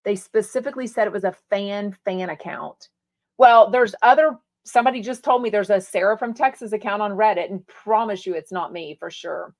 they 0.05 0.15
specifically 0.15 0.87
said 0.87 1.07
it 1.07 1.13
was 1.13 1.23
a 1.23 1.35
fan 1.49 1.95
fan 2.05 2.29
account. 2.29 2.89
Well, 3.37 3.69
there's 3.69 3.95
other 4.01 4.37
somebody 4.65 5.01
just 5.01 5.23
told 5.23 5.41
me 5.41 5.49
there's 5.49 5.69
a 5.69 5.81
Sarah 5.81 6.17
from 6.17 6.33
Texas 6.33 6.73
account 6.73 7.01
on 7.01 7.11
Reddit, 7.11 7.49
and 7.49 7.65
promise 7.67 8.25
you 8.25 8.33
it's 8.35 8.51
not 8.51 8.73
me 8.73 8.95
for 8.99 9.09
sure. 9.09 9.53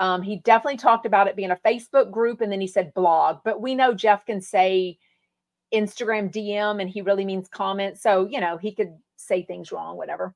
Um, 0.00 0.22
he 0.22 0.36
definitely 0.36 0.76
talked 0.76 1.06
about 1.06 1.26
it 1.26 1.36
being 1.36 1.50
a 1.50 1.58
Facebook 1.66 2.12
group 2.12 2.40
and 2.40 2.52
then 2.52 2.60
he 2.60 2.68
said 2.68 2.94
blog, 2.94 3.38
but 3.44 3.60
we 3.60 3.74
know 3.74 3.94
Jeff 3.94 4.24
can 4.24 4.40
say 4.40 4.98
Instagram 5.74 6.30
DM 6.30 6.80
and 6.80 6.88
he 6.88 7.02
really 7.02 7.24
means 7.24 7.48
comment. 7.48 7.98
So, 7.98 8.26
you 8.26 8.40
know, 8.40 8.56
he 8.56 8.72
could 8.72 8.94
say 9.16 9.42
things 9.42 9.72
wrong, 9.72 9.96
whatever. 9.96 10.34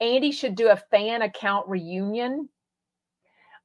Andy 0.00 0.32
should 0.32 0.54
do 0.54 0.68
a 0.68 0.76
fan 0.76 1.22
account 1.22 1.68
reunion. 1.68 2.48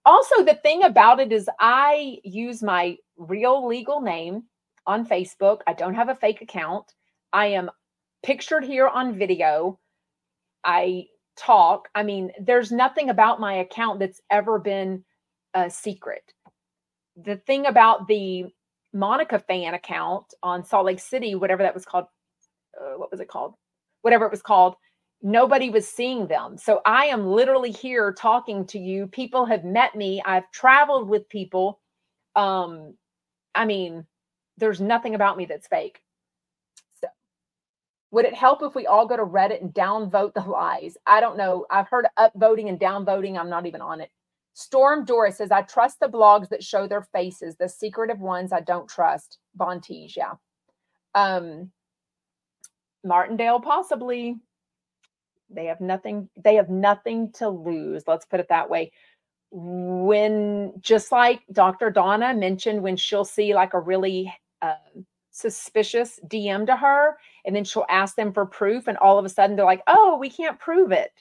Also, 0.06 0.44
the 0.44 0.56
thing 0.56 0.84
about 0.84 1.20
it 1.20 1.32
is, 1.32 1.50
I 1.60 2.20
use 2.24 2.62
my 2.62 2.98
real 3.18 3.66
legal 3.66 4.02
name 4.02 4.44
on 4.86 5.08
Facebook. 5.08 5.62
I 5.66 5.74
don't 5.74 5.96
have 5.96 6.10
a 6.10 6.16
fake 6.16 6.42
account. 6.42 6.94
I 7.34 7.48
am 7.48 7.72
pictured 8.24 8.64
here 8.64 8.88
on 8.88 9.18
video. 9.18 9.80
I 10.64 11.08
talk. 11.38 11.90
I 11.96 12.04
mean, 12.04 12.32
there's 12.40 12.72
nothing 12.72 13.10
about 13.10 13.40
my 13.40 13.56
account 13.56 14.00
that's 14.00 14.22
ever 14.30 14.60
been 14.60 15.04
a 15.54 15.70
secret. 15.70 16.34
The 17.24 17.38
thing 17.38 17.66
about 17.66 18.08
the 18.08 18.46
Monica 18.94 19.40
fan 19.40 19.74
account 19.74 20.34
on 20.44 20.64
Salt 20.64 20.86
Lake 20.86 21.00
City, 21.00 21.36
whatever 21.36 21.64
that 21.64 21.74
was 21.74 21.86
called, 21.86 22.06
uh, 22.80 22.98
what 22.98 23.12
was 23.12 23.20
it 23.20 23.28
called? 23.28 23.56
Whatever 24.02 24.26
it 24.26 24.32
was 24.32 24.42
called, 24.42 24.76
nobody 25.22 25.70
was 25.70 25.88
seeing 25.88 26.28
them. 26.28 26.58
So 26.58 26.82
I 26.86 27.06
am 27.06 27.28
literally 27.28 27.72
here 27.72 28.14
talking 28.14 28.66
to 28.68 28.80
you. 28.80 29.08
People 29.08 29.46
have 29.46 29.64
met 29.64 29.96
me. 29.96 30.22
I've 30.26 30.50
traveled 30.52 31.10
with 31.10 31.30
people. 31.30 31.80
Um, 32.36 32.96
I 33.54 33.66
mean, 33.66 34.06
there's 34.58 34.82
nothing 34.82 35.16
about 35.16 35.38
me 35.38 35.46
that's 35.46 35.68
fake. 35.68 36.02
So 37.02 37.08
would 38.12 38.26
it 38.26 38.34
help 38.34 38.62
if 38.64 38.76
we 38.76 38.88
all 38.88 39.08
go 39.08 39.18
to 39.18 39.26
Reddit 39.26 39.62
and 39.62 39.74
downvote 39.74 40.34
the 40.34 40.42
lies? 40.48 40.98
I 41.08 41.20
don't 41.22 41.38
know. 41.38 41.66
I've 41.72 41.90
heard 41.90 42.08
upvoting 42.20 42.70
and 42.70 42.80
downvoting. 42.80 43.38
I'm 43.38 43.50
not 43.50 43.66
even 43.66 43.82
on 43.82 44.02
it. 44.02 44.10
Storm 44.54 45.04
Doris 45.04 45.38
says, 45.38 45.52
I 45.52 45.64
trust 45.64 46.00
the 46.00 46.08
blogs 46.08 46.48
that 46.50 46.64
show 46.64 46.88
their 46.88 47.02
faces. 47.02 47.58
The 47.58 47.68
secretive 47.68 48.20
ones 48.20 48.54
I 48.54 48.62
don't 48.62 48.88
trust. 48.88 49.38
Bontige, 49.60 50.16
yeah. 50.16 50.34
Um, 51.14 51.72
Martindale, 53.04 53.60
possibly. 53.60 54.38
They 55.56 55.66
have 55.66 55.82
nothing, 55.82 56.30
they 56.38 56.56
have 56.56 56.70
nothing 56.70 57.32
to 57.34 57.50
lose. 57.50 58.04
Let's 58.08 58.26
put 58.26 58.40
it 58.42 58.50
that 58.50 58.70
way. 58.70 58.92
when 59.52 60.74
just 60.82 61.12
like 61.12 61.42
Dr. 61.52 61.90
Donna 61.92 62.34
mentioned, 62.34 62.82
when 62.84 62.98
she'll 62.98 63.26
see 63.26 63.56
like 63.56 63.74
a 63.74 63.80
really 63.80 64.34
uh, 64.62 64.76
suspicious 65.32 66.20
DM 66.28 66.66
to 66.68 66.76
her, 66.76 67.18
and 67.46 67.56
then 67.56 67.64
she'll 67.64 67.86
ask 67.90 68.16
them 68.16 68.34
for 68.34 68.46
proof, 68.46 68.88
and 68.88 68.98
all 68.98 69.18
of 69.20 69.26
a 69.26 69.30
sudden 69.30 69.56
they're 69.56 69.66
like, 69.66 69.84
"Oh, 69.88 70.18
we 70.20 70.30
can't 70.30 70.60
prove 70.60 70.92
it." 70.92 71.12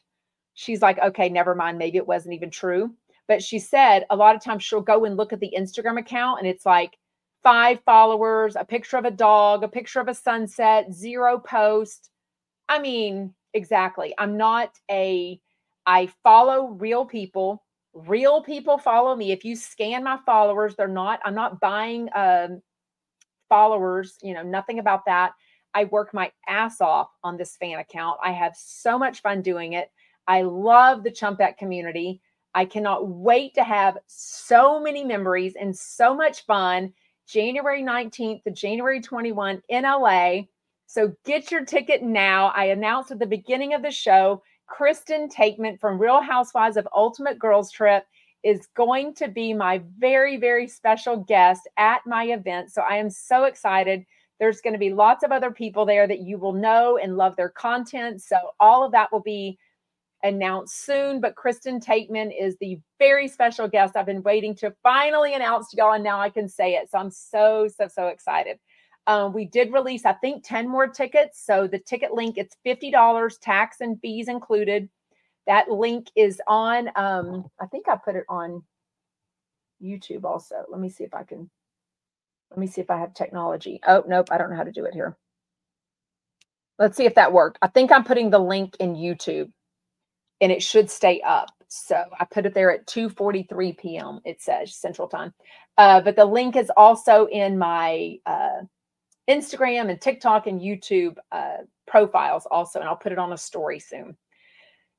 She's 0.55 0.83
like, 0.83 0.99
"Okay, 0.99 1.29
never 1.29 1.55
mind. 1.55 1.79
Maybe 1.79 1.99
it 1.99 2.07
wasn't 2.09 2.35
even 2.35 2.51
true." 2.51 2.95
But 3.29 3.43
she 3.43 3.59
said 3.59 4.05
a 4.11 4.17
lot 4.17 4.37
of 4.37 4.43
times 4.45 4.65
she'll 4.65 4.81
go 4.83 5.05
and 5.05 5.17
look 5.17 5.33
at 5.33 5.41
the 5.41 5.55
Instagram 5.57 5.99
account, 5.99 6.41
and 6.41 6.49
it's 6.49 6.67
like 6.67 6.99
five 7.43 7.81
followers, 7.85 8.57
a 8.57 8.65
picture 8.65 8.97
of 8.99 9.05
a 9.05 9.11
dog, 9.11 9.63
a 9.65 9.69
picture 9.69 10.01
of 10.01 10.09
a 10.09 10.15
sunset, 10.15 10.93
zero 10.93 11.39
post. 11.39 12.11
I 12.69 12.79
mean, 12.81 13.35
exactly. 13.55 14.15
I'm 14.19 14.37
not 14.37 14.71
a. 14.91 15.41
I 15.87 16.09
follow 16.23 16.69
real 16.69 17.05
people. 17.05 17.63
Real 17.93 18.43
people 18.43 18.79
follow 18.79 19.15
me. 19.15 19.33
If 19.33 19.45
you 19.45 19.55
scan 19.55 20.03
my 20.03 20.19
followers 20.27 20.75
they're 20.75 20.89
not 20.89 21.21
i'm 21.25 21.35
not 21.35 21.61
buying 21.61 22.09
um 22.15 22.61
followers 23.49 24.19
you 24.23 24.35
know 24.35 24.43
nothing 24.43 24.79
about 24.79 25.05
that. 25.07 25.33
I 25.75 25.85
work 25.85 26.15
my 26.15 26.31
ass 26.49 26.81
off 26.81 27.09
on 27.25 27.37
this 27.37 27.57
fan 27.57 27.79
account. 27.79 28.19
I 28.23 28.31
have 28.31 28.55
so 28.57 28.99
much 28.99 29.23
fun 29.23 29.43
doing 29.43 29.73
it. 29.73 29.91
I 30.27 30.43
love 30.43 31.03
the 31.03 31.11
chumpette 31.11 31.57
community. 31.57 32.21
I 32.55 32.65
cannot 32.65 33.09
wait 33.09 33.55
to 33.55 33.65
have 33.65 33.99
so 34.07 34.81
many 34.81 35.05
memories 35.05 35.55
and 35.61 35.77
so 35.77 36.15
much 36.15 36.47
fun. 36.47 36.93
January 37.27 37.83
19th 37.83 38.43
to 38.45 38.51
january 38.51 39.01
21 39.01 39.63
in 39.69 39.83
la 39.85 40.43
so 40.95 41.13
get 41.25 41.51
your 41.51 41.65
ticket 41.65 42.03
now 42.03 42.53
i 42.55 42.65
announced 42.67 43.11
at 43.11 43.19
the 43.19 43.27
beginning 43.27 43.75
of 43.75 43.83
the 43.83 43.91
show 43.91 44.43
Kristen 44.67 45.29
Taekman 45.29 45.79
from 45.79 46.01
Real 46.01 46.21
Housewives 46.21 46.77
of 46.77 46.89
Ultimate 46.95 47.39
Girls 47.39 47.71
Trip 47.71 48.05
is 48.43 48.69
going 48.77 49.15
to 49.15 49.29
be 49.29 49.55
my 49.55 49.83
very, 49.99 50.37
very 50.37 50.69
special 50.69 51.17
guest 51.17 51.69
at 51.77 52.01
my 52.07 52.25
event. 52.25 52.73
So 52.73 52.83
I 52.83 52.97
am 52.97 53.11
so 53.11 53.45
excited. 53.45 54.05
There's 54.39 54.61
going 54.61 54.73
to 54.73 54.79
be 54.79 54.93
lots 54.93 55.25
of 55.25 55.33
other 55.33 55.51
people 55.51 55.87
there 55.87 56.07
that 56.07 56.21
you 56.21 56.39
will 56.39 56.53
know 56.53 56.99
and 56.99 57.17
love 57.17 57.37
their 57.37 57.49
content. 57.49 58.21
So 58.23 58.37
all 58.61 58.85
of 58.85 58.93
that 58.93 59.13
will 59.13 59.23
be 59.23 59.59
announced 60.23 60.85
soon. 60.85 61.21
But 61.21 61.37
Kristen 61.37 61.81
Taekman 61.81 62.33
is 62.39 62.57
the 62.59 62.79
very 62.99 63.29
special 63.29 63.69
guest 63.69 63.97
I've 63.97 64.07
been 64.07 64.23
waiting 64.23 64.55
to 64.57 64.75
finally 64.83 65.35
announce 65.35 65.71
to 65.71 65.77
y'all, 65.77 65.93
and 65.93 66.05
now 66.05 66.21
I 66.21 66.31
can 66.31 66.49
say 66.49 66.75
it. 66.75 66.91
So 66.91 66.99
I'm 66.99 67.11
so, 67.11 67.69
so, 67.69 67.89
so 67.89 68.09
excited. 68.09 68.59
Um, 69.07 69.33
we 69.33 69.45
did 69.45 69.73
release, 69.73 70.07
I 70.07 70.15
think, 70.15 70.45
10 70.47 70.69
more 70.69 70.87
tickets. 70.87 71.45
So 71.45 71.67
the 71.67 71.79
ticket 71.79 72.13
link, 72.15 72.39
it's 72.39 72.57
$50, 72.67 73.39
tax 73.41 73.81
and 73.81 74.01
fees 74.01 74.29
included. 74.29 74.89
That 75.47 75.71
link 75.71 76.09
is 76.17 76.41
on, 76.49 76.89
um, 76.97 77.51
I 77.61 77.67
think 77.67 77.89
I 77.89 77.97
put 77.97 78.17
it 78.17 78.25
on 78.29 78.63
YouTube 79.83 80.25
also. 80.25 80.65
Let 80.71 80.81
me 80.81 80.89
see 80.89 81.05
if 81.05 81.15
I 81.15 81.23
can, 81.23 81.51
let 82.51 82.59
me 82.59 82.67
see 82.67 82.81
if 82.81 82.91
I 82.91 82.99
have 82.99 83.13
technology. 83.13 83.81
Oh, 83.87 84.05
nope, 84.07 84.29
I 84.31 84.39
don't 84.39 84.51
know 84.51 84.57
how 84.57 84.65
to 84.65 84.73
do 84.73 84.87
it 84.87 84.95
here. 84.95 85.17
Let's 86.79 86.97
see 86.97 87.05
if 87.05 87.15
that 87.17 87.33
worked. 87.33 87.59
I 87.63 87.69
think 87.69 87.93
I'm 87.93 88.05
putting 88.05 88.31
the 88.31 88.39
link 88.39 88.77
in 88.81 88.95
YouTube 88.95 89.51
and 90.41 90.51
it 90.51 90.63
should 90.63 90.91
stay 90.91 91.21
up. 91.21 91.51
So 91.69 92.03
I 92.19 92.25
put 92.25 92.47
it 92.47 92.55
there 92.55 92.73
at 92.73 92.87
2:43 92.87 93.77
p.m. 93.79 94.21
It 94.25 94.41
says 94.41 94.75
Central 94.75 95.09
Time, 95.09 95.35
uh, 95.77 96.01
but 96.01 96.17
the 96.17 96.25
link 96.25 96.57
is 96.57 96.71
also 96.77 97.27
in 97.27 97.59
my 97.59 98.19
uh, 98.27 98.63
Instagram 99.29 99.91
and 99.91 100.01
TikTok 100.01 100.47
and 100.47 100.61
YouTube 100.61 101.17
uh, 101.33 101.59
profiles 101.87 102.47
also, 102.51 102.81
and 102.81 102.89
I'll 102.89 102.97
put 102.97 103.13
it 103.13 103.19
on 103.19 103.33
a 103.33 103.39
story 103.39 103.79
soon. 103.79 104.17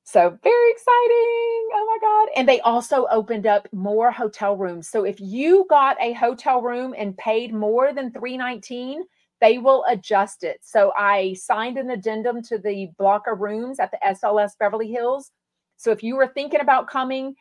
So 0.04 0.38
very 0.42 0.70
exciting. 0.70 1.68
Oh 1.74 1.84
my 1.88 1.98
God. 2.00 2.28
And 2.36 2.48
they 2.48 2.60
also 2.60 3.06
opened 3.10 3.44
up 3.44 3.66
more 3.72 4.12
hotel 4.12 4.56
rooms. 4.56 4.88
So 4.88 5.04
if 5.04 5.20
you 5.20 5.66
got 5.68 5.96
a 6.00 6.12
hotel 6.12 6.62
room 6.62 6.94
and 6.96 7.16
paid 7.16 7.52
more 7.52 7.92
than 7.92 8.12
319, 8.12 9.02
they 9.40 9.58
will 9.58 9.84
adjust 9.88 10.44
it. 10.44 10.60
So 10.62 10.92
I 10.96 11.34
signed 11.34 11.76
an 11.76 11.90
addendum 11.90 12.40
to 12.42 12.56
the 12.58 12.88
block 12.98 13.24
of 13.26 13.40
rooms 13.40 13.80
at 13.80 13.90
the 13.90 13.98
SLS 14.06 14.52
Beverly 14.60 14.90
Hills. 14.90 15.32
So 15.76 15.90
if 15.90 16.04
you 16.04 16.14
were 16.14 16.28
thinking 16.28 16.60
about 16.60 16.88
coming, 16.88 17.34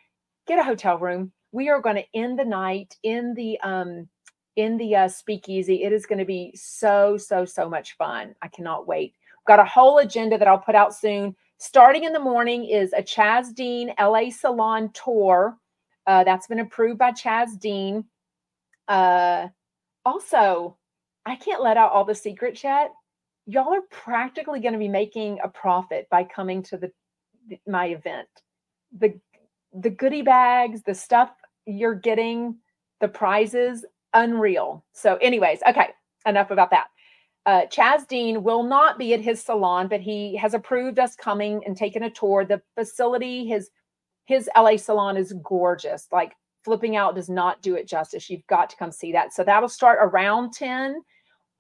get 0.48 0.58
a 0.58 0.64
hotel 0.64 0.98
room. 0.98 1.32
We 1.52 1.70
are 1.70 1.82
going 1.82 1.98
to 1.98 2.18
end 2.20 2.40
the 2.40 2.46
night 2.46 2.96
in 3.04 3.36
the 3.36 3.60
um 3.62 4.10
in 4.56 4.78
the 4.78 4.96
uh, 4.96 5.08
speakeasy. 5.08 5.84
It 5.84 5.92
is 5.92 6.06
going 6.06 6.20
to 6.20 6.26
be 6.26 6.54
so, 6.56 7.18
so, 7.18 7.46
so 7.46 7.70
much 7.70 7.98
fun. 7.98 8.36
I 8.42 8.48
cannot 8.48 8.88
wait. 8.88 9.14
Got 9.48 9.60
a 9.60 9.66
whole 9.66 10.00
agenda 10.00 10.38
that 10.38 10.48
I'll 10.48 10.58
put 10.58 10.76
out 10.76 10.96
soon. 10.96 11.36
Starting 11.58 12.04
in 12.04 12.14
the 12.14 12.20
morning 12.20 12.66
is 12.66 12.94
a 12.94 13.02
Chaz 13.02 13.54
Dean 13.54 13.94
LA 14.00 14.30
Salon 14.30 14.92
tour. 14.94 15.58
Uh, 16.08 16.24
that's 16.24 16.48
been 16.48 16.60
approved 16.60 17.00
by 17.00 17.12
Chaz 17.12 17.60
Dean. 17.60 18.06
Uh, 18.88 19.48
also, 20.06 20.78
I 21.26 21.36
can't 21.36 21.64
let 21.64 21.78
out 21.78 21.92
all 21.92 22.06
the 22.06 22.16
secrets 22.16 22.64
yet. 22.64 22.92
Y'all 23.48 23.74
are 23.74 23.82
practically 23.92 24.60
going 24.60 24.74
to 24.74 24.80
be 24.80 24.88
making 24.88 25.40
a 25.44 25.48
profit 25.48 26.08
by 26.10 26.24
coming 26.24 26.64
to 26.64 26.78
the 26.78 26.92
my 27.68 27.88
event. 27.88 28.28
The 28.98 29.20
the 29.74 29.90
goodie 29.90 30.22
bags, 30.22 30.82
the 30.84 30.96
stuff 30.96 31.32
you're 31.66 31.96
getting, 31.96 32.58
the 33.02 33.08
prizes 33.08 33.86
unreal. 34.16 34.84
So, 34.94 35.18
anyways, 35.18 35.60
okay, 35.68 35.90
enough 36.26 36.50
about 36.50 36.72
that. 36.72 36.88
Uh, 37.46 37.62
Chaz 37.68 38.08
Dean 38.08 38.42
will 38.42 38.64
not 38.64 38.98
be 38.98 39.14
at 39.14 39.22
his 39.22 39.42
salon, 39.44 39.88
but 39.88 40.02
he 40.02 40.36
has 40.38 40.56
approved 40.56 40.98
us 40.98 41.16
coming 41.16 41.62
and 41.66 41.78
taking 41.78 42.02
a 42.04 42.10
tour. 42.10 42.44
The 42.44 42.62
facility, 42.76 43.46
his 43.46 43.70
his 44.26 44.50
LA 44.58 44.78
salon 44.78 45.18
is 45.18 45.34
gorgeous. 45.44 46.08
Like 46.12 46.34
flipping 46.64 46.96
out 46.96 47.16
does 47.16 47.30
not 47.30 47.62
do 47.62 47.76
it 47.76 47.88
justice. 47.88 48.28
You've 48.28 48.48
got 48.48 48.72
to 48.72 48.76
come 48.76 48.92
see 48.92 49.12
that. 49.12 49.34
So 49.34 49.44
that'll 49.44 49.70
start 49.70 50.00
around 50.02 50.52
10. 50.54 51.00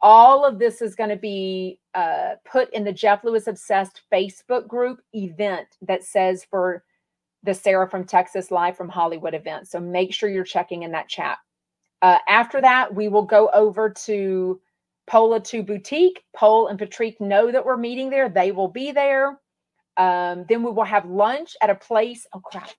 All 0.01 0.43
of 0.43 0.57
this 0.57 0.81
is 0.81 0.95
going 0.95 1.11
to 1.11 1.15
be 1.15 1.79
uh, 1.93 2.33
put 2.43 2.73
in 2.73 2.83
the 2.83 2.91
Jeff 2.91 3.23
Lewis 3.23 3.45
Obsessed 3.45 4.01
Facebook 4.11 4.67
group 4.67 4.99
event 5.13 5.67
that 5.83 6.03
says 6.03 6.43
for 6.49 6.83
the 7.43 7.53
Sarah 7.53 7.87
from 7.87 8.03
Texas 8.03 8.49
Live 8.49 8.75
from 8.75 8.89
Hollywood 8.89 9.35
event. 9.35 9.67
So 9.67 9.79
make 9.79 10.11
sure 10.11 10.29
you're 10.29 10.43
checking 10.43 10.81
in 10.81 10.91
that 10.93 11.07
chat. 11.07 11.37
Uh, 12.01 12.19
after 12.27 12.61
that, 12.61 12.93
we 12.93 13.07
will 13.07 13.23
go 13.23 13.49
over 13.53 13.89
to 13.89 14.61
Pol' 15.07 15.39
Atteu 15.39 15.65
Boutique. 15.65 16.23
Pol' 16.35 16.67
and 16.67 16.79
Patrick 16.79 17.19
know 17.21 17.51
that 17.51 17.65
we're 17.65 17.77
meeting 17.77 18.09
there. 18.09 18.29
They 18.29 18.51
will 18.51 18.67
be 18.67 18.91
there. 18.91 19.39
Um, 19.97 20.45
then 20.49 20.63
we 20.63 20.71
will 20.71 20.83
have 20.83 21.05
lunch 21.05 21.55
at 21.61 21.69
a 21.69 21.75
place. 21.75 22.27
Oh, 22.33 22.41
crap. 22.41 22.69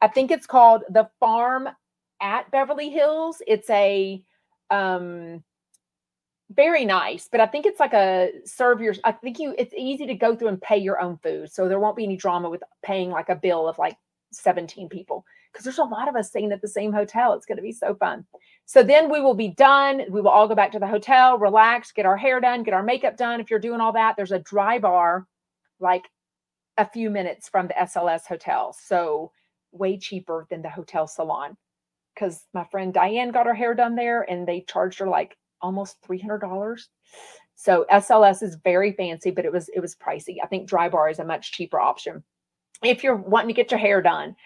I 0.00 0.08
think 0.08 0.30
it's 0.30 0.46
called 0.46 0.82
The 0.88 1.08
Farm 1.20 1.68
at 2.20 2.50
Beverly 2.50 2.90
Hills. 2.90 3.42
It's 3.46 3.68
a 3.70 4.22
um, 4.70 5.42
very 6.50 6.84
nice, 6.84 7.28
but 7.30 7.40
I 7.40 7.46
think 7.46 7.66
it's 7.66 7.80
like 7.80 7.92
a 7.92 8.30
serve 8.44 8.80
your. 8.80 8.94
I 9.04 9.12
think 9.12 9.38
you. 9.38 9.54
It's 9.58 9.74
easy 9.76 10.06
to 10.06 10.14
go 10.14 10.36
through 10.36 10.48
and 10.48 10.60
pay 10.60 10.78
your 10.78 11.00
own 11.00 11.18
food, 11.18 11.50
so 11.50 11.68
there 11.68 11.80
won't 11.80 11.96
be 11.96 12.04
any 12.04 12.16
drama 12.16 12.48
with 12.48 12.62
paying 12.82 13.10
like 13.10 13.28
a 13.28 13.36
bill 13.36 13.68
of 13.68 13.78
like 13.78 13.96
17 14.32 14.88
people 14.88 15.24
because 15.56 15.64
there's 15.64 15.78
a 15.78 15.84
lot 15.84 16.06
of 16.06 16.16
us 16.16 16.28
staying 16.28 16.52
at 16.52 16.60
the 16.60 16.68
same 16.68 16.92
hotel. 16.92 17.32
It's 17.32 17.46
going 17.46 17.56
to 17.56 17.62
be 17.62 17.72
so 17.72 17.94
fun. 17.94 18.26
So 18.66 18.82
then 18.82 19.10
we 19.10 19.22
will 19.22 19.32
be 19.32 19.48
done. 19.48 20.02
We 20.10 20.20
will 20.20 20.28
all 20.28 20.46
go 20.46 20.54
back 20.54 20.70
to 20.72 20.78
the 20.78 20.86
hotel, 20.86 21.38
relax, 21.38 21.92
get 21.92 22.04
our 22.04 22.16
hair 22.18 22.40
done, 22.40 22.62
get 22.62 22.74
our 22.74 22.82
makeup 22.82 23.16
done. 23.16 23.40
If 23.40 23.50
you're 23.50 23.58
doing 23.58 23.80
all 23.80 23.92
that, 23.94 24.16
there's 24.16 24.32
a 24.32 24.40
dry 24.40 24.78
bar 24.78 25.26
like 25.80 26.04
a 26.76 26.86
few 26.86 27.08
minutes 27.08 27.48
from 27.48 27.68
the 27.68 27.74
SLS 27.74 28.26
hotel. 28.26 28.76
So 28.78 29.32
way 29.72 29.96
cheaper 29.96 30.46
than 30.50 30.60
the 30.60 30.68
hotel 30.68 31.06
salon. 31.06 31.56
Because 32.14 32.44
my 32.52 32.64
friend 32.64 32.92
Diane 32.92 33.30
got 33.30 33.46
her 33.46 33.54
hair 33.54 33.72
done 33.74 33.94
there 33.94 34.22
and 34.22 34.46
they 34.46 34.62
charged 34.68 34.98
her 34.98 35.08
like 35.08 35.38
almost 35.62 35.96
$300. 36.06 36.82
So 37.54 37.86
SLS 37.90 38.42
is 38.42 38.58
very 38.62 38.92
fancy, 38.92 39.30
but 39.30 39.46
it 39.46 39.52
was 39.52 39.70
it 39.70 39.80
was 39.80 39.96
pricey. 39.96 40.36
I 40.44 40.48
think 40.48 40.68
dry 40.68 40.90
bar 40.90 41.08
is 41.08 41.18
a 41.18 41.24
much 41.24 41.52
cheaper 41.52 41.80
option 41.80 42.22
if 42.82 43.02
you're 43.02 43.16
wanting 43.16 43.48
to 43.48 43.54
get 43.54 43.70
your 43.70 43.80
hair 43.80 44.02
done. 44.02 44.36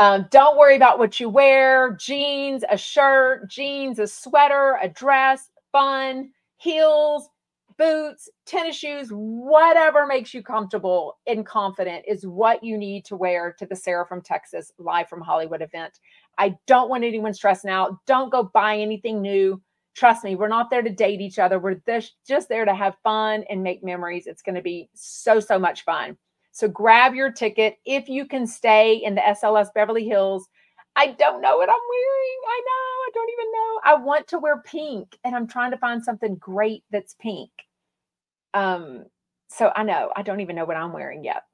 Um, 0.00 0.26
don't 0.30 0.56
worry 0.56 0.76
about 0.76 0.98
what 0.98 1.20
you 1.20 1.28
wear 1.28 1.92
jeans, 2.00 2.64
a 2.70 2.78
shirt, 2.78 3.50
jeans, 3.50 3.98
a 3.98 4.06
sweater, 4.06 4.78
a 4.80 4.88
dress, 4.88 5.50
fun, 5.72 6.30
heels, 6.56 7.28
boots, 7.76 8.30
tennis 8.46 8.76
shoes, 8.76 9.10
whatever 9.10 10.06
makes 10.06 10.32
you 10.32 10.42
comfortable 10.42 11.18
and 11.26 11.44
confident 11.44 12.06
is 12.08 12.26
what 12.26 12.64
you 12.64 12.78
need 12.78 13.04
to 13.04 13.16
wear 13.16 13.54
to 13.58 13.66
the 13.66 13.76
Sarah 13.76 14.06
from 14.06 14.22
Texas 14.22 14.72
live 14.78 15.06
from 15.06 15.20
Hollywood 15.20 15.60
event. 15.60 16.00
I 16.38 16.56
don't 16.66 16.88
want 16.88 17.04
anyone 17.04 17.34
stressing 17.34 17.70
out. 17.70 17.98
Don't 18.06 18.32
go 18.32 18.44
buy 18.54 18.78
anything 18.78 19.20
new. 19.20 19.60
Trust 19.94 20.24
me, 20.24 20.34
we're 20.34 20.48
not 20.48 20.70
there 20.70 20.80
to 20.80 20.88
date 20.88 21.20
each 21.20 21.38
other. 21.38 21.58
We're 21.58 21.82
just 22.26 22.48
there 22.48 22.64
to 22.64 22.74
have 22.74 22.96
fun 23.04 23.44
and 23.50 23.62
make 23.62 23.84
memories. 23.84 24.26
It's 24.26 24.40
going 24.40 24.54
to 24.54 24.62
be 24.62 24.88
so, 24.94 25.40
so 25.40 25.58
much 25.58 25.84
fun. 25.84 26.16
So 26.60 26.68
grab 26.68 27.14
your 27.14 27.32
ticket 27.32 27.78
if 27.86 28.06
you 28.10 28.26
can 28.26 28.46
stay 28.46 28.96
in 28.96 29.14
the 29.14 29.22
SLS 29.22 29.68
Beverly 29.74 30.06
Hills. 30.06 30.46
I 30.94 31.06
don't 31.06 31.40
know 31.40 31.56
what 31.56 31.70
I'm 31.70 31.74
wearing. 31.88 32.40
I 32.48 32.60
know. 32.66 33.00
I 33.06 33.10
don't 33.14 33.30
even 33.30 33.52
know. 33.52 33.80
I 33.82 34.04
want 34.04 34.26
to 34.28 34.38
wear 34.38 34.60
pink 34.60 35.18
and 35.24 35.34
I'm 35.34 35.46
trying 35.46 35.70
to 35.70 35.78
find 35.78 36.04
something 36.04 36.34
great 36.34 36.84
that's 36.90 37.16
pink. 37.18 37.50
Um 38.52 39.06
so 39.48 39.72
I 39.74 39.84
know. 39.84 40.12
I 40.14 40.20
don't 40.20 40.40
even 40.40 40.54
know 40.54 40.66
what 40.66 40.76
I'm 40.76 40.92
wearing 40.92 41.24
yet. 41.24 41.44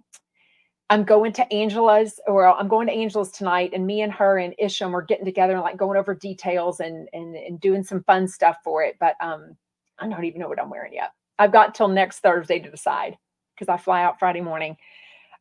I'm 0.91 1.05
going 1.05 1.33
to 1.35 1.53
Angela's, 1.53 2.19
or 2.27 2.47
I'm 2.49 2.69
going 2.69 2.89
to 2.89 2.93
Angela's 2.93 3.31
tonight, 3.31 3.71
and 3.75 3.87
me 3.87 4.03
and 4.03 4.13
her 4.13 4.39
and 4.39 4.55
Isham 4.59 4.95
are 4.95 5.03
getting 5.03 5.25
together 5.25 5.53
and 5.55 5.63
like 5.63 5.77
going 5.77 5.99
over 5.99 6.15
details 6.15 6.81
and 6.81 7.09
and 7.13 7.37
and 7.37 7.61
doing 7.61 7.85
some 7.85 8.03
fun 8.03 8.27
stuff 8.27 8.57
for 8.65 8.83
it. 8.83 8.97
But 8.99 9.15
um, 9.21 9.57
I 10.01 10.09
don't 10.09 10.25
even 10.25 10.41
know 10.41 10.49
what 10.49 10.61
I'm 10.61 10.71
wearing 10.71 10.95
yet. 10.95 11.13
I've 11.39 11.53
got 11.53 11.77
till 11.77 11.89
next 11.89 12.21
Thursday 12.21 12.59
to 12.59 12.71
decide 12.71 13.17
because 13.57 13.73
I 13.73 13.77
fly 13.77 14.03
out 14.03 14.19
Friday 14.19 14.41
morning. 14.41 14.77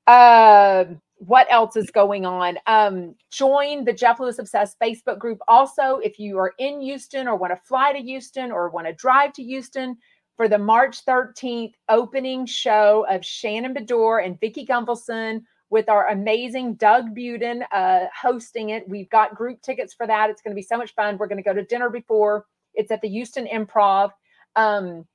Uh, 0.08 0.86
what 1.18 1.48
else 1.50 1.76
is 1.76 1.90
going 1.92 2.26
on? 2.26 2.58
Um, 2.68 3.16
join 3.32 3.86
the 3.86 3.94
Jeff 3.94 4.20
Lewis 4.20 4.40
Obsessed 4.40 4.78
Facebook 4.80 5.20
group. 5.20 5.40
Also, 5.48 5.98
if 6.04 6.20
you 6.20 6.38
are 6.38 6.54
in 6.60 6.82
Houston 6.82 7.28
or 7.28 7.36
want 7.36 7.54
to 7.54 7.62
fly 7.64 7.94
to 7.94 8.02
Houston 8.02 8.52
or 8.52 8.70
want 8.70 8.88
to 8.88 8.94
drive 8.94 9.34
to 9.34 9.44
Houston 9.44 9.98
for 10.36 10.50
the 10.50 10.58
March 10.58 11.06
13th 11.06 11.74
opening 11.90 12.46
show 12.46 13.06
of 13.10 13.26
Shannon 13.26 13.74
Beador 13.74 14.26
and 14.26 14.40
Vicki 14.40 14.66
Gunvalson 14.66 15.42
with 15.70 15.90
our 15.90 16.10
amazing 16.10 16.76
Doug 16.76 17.16
Buden 17.16 17.64
uh, 17.72 18.06
hosting 18.16 18.70
it. 18.70 18.88
We've 18.88 19.10
got 19.10 19.36
group 19.36 19.62
tickets 19.62 19.94
for 19.94 20.06
that. 20.08 20.30
It's 20.30 20.42
going 20.42 20.52
to 20.52 20.56
be 20.56 20.62
so 20.62 20.78
much 20.78 20.94
fun. 20.94 21.18
We're 21.18 21.28
going 21.28 21.42
to 21.42 21.44
go 21.44 21.54
to 21.54 21.64
dinner 21.64 21.90
before. 21.90 22.46
It's 22.74 22.92
at 22.92 23.02
the 23.02 23.10
Houston 23.10 23.48
Improv. 23.48 24.12
Um, 24.56 25.06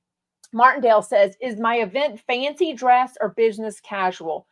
Martindale 0.53 1.01
says, 1.01 1.35
Is 1.41 1.59
my 1.59 1.77
event 1.77 2.19
fancy 2.27 2.73
dress 2.73 3.13
or 3.21 3.29
business 3.29 3.79
casual? 3.79 4.47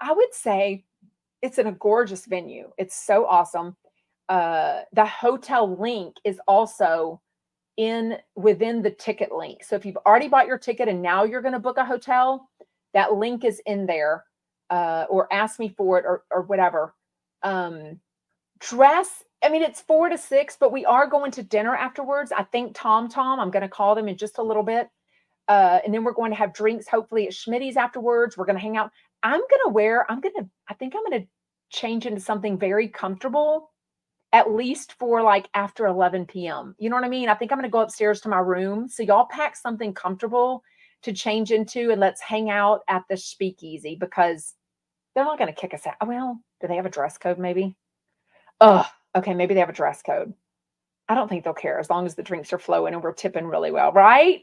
I 0.00 0.12
would 0.12 0.34
say 0.34 0.84
it's 1.42 1.58
in 1.58 1.66
a 1.66 1.72
gorgeous 1.72 2.26
venue. 2.26 2.70
It's 2.78 2.94
so 2.96 3.26
awesome. 3.26 3.76
Uh, 4.28 4.82
the 4.92 5.06
hotel 5.06 5.76
link 5.76 6.16
is 6.24 6.40
also 6.46 7.20
in 7.76 8.18
within 8.34 8.82
the 8.82 8.90
ticket 8.90 9.32
link. 9.32 9.64
So 9.64 9.76
if 9.76 9.86
you've 9.86 9.98
already 10.04 10.28
bought 10.28 10.46
your 10.46 10.58
ticket 10.58 10.88
and 10.88 11.00
now 11.00 11.24
you're 11.24 11.42
going 11.42 11.54
to 11.54 11.60
book 11.60 11.78
a 11.78 11.84
hotel, 11.84 12.48
that 12.92 13.14
link 13.14 13.44
is 13.44 13.62
in 13.66 13.86
there. 13.86 14.24
Uh, 14.70 15.06
or 15.08 15.32
ask 15.32 15.58
me 15.58 15.70
for 15.78 15.98
it 15.98 16.04
or 16.04 16.24
or 16.30 16.42
whatever. 16.42 16.94
Um, 17.42 18.00
dress. 18.60 19.24
I 19.42 19.48
mean, 19.48 19.62
it's 19.62 19.80
four 19.80 20.10
to 20.10 20.18
six, 20.18 20.56
but 20.60 20.72
we 20.72 20.84
are 20.84 21.06
going 21.06 21.30
to 21.32 21.42
dinner 21.42 21.74
afterwards. 21.74 22.32
I 22.32 22.42
think 22.42 22.72
Tom 22.74 23.08
Tom. 23.08 23.40
I'm 23.40 23.50
going 23.50 23.62
to 23.62 23.68
call 23.68 23.94
them 23.94 24.08
in 24.08 24.18
just 24.18 24.38
a 24.38 24.42
little 24.42 24.62
bit. 24.62 24.90
Uh, 25.48 25.80
and 25.84 25.92
then 25.94 26.04
we're 26.04 26.12
going 26.12 26.30
to 26.30 26.36
have 26.36 26.52
drinks, 26.52 26.86
hopefully 26.86 27.26
at 27.26 27.32
Schmitty's 27.32 27.76
afterwards. 27.76 28.36
We're 28.36 28.44
going 28.44 28.56
to 28.56 28.62
hang 28.62 28.76
out. 28.76 28.90
I'm 29.22 29.40
going 29.40 29.62
to 29.64 29.70
wear, 29.70 30.10
I'm 30.10 30.20
going 30.20 30.34
to, 30.36 30.48
I 30.68 30.74
think 30.74 30.94
I'm 30.94 31.10
going 31.10 31.22
to 31.22 31.28
change 31.70 32.06
into 32.06 32.20
something 32.20 32.58
very 32.58 32.88
comfortable, 32.88 33.70
at 34.32 34.52
least 34.52 34.92
for 34.98 35.22
like 35.22 35.48
after 35.54 35.86
11 35.86 36.26
p.m. 36.26 36.74
You 36.78 36.90
know 36.90 36.96
what 36.96 37.04
I 37.04 37.08
mean? 37.08 37.28
I 37.28 37.34
think 37.34 37.50
I'm 37.50 37.58
going 37.58 37.68
to 37.68 37.72
go 37.72 37.80
upstairs 37.80 38.20
to 38.22 38.28
my 38.28 38.38
room. 38.38 38.88
So 38.88 39.02
y'all 39.02 39.26
pack 39.30 39.56
something 39.56 39.94
comfortable 39.94 40.62
to 41.02 41.12
change 41.12 41.50
into 41.50 41.90
and 41.90 42.00
let's 42.00 42.20
hang 42.20 42.50
out 42.50 42.80
at 42.88 43.04
the 43.08 43.16
speakeasy 43.16 43.96
because 43.98 44.54
they're 45.14 45.24
not 45.24 45.38
going 45.38 45.52
to 45.52 45.58
kick 45.58 45.74
us 45.74 45.86
out. 45.86 46.06
Well, 46.06 46.40
do 46.60 46.68
they 46.68 46.76
have 46.76 46.86
a 46.86 46.90
dress 46.90 47.16
code 47.18 47.38
maybe? 47.38 47.76
Oh, 48.60 48.86
okay. 49.16 49.34
Maybe 49.34 49.54
they 49.54 49.60
have 49.60 49.68
a 49.68 49.72
dress 49.74 50.02
code. 50.02 50.34
I 51.08 51.14
don't 51.14 51.28
think 51.28 51.44
they'll 51.44 51.54
care 51.54 51.78
as 51.78 51.88
long 51.88 52.04
as 52.04 52.16
the 52.16 52.22
drinks 52.22 52.52
are 52.52 52.58
flowing 52.58 52.92
and 52.92 53.02
we're 53.02 53.14
tipping 53.14 53.46
really 53.46 53.70
well, 53.70 53.92
right? 53.92 54.40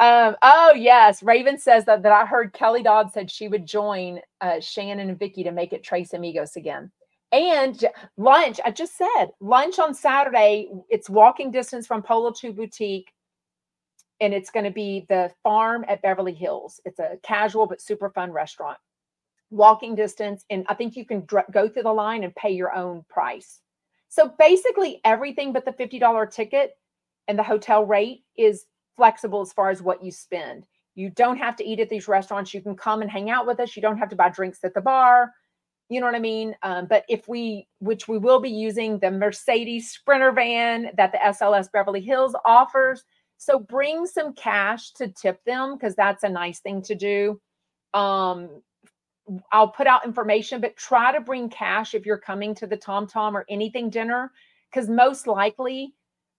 Um, 0.00 0.36
oh 0.42 0.72
yes, 0.74 1.22
Raven 1.22 1.58
says 1.58 1.84
that 1.84 2.02
that 2.02 2.12
I 2.12 2.26
heard 2.26 2.52
Kelly 2.52 2.82
Dodd 2.82 3.12
said 3.12 3.30
she 3.30 3.46
would 3.46 3.66
join 3.66 4.20
uh, 4.40 4.58
Shannon 4.58 5.08
and 5.08 5.18
Vicki 5.18 5.44
to 5.44 5.52
make 5.52 5.72
it 5.72 5.84
Trace 5.84 6.12
Amigos 6.12 6.56
again. 6.56 6.90
And 7.30 7.84
lunch, 8.16 8.58
I 8.64 8.72
just 8.72 8.98
said 8.98 9.26
lunch 9.40 9.78
on 9.78 9.94
Saturday. 9.94 10.70
It's 10.90 11.08
walking 11.08 11.50
distance 11.50 11.86
from 11.86 12.02
Pol' 12.02 12.32
Atteu 12.32 12.52
Boutique, 12.52 13.12
and 14.20 14.34
it's 14.34 14.50
going 14.50 14.64
to 14.64 14.70
be 14.72 15.06
the 15.08 15.30
farm 15.42 15.84
at 15.88 16.02
Beverly 16.02 16.34
Hills. 16.34 16.80
It's 16.84 16.98
a 16.98 17.18
casual 17.22 17.66
but 17.66 17.80
super 17.80 18.10
fun 18.10 18.32
restaurant. 18.32 18.78
Walking 19.50 19.94
distance, 19.94 20.44
and 20.50 20.66
I 20.68 20.74
think 20.74 20.96
you 20.96 21.04
can 21.04 21.24
dr- 21.26 21.50
go 21.52 21.68
through 21.68 21.84
the 21.84 21.92
line 21.92 22.24
and 22.24 22.34
pay 22.34 22.50
your 22.50 22.74
own 22.74 23.04
price. 23.08 23.60
So 24.08 24.34
basically, 24.38 25.00
everything 25.04 25.52
but 25.52 25.64
the 25.64 25.72
fifty 25.72 25.98
dollar 25.98 26.26
ticket 26.26 26.76
and 27.28 27.38
the 27.38 27.42
hotel 27.42 27.86
rate 27.86 28.24
is 28.36 28.64
flexible 28.96 29.40
as 29.40 29.52
far 29.52 29.70
as 29.70 29.82
what 29.82 30.02
you 30.02 30.10
spend. 30.10 30.66
You 30.94 31.10
don't 31.10 31.38
have 31.38 31.56
to 31.56 31.64
eat 31.64 31.80
at 31.80 31.88
these 31.88 32.08
restaurants. 32.08 32.52
You 32.52 32.60
can 32.60 32.76
come 32.76 33.02
and 33.02 33.10
hang 33.10 33.30
out 33.30 33.46
with 33.46 33.60
us. 33.60 33.74
You 33.76 33.82
don't 33.82 33.98
have 33.98 34.10
to 34.10 34.16
buy 34.16 34.28
drinks 34.28 34.62
at 34.64 34.74
the 34.74 34.80
bar. 34.80 35.32
You 35.88 36.00
know 36.00 36.06
what 36.06 36.14
I 36.14 36.20
mean? 36.20 36.54
Um, 36.62 36.86
but 36.86 37.04
if 37.08 37.28
we, 37.28 37.66
which 37.80 38.08
we 38.08 38.18
will 38.18 38.40
be 38.40 38.50
using 38.50 38.98
the 38.98 39.10
Mercedes 39.10 39.90
Sprinter 39.90 40.32
van 40.32 40.90
that 40.96 41.12
the 41.12 41.18
SLS 41.18 41.70
Beverly 41.72 42.00
Hills 42.00 42.34
offers. 42.44 43.04
So 43.38 43.58
bring 43.58 44.06
some 44.06 44.34
cash 44.34 44.92
to 44.92 45.08
tip 45.08 45.42
them 45.44 45.74
because 45.74 45.94
that's 45.94 46.22
a 46.22 46.28
nice 46.28 46.60
thing 46.60 46.82
to 46.82 46.94
do. 46.94 47.40
Um, 47.92 48.62
I'll 49.50 49.68
put 49.68 49.86
out 49.86 50.04
information, 50.04 50.60
but 50.60 50.76
try 50.76 51.12
to 51.12 51.20
bring 51.20 51.48
cash 51.48 51.94
if 51.94 52.06
you're 52.06 52.18
coming 52.18 52.54
to 52.56 52.66
the 52.66 52.76
Tom 52.76 53.06
Tom 53.06 53.36
or 53.36 53.44
anything 53.48 53.90
dinner 53.90 54.32
because 54.70 54.88
most 54.88 55.26
likely 55.26 55.94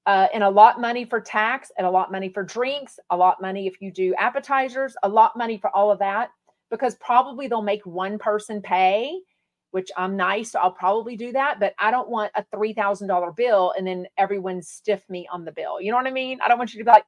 uh, 0.05 0.27
and 0.33 0.43
a 0.43 0.49
lot 0.49 0.81
money 0.81 1.05
for 1.05 1.21
tax 1.21 1.71
and 1.77 1.87
a 1.87 1.91
lot 1.91 2.11
money 2.11 2.29
for 2.29 2.43
drinks, 2.43 2.99
a 3.09 3.17
lot 3.17 3.41
money 3.41 3.67
if 3.67 3.81
you 3.81 3.91
do 3.91 4.13
appetizers, 4.17 4.95
a 5.03 5.09
lot 5.09 5.37
money 5.37 5.57
for 5.57 5.69
all 5.75 5.91
of 5.91 5.99
that, 5.99 6.29
because 6.69 6.95
probably 6.95 7.47
they'll 7.47 7.61
make 7.61 7.85
one 7.85 8.17
person 8.17 8.61
pay, 8.61 9.17
which 9.71 9.89
I'm 9.95 10.17
nice. 10.17 10.51
So 10.51 10.59
I'll 10.59 10.71
probably 10.71 11.15
do 11.15 11.31
that, 11.31 11.59
but 11.59 11.73
I 11.79 11.89
don't 11.89 12.09
want 12.09 12.31
a 12.35 12.43
$3,000 12.53 13.35
bill 13.35 13.73
and 13.77 13.87
then 13.87 14.05
everyone 14.17 14.61
stiff 14.61 15.01
me 15.09 15.27
on 15.31 15.45
the 15.45 15.51
bill. 15.51 15.79
You 15.79 15.91
know 15.91 15.97
what 15.97 16.07
I 16.07 16.11
mean? 16.11 16.39
I 16.43 16.47
don't 16.47 16.57
want 16.57 16.73
you 16.73 16.79
to 16.79 16.85
be 16.85 16.91
like, 16.91 17.05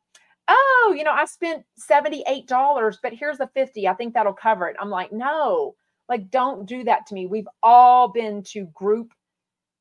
oh, 0.47 0.93
you 0.95 1.03
know, 1.03 1.11
I 1.11 1.25
spent 1.25 1.63
$78, 1.89 2.97
but 3.01 3.13
here's 3.13 3.39
the 3.39 3.49
50. 3.53 3.87
I 3.87 3.93
think 3.93 4.13
that'll 4.13 4.33
cover 4.33 4.67
it. 4.67 4.75
I'm 4.79 4.89
like, 4.89 5.11
no, 5.11 5.75
like, 6.07 6.29
don't 6.29 6.65
do 6.65 6.83
that 6.83 7.07
to 7.07 7.13
me. 7.13 7.25
We've 7.25 7.47
all 7.63 8.09
been 8.09 8.43
to 8.51 8.67
group 8.73 9.11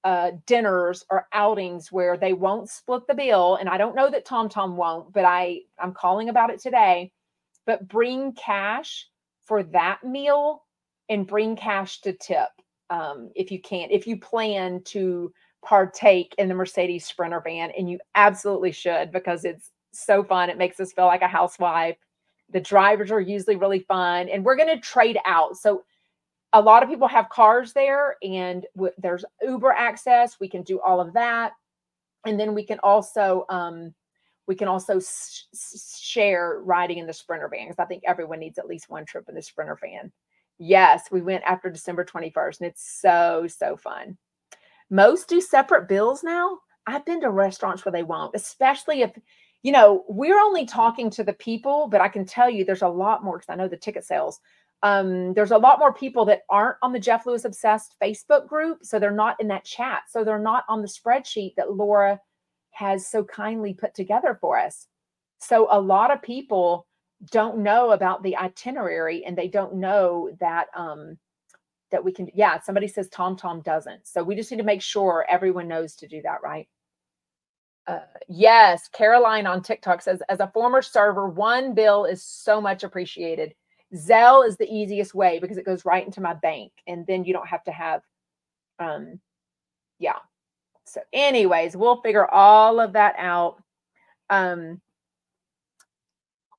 uh, 0.05 0.33
dinners 0.47 1.05
or 1.11 1.27
outings 1.33 1.91
where 1.91 2.17
they 2.17 2.35
won't 2.35 2.69
split 2.69 3.07
the 3.09 3.15
bill. 3.15 3.57
And 3.57 3.69
I 3.69 3.79
don't 3.79 3.97
know 3.97 4.11
that 4.11 4.27
Tom 4.27 4.49
Tom 4.49 4.77
won't, 4.77 5.13
but 5.13 5.25
I 5.25 5.61
I'm 5.79 5.95
calling 5.95 6.29
about 6.29 6.51
it 6.51 6.61
today. 6.61 7.11
But 7.67 7.89
bring 7.89 8.35
cash 8.35 9.09
for 9.47 9.63
that 9.65 10.05
meal 10.05 10.65
and 11.09 11.27
bring 11.27 11.57
cash 11.57 12.01
to 12.03 12.13
tip 12.13 12.51
um, 12.91 13.31
if 13.35 13.51
you 13.51 13.61
can't. 13.61 13.91
if 13.91 14.07
you 14.07 14.19
plan 14.19 14.83
to 14.85 15.33
partake 15.65 16.35
in 16.37 16.49
the 16.49 16.55
Mercedes 16.55 17.07
Sprinter 17.07 17.41
van, 17.41 17.71
and 17.77 17.91
you 17.91 17.99
absolutely 18.15 18.73
should 18.73 19.11
because 19.11 19.45
it's 19.47 19.71
so 19.93 20.23
fun. 20.23 20.51
It 20.51 20.59
makes 20.59 20.79
us 20.81 20.93
feel 20.93 21.07
like 21.07 21.23
a 21.23 21.29
housewife. 21.29 21.97
The 22.51 22.61
drivers 22.61 23.11
are 23.11 23.21
usually 23.21 23.57
really 23.57 23.81
fun, 23.81 24.29
and 24.29 24.45
we're 24.45 24.57
going 24.57 24.69
to 24.69 24.81
trade 24.81 25.19
out. 25.25 25.57
So 25.57 25.85
a 26.55 26.61
lot 26.61 26.83
of 26.85 26.89
people 26.89 27.09
have 27.09 27.29
cars 27.29 27.73
there 27.73 28.17
and 28.23 28.65
w- 28.77 28.95
there's 28.97 29.25
uber 29.43 29.73
access 29.73 30.39
we 30.41 30.49
can 30.49 30.63
do 30.63 30.81
all 30.81 31.01
of 31.01 31.13
that. 31.13 31.53
And 32.25 32.41
then 32.41 32.55
we 32.55 32.65
can 32.65 32.79
also 32.79 33.45
um, 33.51 33.93
we 34.47 34.55
can 34.55 34.69
also 34.69 35.01
share 35.99 36.61
riding 36.63 36.99
in 36.99 37.07
the 37.07 37.13
sprinter 37.13 37.49
van 37.49 37.67
because 37.67 37.79
i 37.79 37.85
think 37.85 38.03
everyone 38.07 38.39
needs 38.39 38.59
at 38.59 38.67
least 38.67 38.89
one 38.89 39.05
trip 39.05 39.29
in 39.29 39.35
the 39.35 39.43
sprinter 39.43 39.77
van. 39.83 40.13
Yes 40.59 41.09
we 41.11 41.21
went 41.21 41.45
after 41.45 41.71
december 41.71 42.05
21st 42.05 42.61
and 42.61 42.69
it's 42.69 43.01
so 43.01 43.47
so 43.49 43.77
fun. 43.77 44.17
Most 44.91 45.29
do 45.29 45.41
separate 45.41 45.89
bills 45.89 46.23
now. 46.23 46.59
I've 46.87 47.07
been 47.07 47.21
to 47.23 47.31
restaurants 47.31 47.85
where 47.85 47.93
they 47.93 48.03
won't 48.05 48.35
especially 48.35 49.03
if 49.03 49.11
you 49.63 49.73
know 49.73 50.05
we're 50.09 50.39
only 50.39 50.67
talking 50.67 51.11
to 51.11 51.25
the 51.25 51.33
people 51.33 51.89
but 51.89 52.01
i 52.01 52.09
can 52.09 52.25
tell 52.25 52.49
you 52.49 52.65
there's 52.65 52.83
a 52.83 52.89
lot 52.89 53.25
more 53.25 53.39
because 53.39 53.51
i 53.53 53.57
know 53.57 53.67
the 53.67 53.77
ticket 53.77 54.05
sales 54.05 54.41
um, 54.85 55.33
there's 55.33 55.51
a 55.51 55.59
lot 55.59 55.79
more 55.79 55.95
people 55.95 56.27
that 56.27 56.43
aren't 56.51 56.77
on 56.83 56.93
the 56.93 57.01
Jeff 57.01 57.25
Lewis 57.25 57.47
Obsessed 57.47 57.97
Facebook 58.03 58.47
group. 58.47 58.81
So 58.83 58.99
they're 58.99 59.11
not 59.11 59.41
in 59.41 59.49
that 59.49 59.65
chat. 59.65 60.03
So 60.11 60.23
they're 60.25 60.39
not 60.39 60.65
on 60.69 60.83
the 60.83 60.89
spreadsheet 60.89 61.55
that 61.57 61.73
Laura 61.73 62.21
has 62.73 63.07
so 63.07 63.25
kindly 63.25 63.73
put 63.73 63.95
together 63.95 64.37
for 64.39 64.59
us. 64.59 64.87
So 65.39 65.69
a 65.71 65.81
lot 65.81 66.11
of 66.11 66.21
people 66.21 66.87
don't 67.33 67.59
know 67.59 67.93
about 67.93 68.23
the 68.23 68.37
itinerary 68.37 69.25
and 69.25 69.39
they 69.39 69.49
don't 69.49 69.75
know 69.77 70.29
that 70.41 70.67
um 70.77 71.17
that 71.91 72.05
we 72.05 72.13
can 72.13 72.29
yeah 72.35 72.61
somebody 72.61 72.89
says 72.89 73.09
tom 73.09 73.37
tom 73.37 73.63
doesn't 73.63 74.07
so 74.07 74.23
we 74.23 74.35
just 74.35 74.51
need 74.51 74.59
to 74.59 74.65
make 74.65 74.83
sure 74.83 75.25
everyone 75.29 75.69
knows 75.69 75.95
to 75.95 76.09
do 76.09 76.21
that 76.23 76.39
right 76.43 76.69
uh, 77.87 78.01
yes 78.29 78.89
caroline 78.89 79.47
on 79.47 79.63
tiktok 79.63 80.03
says 80.03 80.21
as 80.29 80.41
a 80.41 80.51
former 80.53 80.83
server 80.83 81.29
one 81.29 81.73
bill 81.73 82.05
is 82.05 82.23
so 82.23 82.61
much 82.61 82.83
appreciated 82.83 83.55
Zelle 83.95 84.47
is 84.47 84.57
the 84.57 84.73
easiest 84.73 85.15
way 85.15 85.39
because 85.39 85.57
it 85.57 85.67
goes 85.67 85.85
right 85.85 86.05
into 86.05 86.21
my 86.21 86.35
bank 86.35 86.73
and 86.87 87.07
then 87.07 87.25
you 87.25 87.33
don't 87.33 87.49
have 87.49 87.65
to 87.65 87.73
have 87.73 88.03
um 88.79 89.21
yeah. 89.99 90.19
So 90.87 91.01
anyways, 91.13 91.77
we'll 91.77 92.03
figure 92.03 92.29
all 92.31 92.81
of 92.81 92.93
that 92.95 93.15
out. 93.19 93.63
Um 94.31 94.81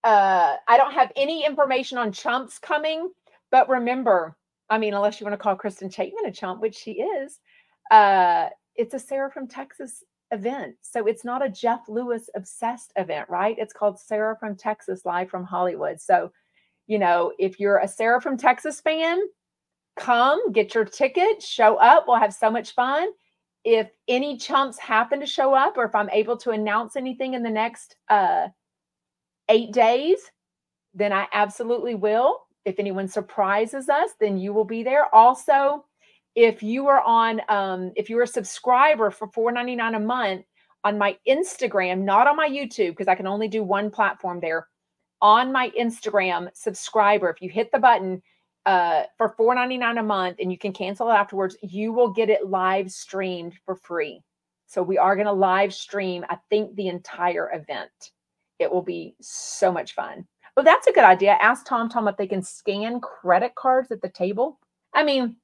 uh 0.04 0.56
I 0.68 0.78
don't 0.78 0.94
have 0.94 1.12
any 1.16 1.46
information 1.46 1.98
on 1.98 2.12
chumps 2.12 2.60
coming, 2.60 3.12
but 3.52 3.70
remember, 3.70 4.36
I 4.70 4.78
mean 4.78 4.94
unless 4.94 5.20
you 5.20 5.26
want 5.26 5.34
to 5.34 5.44
call 5.44 5.56
Kristen 5.56 5.90
Chapman 5.90 6.26
a 6.26 6.32
chump, 6.32 6.62
which 6.62 6.76
she 6.76 6.94
is, 6.94 7.40
uh 7.92 8.50
it's 8.76 8.94
a 8.94 9.00
Sarah 9.00 9.32
from 9.32 9.48
Texas 9.48 10.04
event. 10.32 10.76
So 10.82 11.06
it's 11.08 11.24
not 11.24 11.46
a 11.46 11.50
Jeff 11.50 11.88
Lewis 11.88 12.30
obsessed 12.36 12.92
event, 12.98 13.30
right? 13.30 13.56
It's 13.58 13.74
called 13.74 14.00
Sarah 14.00 14.38
from 14.40 14.56
Texas 14.56 15.06
live 15.06 15.30
from 15.30 15.44
Hollywood. 15.46 16.00
So 16.02 16.32
you 16.88 17.00
know, 17.00 17.34
if 17.40 17.60
you're 17.60 17.80
a 17.80 17.88
Sarah 17.88 18.22
from 18.22 18.38
Texas 18.38 18.82
fan, 18.82 19.20
come 19.96 20.52
get 20.52 20.76
your 20.76 20.86
ticket, 20.86 21.42
show 21.42 21.78
up. 21.78 22.06
We'll 22.08 22.20
have 22.20 22.34
so 22.34 22.50
much 22.50 22.74
fun. 22.74 23.10
If 23.64 23.90
any 24.08 24.38
chumps 24.38 24.78
happen 24.78 25.20
to 25.20 25.26
show 25.26 25.54
up, 25.54 25.78
or 25.78 25.86
if 25.86 25.96
I'm 25.96 26.10
able 26.12 26.38
to 26.38 26.52
announce 26.52 26.96
anything 26.96 27.34
in 27.34 27.42
the 27.42 27.50
next 27.50 27.96
uh, 28.10 28.50
eight 29.50 29.72
days, 29.72 30.20
then 30.94 31.12
I 31.12 31.28
absolutely 31.34 31.96
will. 31.96 32.42
If 32.64 32.80
anyone 32.80 33.08
surprises 33.08 33.90
us, 33.90 34.12
then 34.20 34.38
you 34.38 34.54
will 34.54 34.66
be 34.66 34.84
there. 34.84 35.14
Also, 35.14 35.86
if 36.36 36.62
you 36.62 36.88
are 36.88 37.02
on, 37.02 37.42
um, 37.50 37.92
if 37.96 38.10
you're 38.10 38.24
a 38.24 38.28
subscriber 38.28 39.10
for 39.10 39.28
$4.99 39.28 39.96
a 39.96 40.00
month 40.00 40.46
on 40.84 40.98
my 40.98 41.18
Instagram, 41.28 42.02
not 42.02 42.28
on 42.28 42.36
my 42.36 42.50
YouTube, 42.50 42.92
because 42.92 43.08
I 43.08 43.16
can 43.16 43.28
only 43.28 43.48
do 43.48 43.64
one 43.64 43.90
platform 43.90 44.40
there. 44.40 44.68
On 45.22 45.52
my 45.52 45.72
Instagram 45.80 46.50
subscriber, 46.54 47.30
if 47.30 47.42
you 47.42 47.50
hit 47.50 47.72
the 47.72 47.80
button, 47.80 48.22
uh, 48.66 49.04
for 49.18 49.36
$4.99 49.38 50.00
a 50.00 50.04
month 50.04 50.38
and 50.40 50.52
you 50.52 50.58
can 50.58 50.74
cancel 50.74 51.10
it 51.10 51.14
afterwards, 51.14 51.56
you 51.62 51.94
will 51.94 52.10
get 52.10 52.30
it 52.30 52.50
live 52.50 52.92
streamed 52.92 53.54
for 53.66 53.76
free. 53.76 54.22
So 54.66 54.82
we 54.82 54.98
are 54.98 55.16
going 55.16 55.28
to 55.28 55.34
live 55.34 55.74
stream, 55.74 56.26
I 56.30 56.38
think, 56.50 56.76
the 56.76 56.88
entire 56.88 57.52
event. 57.54 58.12
It 58.58 58.72
will 58.72 58.82
be 58.82 59.16
so 59.22 59.72
much 59.72 59.94
fun. 59.94 60.26
Well, 60.56 60.64
that's 60.64 60.88
a 60.88 60.94
good 60.94 61.04
idea. 61.04 61.34
Ask 61.34 61.66
Tom 61.66 61.90
Tom 61.90 62.08
if 62.08 62.18
they 62.18 62.28
can 62.28 62.42
scan 62.42 63.00
credit 63.02 63.54
cards 63.56 63.92
at 63.92 64.02
the 64.02 64.10
table. 64.10 64.60
I 64.94 65.04
mean, 65.04 65.36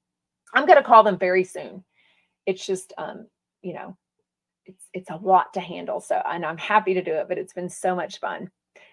I'm 0.56 0.66
going 0.66 0.78
to 0.78 0.84
call 0.84 1.04
them 1.04 1.20
very 1.20 1.44
soon. 1.44 1.84
It's 2.46 2.66
just, 2.66 2.94
um, 2.98 3.28
you 3.62 3.74
know, 3.74 3.98
it's 4.66 4.88
it's 4.94 5.10
a 5.10 5.18
lot 5.18 5.54
to 5.54 5.60
handle. 5.60 6.00
So, 6.00 6.22
and 6.26 6.46
I'm 6.46 6.58
happy 6.58 6.94
to 6.94 7.04
do 7.04 7.14
it, 7.14 7.28
but 7.28 7.38
it's 7.38 7.54
been 7.54 7.70
so 7.70 7.96
much 7.96 8.20
fun 8.20 8.50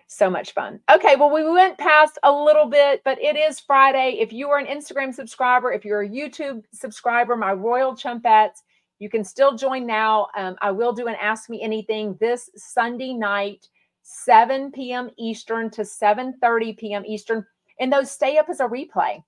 so 0.09 0.30
much 0.30 0.52
fun. 0.52 0.80
Okay, 0.90 1.16
well, 1.16 1.30
we 1.30 1.48
went 1.48 1.76
past 1.76 2.18
a 2.22 2.32
little 2.32 2.66
bit, 2.66 3.02
but 3.04 3.20
it 3.20 3.36
is 3.36 3.61
Friday. 3.61 4.16
If 4.18 4.32
you 4.32 4.48
are 4.48 4.59
an 4.59 4.66
Instagram 4.66 5.14
subscriber, 5.14 5.70
if 5.70 5.84
you're 5.84 6.00
a 6.00 6.09
YouTube 6.09 6.64
subscriber, 6.72 7.36
my 7.36 7.52
Royal 7.52 7.92
Chumpettes, 7.92 8.62
you 8.98 9.11
can 9.11 9.22
still 9.22 9.54
join 9.54 9.86
now. 9.86 10.28
Um, 10.36 10.56
I 10.62 10.70
will 10.70 10.94
do 10.94 11.09
an 11.09 11.14
Ask 11.20 11.50
Me 11.50 11.62
Anything 11.62 12.16
this 12.20 12.48
Sunday 12.56 13.12
night, 13.12 13.68
7 14.02 14.72
p.m. 14.72 15.11
Eastern 15.18 15.70
to 15.70 15.82
7:30 15.82 16.78
p.m. 16.78 17.04
Eastern, 17.06 17.46
and 17.78 17.92
those 17.92 18.11
stay 18.11 18.38
up 18.38 18.48
as 18.48 18.61
a 18.61 18.64
replay. 18.64 19.22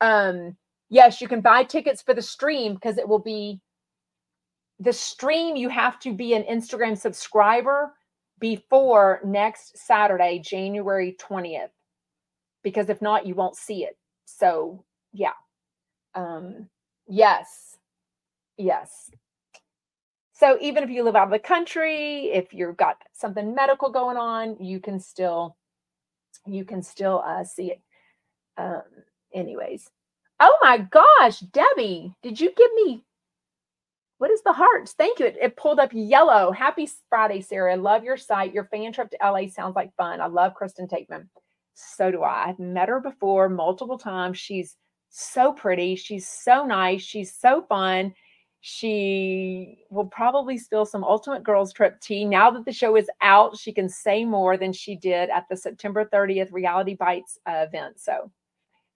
Um, 0.00 0.56
yes, 0.90 1.20
you 1.20 1.28
can 1.28 1.40
buy 1.40 1.62
tickets 1.62 2.02
for 2.02 2.14
the 2.14 2.20
stream 2.20 2.74
because 2.74 2.98
it 2.98 3.08
will 3.08 3.20
be 3.20 3.60
the 4.80 4.92
stream. 4.92 5.54
You 5.54 5.68
have 5.68 6.00
to 6.00 6.12
be 6.12 6.34
an 6.34 6.42
Instagram 6.42 6.98
subscriber 6.98 7.94
before 8.40 9.20
next 9.24 9.78
Saturday, 9.78 10.38
January 10.38 11.16
20th, 11.20 11.70
because 12.62 12.88
if 12.90 13.00
not, 13.02 13.26
you 13.26 13.34
won't 13.34 13.56
see 13.56 13.84
it. 13.84 13.96
So, 14.26 14.84
yeah. 15.12 15.32
Um, 16.14 16.68
yes. 17.08 17.76
Yes. 18.56 19.10
So, 20.32 20.58
even 20.60 20.82
if 20.84 20.90
you 20.90 21.02
live 21.02 21.16
out 21.16 21.28
of 21.28 21.30
the 21.30 21.38
country, 21.38 22.26
if 22.26 22.52
you've 22.52 22.76
got 22.76 22.96
something 23.14 23.54
medical 23.54 23.90
going 23.90 24.16
on, 24.18 24.56
you 24.60 24.80
can 24.80 25.00
still 25.00 25.56
you 26.46 26.64
can 26.64 26.82
still 26.82 27.22
uh, 27.26 27.44
see 27.44 27.72
it. 27.72 27.80
Um, 28.58 28.82
anyways. 29.34 29.90
Oh 30.40 30.56
my 30.62 30.78
gosh, 30.78 31.40
Debbie, 31.40 32.14
did 32.22 32.40
you 32.40 32.52
give 32.54 32.70
me 32.74 33.02
what 34.18 34.30
is 34.30 34.42
the 34.42 34.52
hearts? 34.52 34.92
Thank 34.92 35.18
you. 35.18 35.26
It, 35.26 35.36
it, 35.40 35.56
pulled 35.56 35.78
up 35.78 35.90
yellow. 35.92 36.50
Happy 36.50 36.88
Friday, 37.08 37.40
Sarah. 37.40 37.76
Love 37.76 38.02
your 38.02 38.16
site. 38.16 38.54
Your 38.54 38.64
fan 38.64 38.92
trip 38.92 39.10
to 39.10 39.18
LA 39.22 39.48
sounds 39.48 39.76
like 39.76 39.94
fun. 39.96 40.20
I 40.20 40.26
love 40.26 40.54
Kristen 40.54 40.88
Taekman. 40.88 41.28
So 41.74 42.10
do 42.10 42.22
I. 42.22 42.48
I've 42.48 42.58
met 42.58 42.88
her 42.88 43.00
before 43.00 43.48
multiple 43.48 43.98
times. 43.98 44.38
She's 44.38 44.76
so 45.10 45.52
pretty. 45.52 45.96
She's 45.96 46.26
so 46.26 46.64
nice. 46.64 47.02
She's 47.02 47.34
so 47.34 47.62
fun. 47.68 48.14
She 48.60 49.84
will 49.90 50.06
probably 50.06 50.58
spill 50.58 50.86
some 50.86 51.04
Ultimate 51.04 51.44
Girls 51.44 51.72
Trip 51.72 52.00
tea. 52.00 52.24
Now 52.24 52.50
that 52.50 52.64
the 52.64 52.72
show 52.72 52.96
is 52.96 53.08
out, 53.20 53.56
she 53.56 53.72
can 53.72 53.88
say 53.88 54.24
more 54.24 54.56
than 54.56 54.72
she 54.72 54.96
did 54.96 55.28
at 55.30 55.44
the 55.48 55.56
September 55.56 56.04
30th 56.04 56.52
Reality 56.52 56.94
Bites 56.94 57.38
event. 57.46 58.00
So 58.00 58.30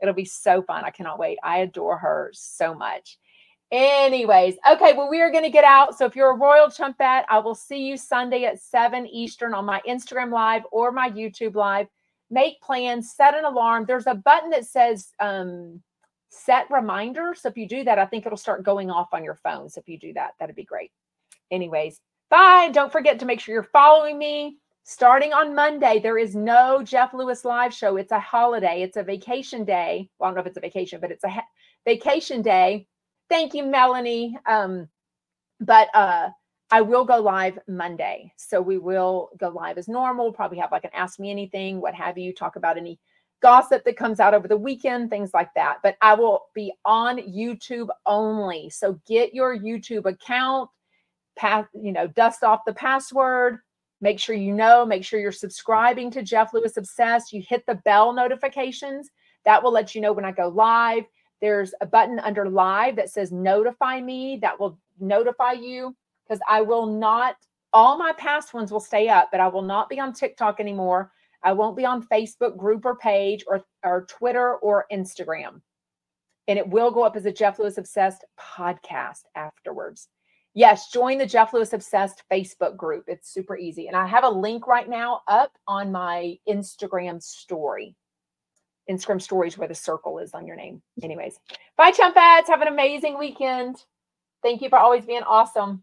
it'll 0.00 0.14
be 0.14 0.24
so 0.24 0.62
fun. 0.62 0.84
I 0.84 0.90
cannot 0.90 1.18
wait. 1.18 1.38
I 1.44 1.58
adore 1.58 1.98
her 1.98 2.30
so 2.32 2.74
much. 2.74 3.18
Anyways, 3.72 4.56
okay, 4.68 4.94
well, 4.94 5.08
we 5.08 5.20
are 5.20 5.30
going 5.30 5.44
to 5.44 5.50
get 5.50 5.62
out. 5.62 5.96
So 5.96 6.04
if 6.04 6.16
you're 6.16 6.32
a 6.32 6.36
Royal 6.36 6.66
Chumpette, 6.66 7.24
I 7.28 7.38
will 7.38 7.54
see 7.54 7.86
you 7.86 7.96
Sunday 7.96 8.44
at 8.44 8.60
7 8.60 9.06
Eastern 9.06 9.54
on 9.54 9.64
my 9.64 9.80
Instagram 9.88 10.32
Live 10.32 10.62
or 10.72 10.90
my 10.90 11.08
YouTube 11.08 11.54
Live. 11.54 11.86
Make 12.30 12.60
plans, 12.60 13.12
set 13.14 13.34
an 13.34 13.44
alarm. 13.44 13.84
There's 13.86 14.08
a 14.08 14.14
button 14.14 14.50
that 14.50 14.66
says 14.66 15.12
um, 15.20 15.80
set 16.30 16.66
reminder. 16.70 17.34
So 17.36 17.48
if 17.48 17.56
you 17.56 17.68
do 17.68 17.84
that, 17.84 17.98
I 17.98 18.06
think 18.06 18.26
it'll 18.26 18.36
start 18.36 18.64
going 18.64 18.90
off 18.90 19.08
on 19.12 19.22
your 19.22 19.36
phone. 19.36 19.68
So 19.68 19.80
if 19.80 19.88
you 19.88 19.98
do 19.98 20.12
that, 20.14 20.32
that'd 20.40 20.56
be 20.56 20.64
great. 20.64 20.90
Anyways, 21.52 22.00
bye. 22.28 22.70
Don't 22.72 22.92
forget 22.92 23.20
to 23.20 23.26
make 23.26 23.38
sure 23.38 23.54
you're 23.54 23.62
following 23.62 24.18
me. 24.18 24.56
Starting 24.82 25.32
on 25.32 25.54
Monday, 25.54 26.00
there 26.00 26.18
is 26.18 26.34
no 26.34 26.82
Jeff 26.82 27.14
Lewis 27.14 27.44
live 27.44 27.72
show. 27.72 27.96
It's 27.96 28.10
a 28.10 28.18
holiday, 28.18 28.82
it's 28.82 28.96
a 28.96 29.04
vacation 29.04 29.64
day. 29.64 30.08
Well, 30.18 30.26
I 30.26 30.30
don't 30.30 30.36
know 30.36 30.40
if 30.40 30.46
it's 30.48 30.56
a 30.56 30.60
vacation, 30.60 31.00
but 31.00 31.12
it's 31.12 31.22
a 31.22 31.42
vacation 31.84 32.42
day 32.42 32.88
Thank 33.30 33.54
you, 33.54 33.64
Melanie. 33.64 34.36
Um, 34.46 34.88
but 35.60 35.88
uh, 35.94 36.30
I 36.70 36.80
will 36.82 37.04
go 37.04 37.18
live 37.20 37.58
Monday. 37.68 38.32
So 38.36 38.60
we 38.60 38.76
will 38.76 39.30
go 39.38 39.48
live 39.48 39.78
as 39.78 39.88
normal. 39.88 40.32
Probably 40.32 40.58
have 40.58 40.72
like 40.72 40.84
an 40.84 40.90
ask 40.92 41.18
me 41.18 41.30
anything, 41.30 41.80
what 41.80 41.94
have 41.94 42.18
you, 42.18 42.34
talk 42.34 42.56
about 42.56 42.76
any 42.76 42.98
gossip 43.40 43.84
that 43.84 43.96
comes 43.96 44.20
out 44.20 44.34
over 44.34 44.48
the 44.48 44.56
weekend, 44.56 45.10
things 45.10 45.30
like 45.32 45.54
that. 45.54 45.78
But 45.82 45.96
I 46.02 46.14
will 46.14 46.46
be 46.54 46.72
on 46.84 47.18
YouTube 47.18 47.88
only. 48.04 48.68
So 48.68 49.00
get 49.06 49.32
your 49.32 49.56
YouTube 49.56 50.06
account, 50.06 50.68
pass, 51.36 51.66
you 51.72 51.92
know, 51.92 52.08
dust 52.08 52.44
off 52.44 52.60
the 52.66 52.74
password. 52.74 53.58
Make 54.02 54.18
sure 54.18 54.34
you 54.34 54.52
know, 54.54 54.84
make 54.84 55.04
sure 55.04 55.20
you're 55.20 55.32
subscribing 55.32 56.10
to 56.12 56.22
Jeff 56.22 56.52
Lewis 56.52 56.76
Obsessed. 56.76 57.32
You 57.32 57.42
hit 57.46 57.64
the 57.66 57.76
bell 57.84 58.12
notifications. 58.12 59.08
That 59.44 59.62
will 59.62 59.72
let 59.72 59.94
you 59.94 60.00
know 60.00 60.12
when 60.12 60.24
I 60.24 60.32
go 60.32 60.48
live. 60.48 61.04
There's 61.40 61.72
a 61.80 61.86
button 61.86 62.18
under 62.18 62.48
live 62.48 62.96
that 62.96 63.10
says 63.10 63.32
notify 63.32 64.00
me 64.00 64.38
that 64.42 64.58
will 64.58 64.78
notify 64.98 65.52
you 65.52 65.96
because 66.24 66.40
I 66.48 66.60
will 66.60 66.86
not, 66.86 67.36
all 67.72 67.98
my 67.98 68.12
past 68.12 68.54
ones 68.54 68.70
will 68.70 68.80
stay 68.80 69.08
up, 69.08 69.30
but 69.30 69.40
I 69.40 69.48
will 69.48 69.62
not 69.62 69.88
be 69.88 69.98
on 69.98 70.12
TikTok 70.12 70.60
anymore. 70.60 71.10
I 71.42 71.52
won't 71.52 71.76
be 71.76 71.86
on 71.86 72.06
Facebook 72.06 72.56
group 72.56 72.84
or 72.84 72.96
page 72.96 73.44
or, 73.46 73.64
or 73.82 74.06
Twitter 74.08 74.56
or 74.56 74.84
Instagram. 74.92 75.60
And 76.48 76.58
it 76.58 76.68
will 76.68 76.90
go 76.90 77.02
up 77.02 77.16
as 77.16 77.26
a 77.26 77.32
Jeff 77.32 77.58
Lewis 77.58 77.78
Obsessed 77.78 78.24
podcast 78.38 79.22
afterwards. 79.34 80.08
Yes, 80.52 80.90
join 80.90 81.16
the 81.16 81.26
Jeff 81.26 81.52
Lewis 81.54 81.72
Obsessed 81.72 82.24
Facebook 82.30 82.76
group. 82.76 83.04
It's 83.06 83.32
super 83.32 83.56
easy. 83.56 83.86
And 83.86 83.96
I 83.96 84.06
have 84.06 84.24
a 84.24 84.28
link 84.28 84.66
right 84.66 84.88
now 84.88 85.20
up 85.28 85.52
on 85.68 85.92
my 85.92 86.36
Instagram 86.48 87.22
story. 87.22 87.94
Instagram 88.90 89.22
stories 89.22 89.56
where 89.56 89.68
the 89.68 89.74
circle 89.74 90.18
is 90.18 90.34
on 90.34 90.46
your 90.46 90.56
name. 90.56 90.82
Anyways, 91.02 91.38
bye, 91.76 91.92
Chumpettes. 91.92 92.48
Have 92.48 92.62
an 92.62 92.68
amazing 92.68 93.18
weekend. 93.18 93.84
Thank 94.42 94.62
you 94.62 94.68
for 94.68 94.78
always 94.78 95.04
being 95.04 95.22
awesome. 95.22 95.82